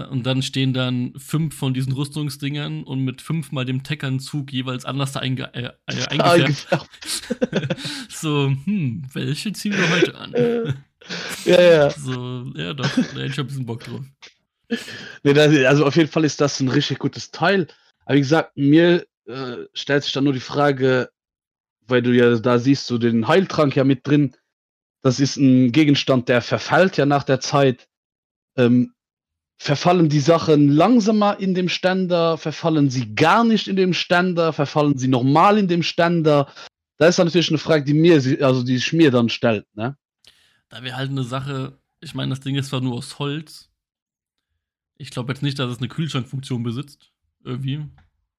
und 0.10 0.26
dann 0.26 0.42
stehen 0.42 0.74
dann 0.74 1.14
fünf 1.18 1.56
von 1.56 1.74
diesen 1.74 1.92
Rüstungsdingern 1.94 2.84
und 2.84 3.02
mit 3.04 3.22
fünfmal 3.22 3.66
dem 3.66 3.84
Tech-Anzug 3.84 4.52
jeweils 4.52 4.86
anders 4.86 5.12
da 5.12 5.20
einge 5.20 5.54
äh, 5.54 5.72
eingefärbt. 6.18 6.90
so, 8.10 8.48
hm, 8.64 9.06
welche 9.14 9.52
ziehen 9.52 9.74
wir 9.74 9.90
heute 9.90 10.18
an? 10.18 10.78
ja, 11.46 11.62
ja. 11.62 11.90
So, 11.98 12.46
ja 12.56 12.74
doch, 12.74 12.90
da 12.90 13.02
hätte 13.02 13.26
ich 13.26 13.40
ein 13.40 13.48
bisschen 13.48 13.66
Bock 13.66 13.84
drauf. 13.84 14.02
Nee, 15.24 15.34
das, 15.34 15.54
also 15.66 15.86
auf 15.86 15.96
jeden 15.96 16.10
Fall 16.10 16.26
ist 16.26 16.42
das 16.42 16.60
ein 16.60 16.68
richtig 16.68 17.00
gutes 17.00 17.32
Teil. 17.32 17.68
Aber 18.06 18.16
wie 18.16 18.22
gesagt, 18.22 18.58
mir 18.58 19.06
äh, 19.26 19.58
stellt 19.74 20.04
sich 20.04 20.14
dann 20.14 20.24
nur 20.26 20.34
die 20.34 20.40
Frage, 20.40 21.10
weil 21.88 22.02
du 22.02 22.12
ja 22.12 22.38
da 22.38 22.60
siehst, 22.60 22.90
du 22.90 22.98
den 22.98 23.28
Heiltrank 23.28 23.76
ja 23.76 23.84
mit 23.84 24.06
drin. 24.06 24.36
Das 25.02 25.20
ist 25.20 25.38
ein 25.38 25.72
Gegenstand, 25.72 26.28
der 26.28 26.42
verfällt 26.42 26.98
ja 26.98 27.06
nach 27.06 27.24
der 27.24 27.40
Zeit. 27.40 27.88
Ähm, 28.58 28.94
verfallen 29.60 30.10
die 30.10 30.20
Sachen 30.20 30.70
langsamer 30.70 31.40
in 31.40 31.54
dem 31.54 31.70
Ständer? 31.70 32.38
Verfallen 32.38 32.90
sie 32.90 33.16
gar 33.16 33.44
nicht 33.44 33.68
in 33.68 33.76
dem 33.76 33.94
Ständer? 33.94 34.54
Verfallen 34.54 34.98
sie 34.98 35.08
normal 35.08 35.58
in 35.58 35.68
dem 35.68 35.84
Ständer? 35.84 36.52
Da 36.98 37.08
ist 37.08 37.18
natürlich 37.20 37.50
eine 37.50 37.58
Frage, 37.58 37.84
die 37.84 37.94
mir, 37.94 38.16
also 38.42 38.64
die 38.64 38.78
sich 38.78 38.94
mir 38.94 39.12
dann 39.12 39.30
stellt, 39.30 39.66
ne? 39.76 39.96
Da 40.70 40.84
wäre 40.84 40.98
halt 40.98 41.12
eine 41.12 41.24
Sache, 41.24 41.80
ich 42.00 42.14
meine, 42.14 42.30
das 42.32 42.42
Ding 42.42 42.56
ist 42.56 42.70
zwar 42.70 42.82
nur 42.82 42.96
aus 42.96 43.20
Holz, 43.20 43.72
ich 44.98 45.12
glaube 45.12 45.32
jetzt 45.32 45.44
nicht, 45.44 45.60
dass 45.60 45.72
es 45.72 45.78
eine 45.78 45.88
Kühlschrankfunktion 45.88 46.64
besitzt. 46.64 47.12
Irgendwie. 47.44 47.86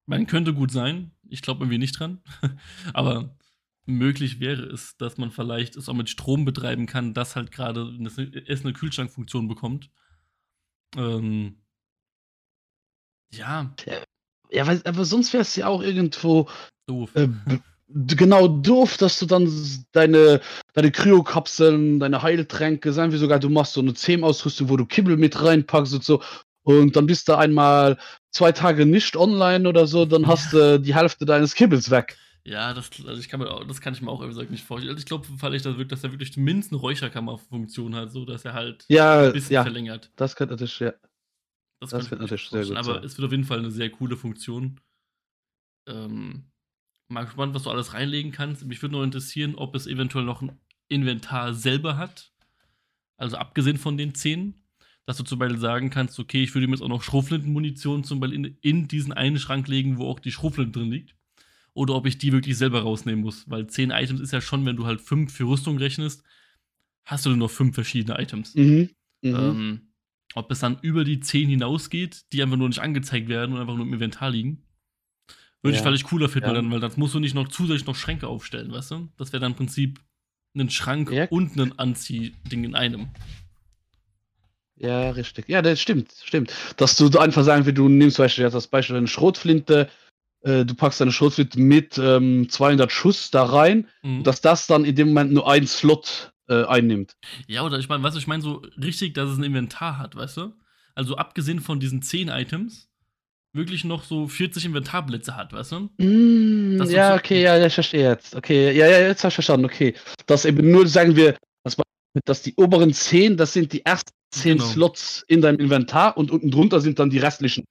Man 0.05 0.27
könnte 0.27 0.53
gut 0.53 0.71
sein. 0.71 1.11
Ich 1.29 1.41
glaube 1.41 1.63
irgendwie 1.63 1.77
nicht 1.77 1.99
dran. 1.99 2.21
Aber 2.93 3.37
möglich 3.85 4.39
wäre 4.39 4.63
es, 4.63 4.97
dass 4.97 5.17
man 5.17 5.31
vielleicht 5.31 5.75
es 5.75 5.89
auch 5.89 5.93
mit 5.93 6.09
Strom 6.09 6.45
betreiben 6.45 6.85
kann, 6.85 7.13
dass 7.13 7.35
halt 7.35 7.51
gerade 7.51 7.97
es 8.47 8.63
eine 8.63 8.73
Kühlschrankfunktion 8.73 9.47
bekommt. 9.47 9.89
Ähm, 10.95 11.61
ja. 13.31 13.73
Ja, 14.51 14.65
weil, 14.65 14.81
aber 14.85 15.05
sonst 15.05 15.31
wäre 15.33 15.41
es 15.41 15.55
ja 15.55 15.67
auch 15.67 15.83
irgendwo 15.83 16.49
doof. 16.87 17.15
Äh, 17.15 17.29
genau 17.93 18.47
doof, 18.47 18.97
dass 18.97 19.19
du 19.19 19.25
dann 19.25 19.51
deine, 19.91 20.41
deine 20.73 20.91
Kryokapseln, 20.91 21.99
deine 21.99 22.21
Heiltränke, 22.21 22.93
sagen 22.93 23.11
wir 23.11 23.19
sogar, 23.19 23.39
du 23.39 23.49
machst 23.49 23.73
so 23.73 23.81
eine 23.81 23.93
Zähmausrüstung, 23.93 24.69
wo 24.69 24.77
du 24.77 24.85
Kibbel 24.85 25.17
mit 25.17 25.41
reinpackst 25.41 25.93
und 25.93 26.03
so 26.03 26.21
und 26.63 26.95
dann 26.95 27.07
bist 27.07 27.27
du 27.27 27.33
einmal 27.33 27.97
zwei 28.31 28.51
Tage 28.51 28.85
nicht 28.85 29.15
online 29.15 29.67
oder 29.67 29.87
so, 29.87 30.05
dann 30.05 30.27
hast 30.27 30.53
du 30.53 30.79
die 30.79 30.93
Hälfte 30.93 31.25
deines 31.25 31.55
Kibbels 31.55 31.89
weg. 31.89 32.17
Ja, 32.45 32.73
das, 32.73 32.89
also 33.05 33.19
ich 33.19 33.27
kann 33.27 33.39
mir 33.39 33.51
auch, 33.51 33.63
das 33.65 33.81
kann 33.81 33.93
ich 33.93 34.01
mir 34.01 34.09
auch 34.09 34.21
ehrlich 34.21 34.35
gesagt 34.35 34.51
nicht 34.51 34.63
vorstellen. 34.63 34.91
Also 34.91 34.99
ich 34.99 35.05
glaube, 35.05 35.27
vielleicht, 35.37 35.65
dass, 35.65 35.75
dass 35.87 36.03
er 36.03 36.11
wirklich 36.11 36.33
zumindest 36.33 36.71
eine 36.71 36.79
Räucherkammerfunktion 36.79 37.95
hat, 37.95 38.11
so 38.11 38.25
dass 38.25 38.45
er 38.45 38.53
halt 38.53 38.85
ja, 38.87 39.25
ein 39.25 39.33
bisschen 39.33 39.53
ja, 39.53 39.63
verlängert. 39.63 40.11
Das 40.15 40.35
könnte 40.35 40.53
natürlich, 40.53 40.79
ja. 40.79 40.93
Das, 41.79 41.91
das 41.91 42.09
könnte 42.09 42.23
natürlich 42.23 42.49
sehr 42.49 42.65
gut 42.65 42.77
Aber 42.77 42.95
sein. 42.95 43.03
es 43.03 43.17
wird 43.17 43.25
auf 43.25 43.31
jeden 43.31 43.45
Fall 43.45 43.59
eine 43.59 43.71
sehr 43.71 43.89
coole 43.89 44.17
Funktion. 44.17 44.79
Ähm, 45.87 46.48
mal 47.09 47.25
gespannt, 47.25 47.53
was 47.53 47.63
du 47.63 47.69
alles 47.69 47.93
reinlegen 47.93 48.31
kannst. 48.31 48.65
Mich 48.65 48.81
würde 48.81 48.93
nur 48.93 49.03
interessieren, 49.03 49.55
ob 49.55 49.75
es 49.75 49.87
eventuell 49.87 50.25
noch 50.25 50.41
ein 50.41 50.59
Inventar 50.87 51.53
selber 51.53 51.97
hat. 51.97 52.31
Also 53.17 53.37
abgesehen 53.37 53.77
von 53.77 53.97
den 53.97 54.15
10 54.15 54.55
dass 55.09 55.17
du 55.17 55.23
zum 55.23 55.39
Beispiel 55.39 55.57
sagen 55.57 55.89
kannst, 55.89 56.19
okay, 56.19 56.43
ich 56.43 56.53
würde 56.53 56.67
mir 56.67 56.75
jetzt 56.75 56.83
auch 56.83 56.87
noch 56.87 57.01
Schrotflintenmunition 57.01 58.03
zum 58.03 58.19
Beispiel 58.19 58.45
in, 58.45 58.57
in, 58.61 58.87
diesen 58.87 59.11
einen 59.11 59.39
Schrank 59.39 59.67
legen, 59.67 59.97
wo 59.97 60.05
auch 60.05 60.19
die 60.19 60.31
Schrotflinte 60.31 60.77
drin 60.77 60.91
liegt. 60.91 61.15
Oder 61.73 61.95
ob 61.95 62.05
ich 62.05 62.19
die 62.19 62.31
wirklich 62.31 62.55
selber 62.59 62.81
rausnehmen 62.81 63.21
muss. 63.21 63.49
Weil 63.49 63.65
zehn 63.65 63.89
Items 63.89 64.19
ist 64.19 64.33
ja 64.33 64.39
schon, 64.39 64.67
wenn 64.67 64.75
du 64.75 64.85
halt 64.85 65.01
fünf 65.01 65.33
für 65.33 65.45
Rüstung 65.45 65.79
rechnest, 65.79 66.21
hast 67.05 67.25
du 67.25 67.29
nur 67.29 67.39
noch 67.39 67.49
fünf 67.49 67.73
verschiedene 67.73 68.21
Items. 68.21 68.53
Mhm. 68.53 68.91
Mhm. 69.23 69.35
Ähm, 69.35 69.81
ob 70.35 70.51
es 70.51 70.59
dann 70.59 70.77
über 70.83 71.03
die 71.03 71.21
zehn 71.21 71.49
hinausgeht, 71.49 72.31
die 72.31 72.43
einfach 72.43 72.57
nur 72.57 72.67
nicht 72.67 72.77
angezeigt 72.77 73.29
werden 73.29 73.55
und 73.55 73.61
einfach 73.61 73.77
nur 73.77 73.87
im 73.87 73.93
Inventar 73.93 74.29
liegen. 74.29 74.61
Würde 75.61 75.75
ja. 75.75 75.81
ich 75.81 75.87
vielleicht 75.87 76.05
cooler 76.05 76.29
finden, 76.29 76.49
ja. 76.49 76.53
dann, 76.53 76.71
weil 76.71 76.79
dann 76.79 76.91
musst 76.95 77.15
du 77.15 77.19
nicht 77.19 77.35
noch 77.35 77.49
zusätzlich 77.49 77.85
noch 77.85 77.95
Schränke 77.95 78.27
aufstellen, 78.27 78.71
weißt 78.71 78.91
du? 78.91 79.09
Das 79.17 79.33
wäre 79.33 79.41
dann 79.41 79.51
im 79.51 79.57
Prinzip 79.57 79.99
ein 80.55 80.69
Schrank 80.69 81.11
ja. 81.11 81.27
und 81.29 81.57
ein 81.57 81.77
Anziehding 81.77 82.63
in 82.63 82.75
einem. 82.75 83.09
Ja, 84.75 85.11
richtig. 85.11 85.49
Ja, 85.49 85.61
das 85.61 85.81
stimmt, 85.81 86.13
stimmt. 86.23 86.53
Dass 86.77 86.95
du 86.95 87.09
einfach 87.19 87.43
sagen 87.43 87.65
wie 87.65 87.73
du 87.73 87.89
nimmst 87.89 88.15
zum 88.15 88.25
Beispiel 88.25 88.45
jetzt 88.45 88.53
das 88.53 88.67
Beispiel 88.67 88.95
eine 88.95 89.07
Schrotflinte, 89.07 89.89
äh, 90.41 90.63
du 90.65 90.73
packst 90.73 91.01
deine 91.01 91.11
Schrotflinte 91.11 91.59
mit 91.59 91.97
ähm, 91.97 92.47
200 92.49 92.91
Schuss 92.91 93.29
da 93.29 93.43
rein, 93.43 93.87
mhm. 94.03 94.23
dass 94.23 94.39
das 94.39 94.67
dann 94.67 94.85
in 94.85 94.95
dem 94.95 95.09
Moment 95.09 95.33
nur 95.33 95.51
ein 95.51 95.67
Slot 95.67 96.31
äh, 96.47 96.63
einnimmt. 96.63 97.17
Ja, 97.47 97.63
oder 97.63 97.77
ich 97.77 97.89
meine, 97.89 98.01
weißt 98.03 98.15
du, 98.15 98.19
ich 98.19 98.27
meine 98.27 98.41
so 98.41 98.61
richtig, 98.81 99.13
dass 99.13 99.29
es 99.29 99.37
ein 99.37 99.43
Inventar 99.43 99.97
hat, 99.97 100.15
weißt 100.15 100.37
du? 100.37 100.53
Also 100.95 101.17
abgesehen 101.17 101.59
von 101.59 101.79
diesen 101.79 102.01
10 102.01 102.29
Items, 102.29 102.88
wirklich 103.53 103.83
noch 103.83 104.03
so 104.03 104.27
40 104.27 104.65
Inventarblitze 104.65 105.35
hat, 105.35 105.53
weißt 105.53 105.71
du? 105.71 105.89
Mm, 105.97 106.81
ja, 106.89 107.15
okay, 107.15 107.41
ja, 107.41 107.65
ich 107.65 107.73
verstehe 107.73 108.09
jetzt. 108.09 108.35
Okay, 108.35 108.71
ja, 108.77 108.87
ja, 108.87 108.99
jetzt 108.99 109.23
habe 109.23 109.29
ich 109.29 109.35
verstanden, 109.35 109.65
okay. 109.65 109.95
Dass 110.27 110.45
eben 110.45 110.69
nur, 110.69 110.87
sagen 110.87 111.15
wir, 111.15 111.35
dass 112.25 112.41
die 112.41 112.55
oberen 112.55 112.93
10, 112.93 113.37
das 113.37 113.53
sind 113.53 113.73
die 113.73 113.85
ersten 113.85 114.11
zehn 114.31 114.57
genau. 114.57 114.69
Slots 114.69 115.23
in 115.27 115.41
deinem 115.41 115.59
Inventar 115.59 116.17
und 116.17 116.31
unten 116.31 116.51
drunter 116.51 116.81
sind 116.81 116.99
dann 116.99 117.09
die 117.09 117.17
restlichen. 117.17 117.65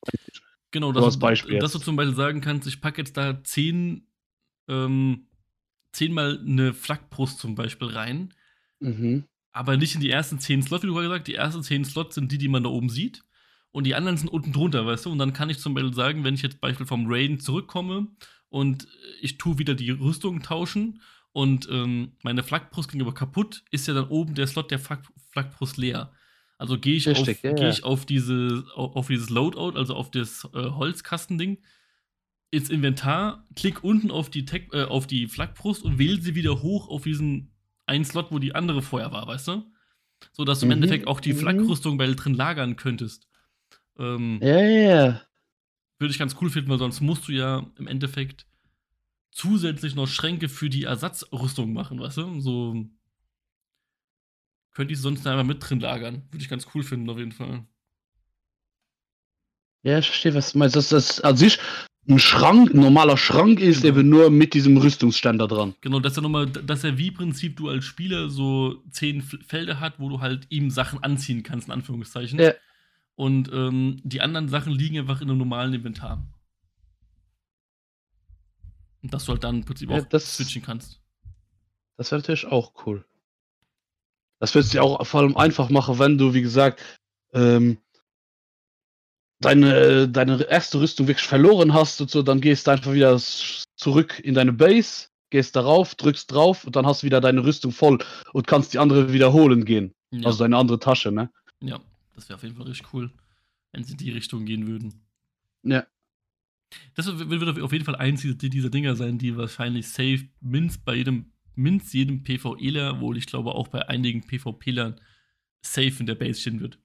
Genau, 0.71 0.93
das 0.93 1.15
so 1.15 1.21
Beispiel 1.21 1.59
dass 1.59 1.73
du 1.73 1.79
zum 1.79 1.97
Beispiel 1.97 2.17
sagen 2.17 2.41
kannst, 2.41 2.67
ich 2.69 2.81
packe 2.81 3.01
jetzt 3.01 3.17
da 3.17 3.43
zehn, 3.43 4.07
ähm, 4.69 5.29
zehnmal 5.93 6.41
eine 6.41 6.75
Flakbrust 6.75 7.39
zum 7.39 7.55
Beispiel 7.55 7.89
rein. 7.89 8.35
Mhm. 8.81 9.25
Aber 9.53 9.77
nicht 9.77 9.95
in 9.95 10.01
die 10.01 10.11
ersten 10.11 10.39
zehn 10.39 10.63
Slots, 10.63 10.83
wie 10.83 10.89
du 10.89 10.95
gerade 10.95 11.09
gesagt 11.09 11.29
Die 11.29 11.35
ersten 11.35 11.63
zehn 11.63 11.85
Slots 11.85 12.15
sind 12.15 12.31
die, 12.31 12.39
die 12.39 12.49
man 12.49 12.63
da 12.63 12.69
oben 12.69 12.91
sieht. 12.91 13.25
Und 13.71 13.85
die 13.85 13.95
anderen 13.95 14.17
sind 14.17 14.29
unten 14.29 14.53
drunter, 14.53 14.87
weißt 14.87 15.07
du? 15.07 15.13
Und 15.13 15.19
dann 15.19 15.33
kann 15.33 15.51
ich 15.51 15.59
zum 15.59 15.75
Beispiel 15.75 15.95
sagen, 15.95 16.25
wenn 16.25 16.35
ich 16.35 16.43
jetzt 16.43 16.61
Beispiel 16.61 16.87
vom 16.87 17.07
Rain 17.07 17.39
zurückkomme 17.39 18.09
und 18.49 18.89
ich 19.21 19.39
tue 19.39 19.59
wieder 19.59 19.75
die 19.75 19.91
Rüstung 19.91 20.43
tauschen 20.43 21.01
und 21.33 21.69
ähm, 21.71 22.13
meine 22.23 22.43
Flakbrust 22.43 22.91
ging 22.91 23.01
aber 23.01 23.15
kaputt, 23.15 23.63
ist 23.71 23.87
ja 23.87 23.95
dann 23.95 24.09
oben 24.09 24.35
der 24.35 24.47
Slot 24.47 24.71
der 24.71 24.79
Flak 24.79 25.03
Flakbrust 25.31 25.77
leer. 25.77 26.13
Also 26.57 26.79
gehe 26.79 26.97
ich, 26.97 27.09
auf, 27.09 27.25
ja, 27.25 27.53
geh 27.53 27.69
ich 27.69 27.85
auf, 27.85 28.05
diese, 28.05 28.65
auf 28.75 29.07
dieses 29.07 29.31
Loadout, 29.31 29.79
also 29.79 29.95
auf 29.95 30.11
das 30.11 30.49
äh, 30.53 30.71
Holzkastending, 30.71 31.59
ins 32.51 32.71
Inventar, 32.71 33.47
klick 33.55 33.85
unten 33.85 34.11
auf 34.11 34.31
die, 34.31 34.45
Tech, 34.45 34.69
äh, 34.73 34.85
auf 34.85 35.07
die 35.07 35.29
Flakbrust 35.29 35.85
und 35.85 35.99
wähle 35.99 36.21
sie 36.21 36.35
wieder 36.35 36.63
hoch 36.63 36.89
auf 36.89 37.03
diesen 37.03 37.53
einen 37.87 38.05
Slot, 38.05 38.33
wo 38.33 38.39
die 38.39 38.55
andere 38.55 38.83
vorher 38.83 39.13
war, 39.13 39.27
weißt 39.29 39.49
du? 39.49 39.63
So 40.33 40.45
dass 40.45 40.61
du 40.61 40.67
mhm. 40.67 40.73
im 40.73 40.79
Endeffekt 40.79 41.07
auch 41.07 41.21
die 41.21 41.35
mhm. 41.35 41.39
Flakrüstung 41.39 41.99
bei 41.99 42.07
drin 42.09 42.35
lagern 42.35 42.77
könntest. 42.77 43.29
Ähm, 43.99 44.39
ja, 44.43 44.61
ja. 44.61 45.23
Würde 45.99 46.13
ich 46.13 46.19
ganz 46.19 46.37
cool 46.41 46.51
finden, 46.51 46.71
weil 46.71 46.79
sonst 46.79 47.01
musst 47.01 47.29
du 47.29 47.33
ja 47.33 47.67
im 47.77 47.87
Endeffekt 47.87 48.47
zusätzlich 49.31 49.95
noch 49.95 50.07
Schränke 50.07 50.49
für 50.49 50.71
die 50.71 50.85
Ersatzrüstung 50.85 51.73
machen, 51.73 51.99
weißt 52.01 52.19
du? 52.19 52.41
So 52.41 52.87
könnte 54.73 54.95
ich 54.95 55.01
sonst 55.01 55.27
einfach 55.27 55.45
mit 55.45 55.59
drin 55.61 55.81
lagern. 55.81 56.23
Würde 56.31 56.43
ich 56.43 56.49
ganz 56.49 56.69
cool 56.75 56.85
finden, 56.85 57.11
auf 57.11 57.19
jeden 57.19 57.33
Fall. 57.33 57.67
Ja, 59.83 59.99
ich 59.99 60.07
verstehe, 60.07 60.35
was 60.35 60.53
du 60.53 60.59
meinst. 60.59 60.77
Dass 60.77 60.91
das 60.91 61.21
an 61.21 61.37
sich 61.37 61.59
ein 62.09 62.19
Schrank, 62.19 62.73
ein 62.73 62.81
normaler 62.81 63.17
Schrank 63.17 63.61
ist, 63.61 63.83
genau. 63.83 63.95
der 63.95 64.05
nur 64.05 64.31
mit 64.31 64.55
diesem 64.55 64.77
Rüstungsständer 64.77 65.47
dran. 65.47 65.75
Genau, 65.81 66.01
dass 66.01 66.17
er 66.17 66.23
nochmal, 66.23 66.47
dass 66.47 66.85
er 66.85 66.97
wie 66.97 67.11
Prinzip 67.11 67.57
du 67.57 67.69
als 67.69 67.85
Spieler 67.85 68.31
so 68.31 68.83
zehn 68.91 69.21
Felder 69.21 69.81
hat, 69.81 69.99
wo 69.99 70.09
du 70.09 70.21
halt 70.21 70.47
ihm 70.49 70.71
Sachen 70.71 71.03
anziehen 71.03 71.43
kannst, 71.43 71.69
in 71.69 71.75
Anführungszeichen. 71.75 72.39
Ja. 72.39 72.55
Und 73.19 73.51
ähm, 73.53 74.01
die 74.05 74.21
anderen 74.21 74.49
Sachen 74.49 74.73
liegen 74.73 74.97
einfach 74.97 75.21
in 75.21 75.29
einem 75.29 75.39
normalen 75.39 75.75
Inventar. 75.75 76.25
Und 79.03 79.13
dass 79.13 79.25
du 79.25 79.33
halt 79.33 79.43
dann 79.43 79.57
im 79.57 79.65
Prinzip 79.65 79.91
ja, 79.91 79.99
auch 79.99 80.05
das, 80.05 80.37
switchen 80.37 80.63
kannst. 80.63 81.01
Das 81.97 82.13
wäre 82.13 82.21
natürlich 82.21 82.47
auch 82.47 82.87
cool. 82.87 83.05
Das 84.39 84.55
wird 84.55 84.67
es 84.67 84.71
dir 84.71 84.85
auch 84.85 85.05
vor 85.05 85.23
allem 85.23 85.37
einfach 85.37 85.69
machen, 85.69 85.99
wenn 85.99 86.17
du, 86.17 86.33
wie 86.33 86.43
gesagt, 86.43 86.81
ähm, 87.33 87.79
deine, 89.41 90.09
deine 90.09 90.41
erste 90.45 90.79
Rüstung 90.79 91.09
wirklich 91.09 91.27
verloren 91.27 91.75
hast 91.75 92.01
und 92.01 92.13
so, 92.13 92.23
dann 92.23 92.41
gehst 92.41 92.69
du 92.69 92.71
einfach 92.71 92.93
wieder 92.93 93.19
zurück 93.19 94.21
in 94.21 94.35
deine 94.35 94.53
Base, 94.53 95.09
gehst 95.31 95.57
darauf, 95.57 95.97
drückst 95.97 96.31
drauf 96.31 96.63
und 96.63 96.77
dann 96.77 96.87
hast 96.87 97.03
du 97.03 97.07
wieder 97.07 97.21
deine 97.21 97.43
Rüstung 97.43 97.73
voll 97.73 97.99
und 98.33 98.47
kannst 98.47 98.75
die 98.75 98.79
andere 98.79 99.13
wiederholen 99.13 99.65
gehen. 99.65 99.93
Ja. 100.13 100.27
Also 100.27 100.45
deine 100.45 100.57
andere 100.57 100.79
Tasche, 100.79 101.11
ne? 101.11 101.33
Ja, 101.61 101.81
das 102.19 102.29
wäre 102.29 102.37
auf 102.37 102.43
jeden 102.43 102.57
Fall 102.57 102.67
richtig 102.67 102.93
cool, 102.93 103.11
wenn 103.73 103.85
sie 103.85 103.93
in 103.93 103.99
die 103.99 104.11
Richtung 104.11 104.45
gehen 104.45 104.67
würden. 104.67 105.07
Ja. 105.63 105.87
Das 106.95 107.07
wird 107.07 107.63
auf 107.63 107.73
jeden 107.73 107.85
Fall 107.85 107.97
eins 107.97 108.21
dieser 108.23 108.71
Dinger 108.71 108.97
sein, 108.97 109.19
die 109.19 109.37
wahrscheinlich 109.37 109.89
safe 109.89 110.29
mindestens 110.41 110.85
bei 110.85 110.95
jedem 110.97 111.33
mindestens 111.55 111.93
jedem 111.93 112.23
PvEler, 112.23 113.01
wohl 113.01 113.17
ich 113.17 113.27
glaube 113.27 113.53
auch 113.53 113.69
bei 113.69 113.89
einigen 113.89 114.23
PvPlern 114.23 115.01
safe 115.61 115.95
in 115.99 116.07
der 116.07 116.15
Base 116.15 116.41
stehen 116.41 116.61
wird. 116.61 116.79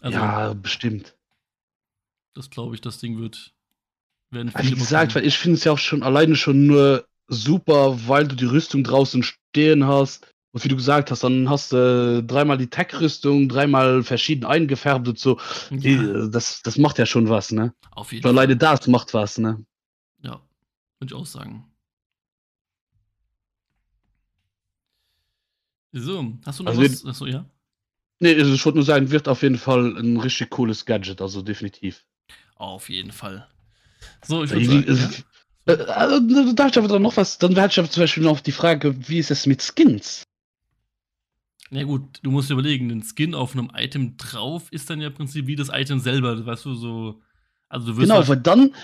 Also, 0.00 0.18
ja, 0.18 0.54
bestimmt. 0.54 1.16
Das 2.34 2.50
glaube 2.50 2.74
ich, 2.74 2.80
das 2.80 2.98
Ding 2.98 3.18
wird. 3.18 3.54
Werden 4.30 4.50
viele 4.50 4.72
Wie 4.72 4.78
gesagt, 4.78 5.14
weil 5.14 5.24
ich 5.24 5.38
finde 5.38 5.56
es 5.56 5.64
ja 5.64 5.72
auch 5.72 5.78
schon 5.78 6.02
alleine 6.02 6.34
schon 6.34 6.66
nur 6.66 7.06
super, 7.28 8.08
weil 8.08 8.26
du 8.26 8.34
die 8.34 8.46
Rüstung 8.46 8.82
draußen 8.82 9.22
stehen 9.22 9.86
hast. 9.86 10.31
Und 10.52 10.62
wie 10.64 10.68
du 10.68 10.76
gesagt 10.76 11.10
hast, 11.10 11.24
dann 11.24 11.48
hast 11.48 11.72
du 11.72 12.18
äh, 12.18 12.22
dreimal 12.22 12.58
die 12.58 12.68
Tech-Rüstung, 12.68 13.48
dreimal 13.48 14.02
verschieden 14.02 14.44
eingefärbt 14.44 15.08
und 15.08 15.18
so. 15.18 15.38
Ja. 15.70 15.76
Die, 15.78 15.94
äh, 15.94 16.30
das, 16.30 16.60
das 16.62 16.76
macht 16.76 16.98
ja 16.98 17.06
schon 17.06 17.30
was, 17.30 17.52
ne? 17.52 17.74
Auf 17.90 18.12
jeden 18.12 18.22
Fall. 18.22 18.32
Alleine 18.32 18.56
das 18.56 18.86
macht 18.86 19.14
was, 19.14 19.38
ne? 19.38 19.64
Ja, 20.22 20.42
würde 20.98 21.14
ich 21.14 21.14
auch 21.14 21.24
sagen. 21.24 21.64
So, 25.92 26.38
hast 26.44 26.58
du 26.58 26.64
noch 26.64 26.70
also 26.70 26.82
was? 26.82 27.04
Achso, 27.06 27.26
ja? 27.26 27.46
Nee, 28.20 28.34
also 28.34 28.52
ich 28.52 28.64
wollte 28.64 28.78
nur 28.78 28.84
sagen, 28.84 29.10
wird 29.10 29.28
auf 29.28 29.42
jeden 29.42 29.58
Fall 29.58 29.96
ein 29.96 30.18
richtig 30.18 30.50
cooles 30.50 30.84
Gadget, 30.84 31.20
also 31.22 31.42
definitiv. 31.42 32.04
Auf 32.56 32.88
jeden 32.90 33.12
Fall. 33.12 33.48
So, 34.24 34.44
ich 34.44 34.50
würde 34.50 34.66
sagen, 34.66 35.24
ja? 35.66 35.74
Äh, 35.74 35.82
also, 35.84 36.52
da 36.52 36.66
ich 36.66 36.76
aber 36.76 36.98
noch 36.98 37.16
was, 37.16 37.38
dann 37.38 37.56
wäre 37.56 37.68
ich 37.68 37.78
aber 37.78 37.88
zum 37.88 38.02
Beispiel 38.02 38.22
noch 38.22 38.40
die 38.40 38.52
Frage, 38.52 39.08
wie 39.08 39.18
ist 39.18 39.30
es 39.30 39.46
mit 39.46 39.62
Skins? 39.62 40.24
Na 41.74 41.84
gut, 41.84 42.18
du 42.22 42.30
musst 42.30 42.50
dir 42.50 42.52
überlegen, 42.52 42.90
ein 42.90 43.02
Skin 43.02 43.34
auf 43.34 43.54
einem 43.54 43.70
Item 43.74 44.18
drauf 44.18 44.70
ist 44.72 44.90
dann 44.90 45.00
ja 45.00 45.06
im 45.06 45.14
Prinzip 45.14 45.46
wie 45.46 45.56
das 45.56 45.70
Item 45.72 46.00
selber, 46.00 46.44
weißt 46.44 46.66
du, 46.66 46.74
so. 46.74 47.22
Also 47.70 47.86
du 47.86 47.96
wirst 47.96 48.10
genau, 48.10 48.28
weil 48.28 48.36
dann, 48.36 48.74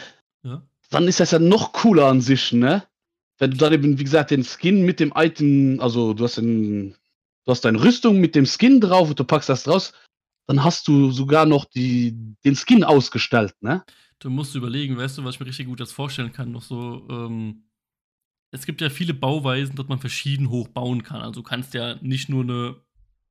ja? 0.43 0.67
dann 0.89 1.07
ist 1.07 1.21
das 1.21 1.33
ja 1.33 1.39
noch 1.39 1.75
cooler 1.75 2.07
an 2.07 2.23
sich, 2.23 2.51
ne? 2.51 2.83
Wenn 3.37 3.51
du 3.51 3.59
dann 3.59 3.75
eben, 3.75 3.99
wie 3.99 4.05
gesagt, 4.05 4.31
den 4.31 4.43
Skin 4.43 4.87
mit 4.87 5.01
dem 5.01 5.13
Item, 5.15 5.81
also 5.81 6.15
du 6.15 6.25
hast, 6.25 6.39
den, 6.39 6.95
du 7.45 7.51
hast 7.51 7.67
deine 7.67 7.85
Rüstung 7.85 8.21
mit 8.21 8.35
dem 8.35 8.47
Skin 8.47 8.81
drauf 8.81 9.11
und 9.11 9.21
du 9.21 9.25
packst 9.25 9.51
das 9.51 9.65
draus, 9.65 9.93
dann 10.47 10.65
hast 10.65 10.89
du 10.89 11.11
sogar 11.11 11.45
noch 11.45 11.67
die, 11.67 12.17
den 12.43 12.57
Skin 12.57 12.85
ausgestellt, 12.85 13.55
ne? 13.61 13.85
Du 14.19 14.31
musst 14.31 14.55
überlegen, 14.55 14.97
weißt 14.97 15.19
du, 15.19 15.25
was 15.25 15.35
ich 15.35 15.41
mir 15.41 15.47
richtig 15.47 15.67
gut 15.67 15.81
jetzt 15.81 15.93
vorstellen 15.93 16.33
kann, 16.33 16.53
noch 16.53 16.63
so, 16.63 17.07
ähm, 17.11 17.65
es 18.51 18.67
gibt 18.67 18.81
ja 18.81 18.91
viele 18.91 19.15
Bauweisen, 19.15 19.77
dass 19.77 19.89
man 19.89 19.99
verschieden 19.99 20.51
hoch 20.51 20.69
bauen 20.69 21.03
kann. 21.03 21.21
Also 21.21 21.41
du 21.41 21.43
kannst 21.43 21.75
ja 21.75 21.97
nicht 22.01 22.29
nur 22.29 22.43
eine, 22.43 22.77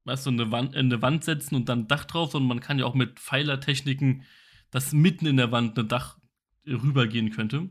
weißt 0.06 0.26
du, 0.26 0.30
eine 0.32 0.52
Wand, 0.52 0.76
eine 0.76 1.02
Wand 1.02 1.24
setzen 1.24 1.56
und 1.56 1.70
dann 1.70 1.82
ein 1.82 1.88
Dach 1.88 2.06
drauf, 2.06 2.32
sondern 2.32 2.50
man 2.50 2.60
kann 2.60 2.80
ja 2.80 2.86
auch 2.86 2.94
mit 2.94 3.20
Pfeilertechniken, 3.20 4.24
dass 4.72 4.94
mitten 4.94 5.26
in 5.26 5.38
der 5.38 5.52
Wand 5.52 5.78
ein 5.78 5.88
Dach 5.88 6.18
rübergehen 6.66 7.32
könnte. 7.32 7.70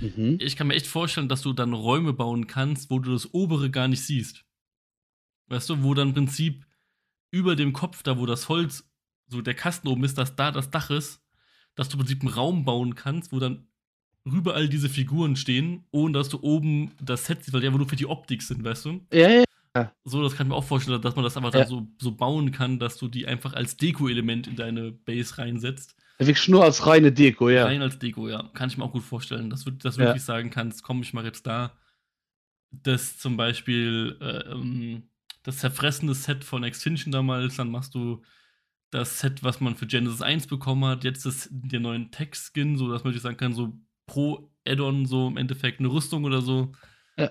Mhm. 0.00 0.38
Ich 0.40 0.56
kann 0.56 0.66
mir 0.66 0.74
echt 0.74 0.86
vorstellen, 0.86 1.28
dass 1.28 1.42
du 1.42 1.52
dann 1.52 1.72
Räume 1.72 2.12
bauen 2.12 2.46
kannst, 2.46 2.90
wo 2.90 2.98
du 2.98 3.12
das 3.12 3.32
obere 3.32 3.70
gar 3.70 3.88
nicht 3.88 4.02
siehst. 4.02 4.44
Weißt 5.46 5.70
du, 5.70 5.82
wo 5.82 5.94
dann 5.94 6.08
im 6.08 6.14
Prinzip 6.14 6.66
über 7.30 7.56
dem 7.56 7.72
Kopf, 7.72 8.02
da 8.02 8.18
wo 8.18 8.26
das 8.26 8.48
Holz, 8.48 8.90
so 9.28 9.40
der 9.40 9.54
Kasten 9.54 9.88
oben 9.88 10.04
ist, 10.04 10.18
dass 10.18 10.36
da 10.36 10.50
das 10.50 10.70
Dach 10.70 10.90
ist, 10.90 11.22
dass 11.74 11.88
du 11.88 11.94
im 11.94 12.00
Prinzip 12.00 12.20
einen 12.20 12.34
Raum 12.34 12.64
bauen 12.64 12.94
kannst, 12.94 13.32
wo 13.32 13.38
dann 13.38 13.68
überall 14.24 14.68
diese 14.68 14.88
Figuren 14.88 15.36
stehen, 15.36 15.84
ohne 15.90 16.14
dass 16.14 16.28
du 16.28 16.38
oben 16.40 16.92
das 17.00 17.26
Set 17.26 17.42
siehst, 17.42 17.52
weil 17.52 17.60
die 17.60 17.66
einfach 17.66 17.78
nur 17.78 17.88
für 17.88 17.96
die 17.96 18.06
Optik 18.06 18.42
sind, 18.42 18.62
weißt 18.62 18.84
du? 18.84 19.00
Ja, 19.12 19.28
ja. 19.74 19.92
So, 20.04 20.22
das 20.22 20.36
kann 20.36 20.46
ich 20.46 20.50
mir 20.50 20.56
auch 20.56 20.64
vorstellen, 20.64 21.00
dass 21.00 21.16
man 21.16 21.24
das 21.24 21.36
einfach 21.36 21.54
ja. 21.54 21.66
so, 21.66 21.88
so 21.98 22.12
bauen 22.12 22.52
kann, 22.52 22.78
dass 22.78 22.98
du 22.98 23.08
die 23.08 23.26
einfach 23.26 23.54
als 23.54 23.76
Deko-Element 23.76 24.46
in 24.46 24.56
deine 24.56 24.92
Base 24.92 25.38
reinsetzt. 25.38 25.96
Wirklich 26.18 26.48
nur 26.48 26.62
als 26.62 26.86
reine 26.86 27.10
Deko, 27.10 27.48
ja. 27.48 27.64
Rein 27.64 27.82
als 27.82 27.98
Deko, 27.98 28.28
ja. 28.28 28.50
Kann 28.54 28.68
ich 28.68 28.76
mir 28.76 28.84
auch 28.84 28.92
gut 28.92 29.02
vorstellen, 29.02 29.50
dass 29.50 29.64
du 29.64 29.70
das 29.70 29.98
wirklich 29.98 30.22
ja. 30.22 30.24
sagen 30.24 30.50
kannst, 30.50 30.82
komm, 30.82 31.02
ich 31.02 31.14
mache 31.14 31.26
jetzt 31.26 31.46
da 31.46 31.72
das 32.70 33.18
zum 33.18 33.36
Beispiel 33.36 34.16
äh, 34.20 34.50
ähm, 34.50 35.04
das 35.42 35.58
zerfressende 35.58 36.14
Set 36.14 36.44
von 36.44 36.64
Extinction 36.64 37.12
damals, 37.12 37.56
dann 37.56 37.70
machst 37.70 37.94
du 37.94 38.22
das 38.90 39.20
Set, 39.20 39.42
was 39.42 39.60
man 39.60 39.74
für 39.74 39.86
Genesis 39.86 40.22
1 40.22 40.46
bekommen 40.46 40.84
hat, 40.84 41.04
jetzt 41.04 41.26
das, 41.26 41.48
den 41.50 41.82
neuen 41.82 42.10
Tech-Skin, 42.10 42.76
so 42.76 42.90
dass 42.90 43.04
man 43.04 43.12
sich 43.12 43.22
sagen 43.22 43.36
kann, 43.36 43.54
so 43.54 43.72
pro 44.12 44.52
Add-on 44.66 45.06
so 45.06 45.28
im 45.28 45.38
Endeffekt 45.38 45.80
eine 45.80 45.90
Rüstung 45.90 46.24
oder 46.24 46.42
so. 46.42 46.74
Ja. 47.16 47.30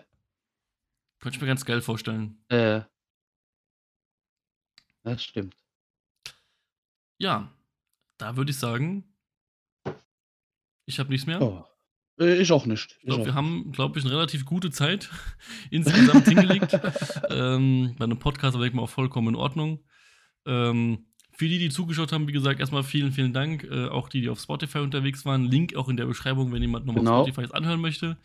Könnte 1.20 1.36
ich 1.36 1.42
mir 1.42 1.48
ganz 1.48 1.64
geil 1.64 1.80
vorstellen. 1.80 2.44
Äh. 2.50 2.82
Das 5.04 5.24
stimmt. 5.24 5.56
Ja, 7.20 7.54
da 8.18 8.36
würde 8.36 8.50
ich 8.50 8.58
sagen, 8.58 9.16
ich 10.88 10.98
habe 10.98 11.10
nichts 11.10 11.28
mehr. 11.28 11.40
Oh. 11.40 11.64
Äh, 12.20 12.42
ich 12.42 12.52
auch 12.52 12.66
nicht. 12.66 12.98
Ich 13.00 13.06
glaube, 13.06 13.26
wir 13.26 13.36
haben, 13.36 13.72
glaube 13.72 14.00
ich, 14.00 14.06
eine 14.06 14.16
relativ 14.16 14.46
gute 14.46 14.72
Zeit 14.72 15.12
insgesamt 15.70 16.28
hingelegt. 16.28 16.80
ähm, 17.30 17.96
bei 18.00 18.06
einem 18.06 18.18
Podcast 18.18 18.58
war 18.58 18.66
ich 18.66 18.74
mal 18.74 18.82
auch 18.82 18.90
vollkommen 18.90 19.30
in 19.30 19.36
Ordnung. 19.36 19.86
Ähm, 20.48 21.11
für 21.42 21.48
die, 21.48 21.58
die 21.58 21.70
zugeschaut 21.70 22.12
haben, 22.12 22.28
wie 22.28 22.34
gesagt, 22.34 22.60
erstmal 22.60 22.84
vielen, 22.84 23.14
vielen 23.14 23.34
Dank. 23.34 23.64
Äh, 23.64 23.88
auch 23.88 24.10
die, 24.10 24.22
die 24.22 24.30
auf 24.30 24.40
Spotify 24.40 24.78
unterwegs 24.78 25.26
waren. 25.26 25.46
Link 25.46 25.76
auch 25.76 25.90
in 25.90 25.98
der 25.98 26.06
Beschreibung, 26.06 26.52
wenn 26.52 26.62
jemand 26.62 26.86
nochmal 26.86 27.04
genau. 27.04 27.26
Spotify 27.26 27.52
anhören 27.52 27.82
möchte. 27.82 28.16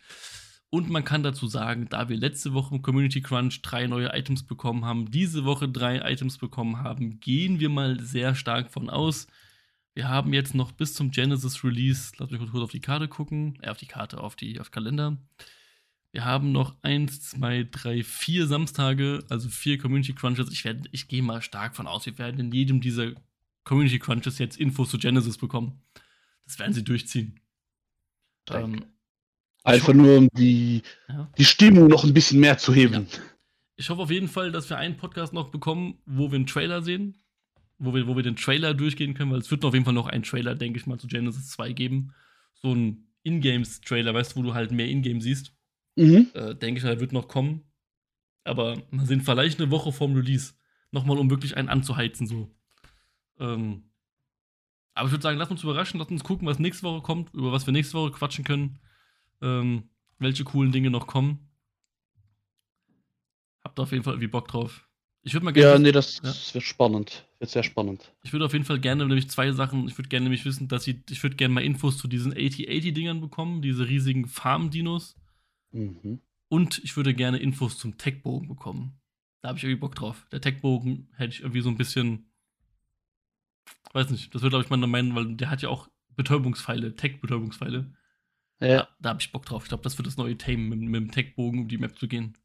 Und 0.69 0.91
man 0.91 1.03
kann 1.03 1.23
dazu 1.23 1.47
sagen, 1.47 1.87
da 1.89 2.09
wir 2.09 2.15
letzte 2.15 2.53
Woche 2.53 2.75
im 2.75 2.83
Community 2.83 3.21
Crunch 3.21 3.63
drei 3.63 3.87
neue 3.87 4.13
Items 4.13 4.43
bekommen 4.43 4.85
haben, 4.85 5.09
diese 5.09 5.45
Woche 5.45 5.67
drei 5.67 6.07
Items 6.07 6.37
bekommen 6.37 6.83
haben, 6.83 7.19
gehen 7.19 7.59
wir 7.59 7.69
mal 7.69 7.99
sehr 7.99 8.35
stark 8.35 8.69
von 8.69 8.87
aus, 8.87 9.25
wir 9.95 10.07
haben 10.07 10.31
jetzt 10.31 10.53
noch 10.53 10.71
bis 10.71 10.93
zum 10.93 11.09
Genesis 11.09 11.63
Release, 11.63 12.11
lass 12.19 12.29
mich 12.29 12.39
kurz 12.39 12.63
auf 12.63 12.69
die 12.69 12.81
Karte 12.81 13.07
gucken, 13.07 13.57
äh, 13.63 13.69
auf 13.69 13.77
die 13.77 13.87
Karte, 13.87 14.21
auf 14.21 14.35
die 14.35 14.59
auf 14.59 14.69
Kalender. 14.69 15.17
Wir 16.11 16.25
haben 16.25 16.51
noch 16.51 16.75
eins, 16.81 17.21
zwei, 17.21 17.67
drei, 17.69 18.03
vier 18.03 18.47
Samstage, 18.47 19.23
also 19.29 19.49
vier 19.49 19.77
Community 19.77 20.13
Crunches. 20.13 20.51
Ich, 20.51 20.65
ich 20.91 21.07
gehe 21.07 21.21
mal 21.21 21.41
stark 21.41 21.75
von 21.75 21.87
aus, 21.87 22.05
wir 22.05 22.17
werden 22.17 22.39
in 22.39 22.51
jedem 22.51 22.81
dieser 22.81 23.11
Community 23.63 23.99
Crunches 23.99 24.39
jetzt 24.39 24.57
Infos 24.57 24.89
zu 24.89 24.97
Genesis 24.97 25.37
bekommen. 25.37 25.81
Das 26.45 26.57
werden 26.59 26.73
sie 26.73 26.83
durchziehen. 26.83 27.39
Ähm, 28.49 28.85
Einfach 29.63 29.93
nur, 29.93 30.17
um 30.17 30.29
die, 30.33 30.81
ja. 31.09 31.29
die 31.37 31.45
Stimmung 31.45 31.87
noch 31.87 32.05
ein 32.05 32.13
bisschen 32.13 32.39
mehr 32.39 32.57
zu 32.57 32.73
heben. 32.73 32.93
Ja. 32.93 33.19
Ich 33.75 33.89
hoffe 33.89 34.01
auf 34.01 34.11
jeden 34.11 34.29
Fall, 34.29 34.51
dass 34.51 34.69
wir 34.69 34.77
einen 34.77 34.95
Podcast 34.95 35.33
noch 35.33 35.49
bekommen, 35.49 35.99
wo 36.05 36.31
wir 36.31 36.37
einen 36.37 36.47
Trailer 36.47 36.81
sehen 36.81 37.21
wo 37.79 37.93
wir, 37.93 38.07
wo 38.07 38.15
wir 38.15 38.23
den 38.23 38.35
Trailer 38.35 38.73
durchgehen 38.73 39.13
können, 39.13 39.31
weil 39.31 39.39
es 39.39 39.51
wird 39.51 39.63
auf 39.63 39.73
jeden 39.73 39.85
Fall 39.85 39.93
noch 39.93 40.07
einen 40.07 40.23
Trailer, 40.23 40.55
denke 40.55 40.79
ich 40.79 40.87
mal, 40.87 40.99
zu 40.99 41.07
Genesis 41.07 41.49
2 41.49 41.73
geben. 41.73 42.13
So 42.55 42.73
ein 42.73 43.07
Ingames-Trailer, 43.23 44.13
weißt 44.13 44.33
du, 44.33 44.35
wo 44.37 44.43
du 44.43 44.53
halt 44.53 44.71
mehr 44.71 44.87
Ingame 44.87 45.21
siehst. 45.21 45.53
Mhm. 45.97 46.27
Äh, 46.33 46.55
denke 46.55 46.77
ich, 46.77 46.83
der 46.83 46.99
wird 46.99 47.11
noch 47.11 47.27
kommen. 47.27 47.63
Aber 48.43 48.77
wir 48.91 49.05
sind 49.05 49.23
vielleicht 49.23 49.59
eine 49.59 49.71
Woche 49.71 49.91
vorm 49.91 50.13
Release. 50.13 50.53
Nochmal, 50.91 51.17
um 51.17 51.29
wirklich 51.29 51.57
einen 51.57 51.67
anzuheizen, 51.67 52.27
so. 52.27 52.49
Ähm, 53.39 53.83
aber 54.93 55.07
ich 55.07 55.11
würde 55.11 55.23
sagen, 55.23 55.37
lass 55.37 55.51
uns 55.51 55.63
überraschen, 55.63 55.99
lass 55.99 56.09
uns 56.09 56.23
gucken, 56.23 56.47
was 56.47 56.59
nächste 56.59 56.83
Woche 56.83 57.01
kommt, 57.01 57.33
über 57.33 57.51
was 57.51 57.65
wir 57.67 57.73
nächste 57.73 57.97
Woche 57.97 58.11
quatschen 58.11 58.45
können, 58.45 58.79
ähm, 59.41 59.89
welche 60.17 60.43
coolen 60.43 60.71
Dinge 60.71 60.89
noch 60.89 61.07
kommen. 61.07 61.49
Habt 63.63 63.79
auf 63.79 63.91
jeden 63.91 64.03
Fall 64.03 64.13
irgendwie 64.13 64.27
Bock 64.27 64.47
drauf. 64.47 64.87
Ich 65.23 65.33
würde 65.33 65.43
mal 65.43 65.51
gerne. 65.51 65.73
Ja, 65.73 65.79
nee, 65.79 65.91
das 65.91 66.21
ja? 66.23 66.33
wird 66.53 66.63
spannend. 66.63 67.27
Wird 67.39 67.51
sehr 67.51 67.63
spannend. 67.63 68.13
Ich 68.23 68.31
würde 68.31 68.45
auf 68.45 68.53
jeden 68.53 68.63
Fall 68.63 68.79
gerne 68.79 69.05
nämlich 69.05 69.29
zwei 69.29 69.51
Sachen. 69.51 69.87
Ich 69.87 69.97
würde 69.97 70.07
gerne 70.07 70.23
nämlich 70.23 70.45
wissen, 70.45 70.69
dass 70.69 70.87
ich, 70.87 70.95
ich 71.09 71.21
würde 71.21 71.35
gerne 71.35 71.53
mal 71.53 71.63
Infos 71.63 71.97
zu 71.97 72.07
diesen 72.07 72.33
8080-Dingern 72.33 73.19
bekommen, 73.19 73.61
diese 73.61 73.87
riesigen 73.87 74.27
Farm-Dinos. 74.27 75.15
Mhm. 75.77 76.21
Und 76.49 76.79
ich 76.83 76.95
würde 76.97 77.13
gerne 77.13 77.37
Infos 77.37 77.77
zum 77.77 77.97
Tech-Bogen 77.97 78.47
bekommen. 78.47 78.99
Da 79.41 79.49
habe 79.49 79.57
ich 79.57 79.63
irgendwie 79.63 79.79
Bock 79.79 79.95
drauf. 79.95 80.25
Der 80.31 80.41
Tech-Bogen 80.41 81.09
hätte 81.15 81.33
ich 81.33 81.41
irgendwie 81.41 81.61
so 81.61 81.69
ein 81.69 81.77
bisschen. 81.77 82.31
Weiß 83.93 84.09
nicht, 84.09 84.33
das 84.33 84.41
würde, 84.41 84.55
glaube 84.57 84.65
ich, 84.65 84.69
mal 84.69 84.87
meinen, 84.87 85.15
weil 85.15 85.35
der 85.35 85.49
hat 85.49 85.61
ja 85.61 85.69
auch 85.69 85.87
Betäubungspfeile, 86.15 86.95
Tech-Betäubungspfeile. 86.95 87.93
Ja. 88.59 88.67
Da, 88.67 88.87
da 88.99 89.09
habe 89.09 89.21
ich 89.21 89.31
Bock 89.31 89.45
drauf. 89.45 89.63
Ich 89.63 89.69
glaube, 89.69 89.83
das 89.83 89.97
wird 89.97 90.07
das 90.07 90.17
neue 90.17 90.37
Thema 90.37 90.75
mit, 90.75 90.79
mit 90.79 90.95
dem 90.95 91.11
Tech-Bogen 91.11 91.59
um 91.59 91.67
die 91.67 91.77
Map 91.77 91.97
zu 91.97 92.07
gehen. 92.07 92.37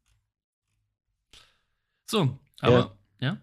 So, 2.05 2.37
aber, 2.59 2.97
ja. 3.19 3.27
ja? 3.27 3.41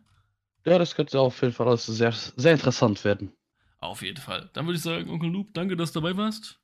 Ja, 0.73 0.79
das 0.79 0.95
könnte 0.95 1.19
auf 1.19 1.41
jeden 1.43 1.55
Fall 1.55 1.77
sehr, 1.79 2.13
sehr 2.13 2.53
interessant 2.53 3.05
werden. 3.05 3.33
Auf 3.79 4.03
jeden 4.03 4.21
Fall. 4.21 4.51
Dann 4.53 4.67
würde 4.67 4.77
ich 4.77 4.83
sagen, 4.83 5.11
Onkel 5.11 5.31
Noob, 5.31 5.55
danke, 5.55 5.75
dass 5.75 5.93
du 5.93 6.01
dabei 6.01 6.17
warst. 6.17 6.60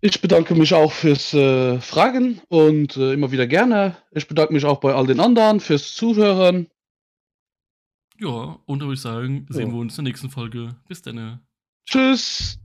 Ich 0.00 0.20
bedanke 0.20 0.54
mich 0.54 0.74
auch 0.74 0.92
fürs 0.92 1.32
äh, 1.32 1.80
Fragen 1.80 2.40
und 2.48 2.96
äh, 2.96 3.14
immer 3.14 3.32
wieder 3.32 3.46
gerne. 3.46 3.96
Ich 4.12 4.28
bedanke 4.28 4.52
mich 4.52 4.64
auch 4.64 4.78
bei 4.78 4.94
all 4.94 5.06
den 5.06 5.20
anderen 5.20 5.60
fürs 5.60 5.94
Zuhören. 5.94 6.68
Ja, 8.18 8.58
und 8.66 8.78
dann 8.78 8.88
würde 8.88 8.94
ich 8.94 9.00
sagen, 9.00 9.46
sehen 9.48 9.68
ja. 9.68 9.74
wir 9.74 9.80
uns 9.80 9.98
in 9.98 10.04
der 10.04 10.10
nächsten 10.10 10.30
Folge. 10.30 10.76
Bis 10.88 11.02
dann. 11.02 11.40
Tschüss. 11.86 12.58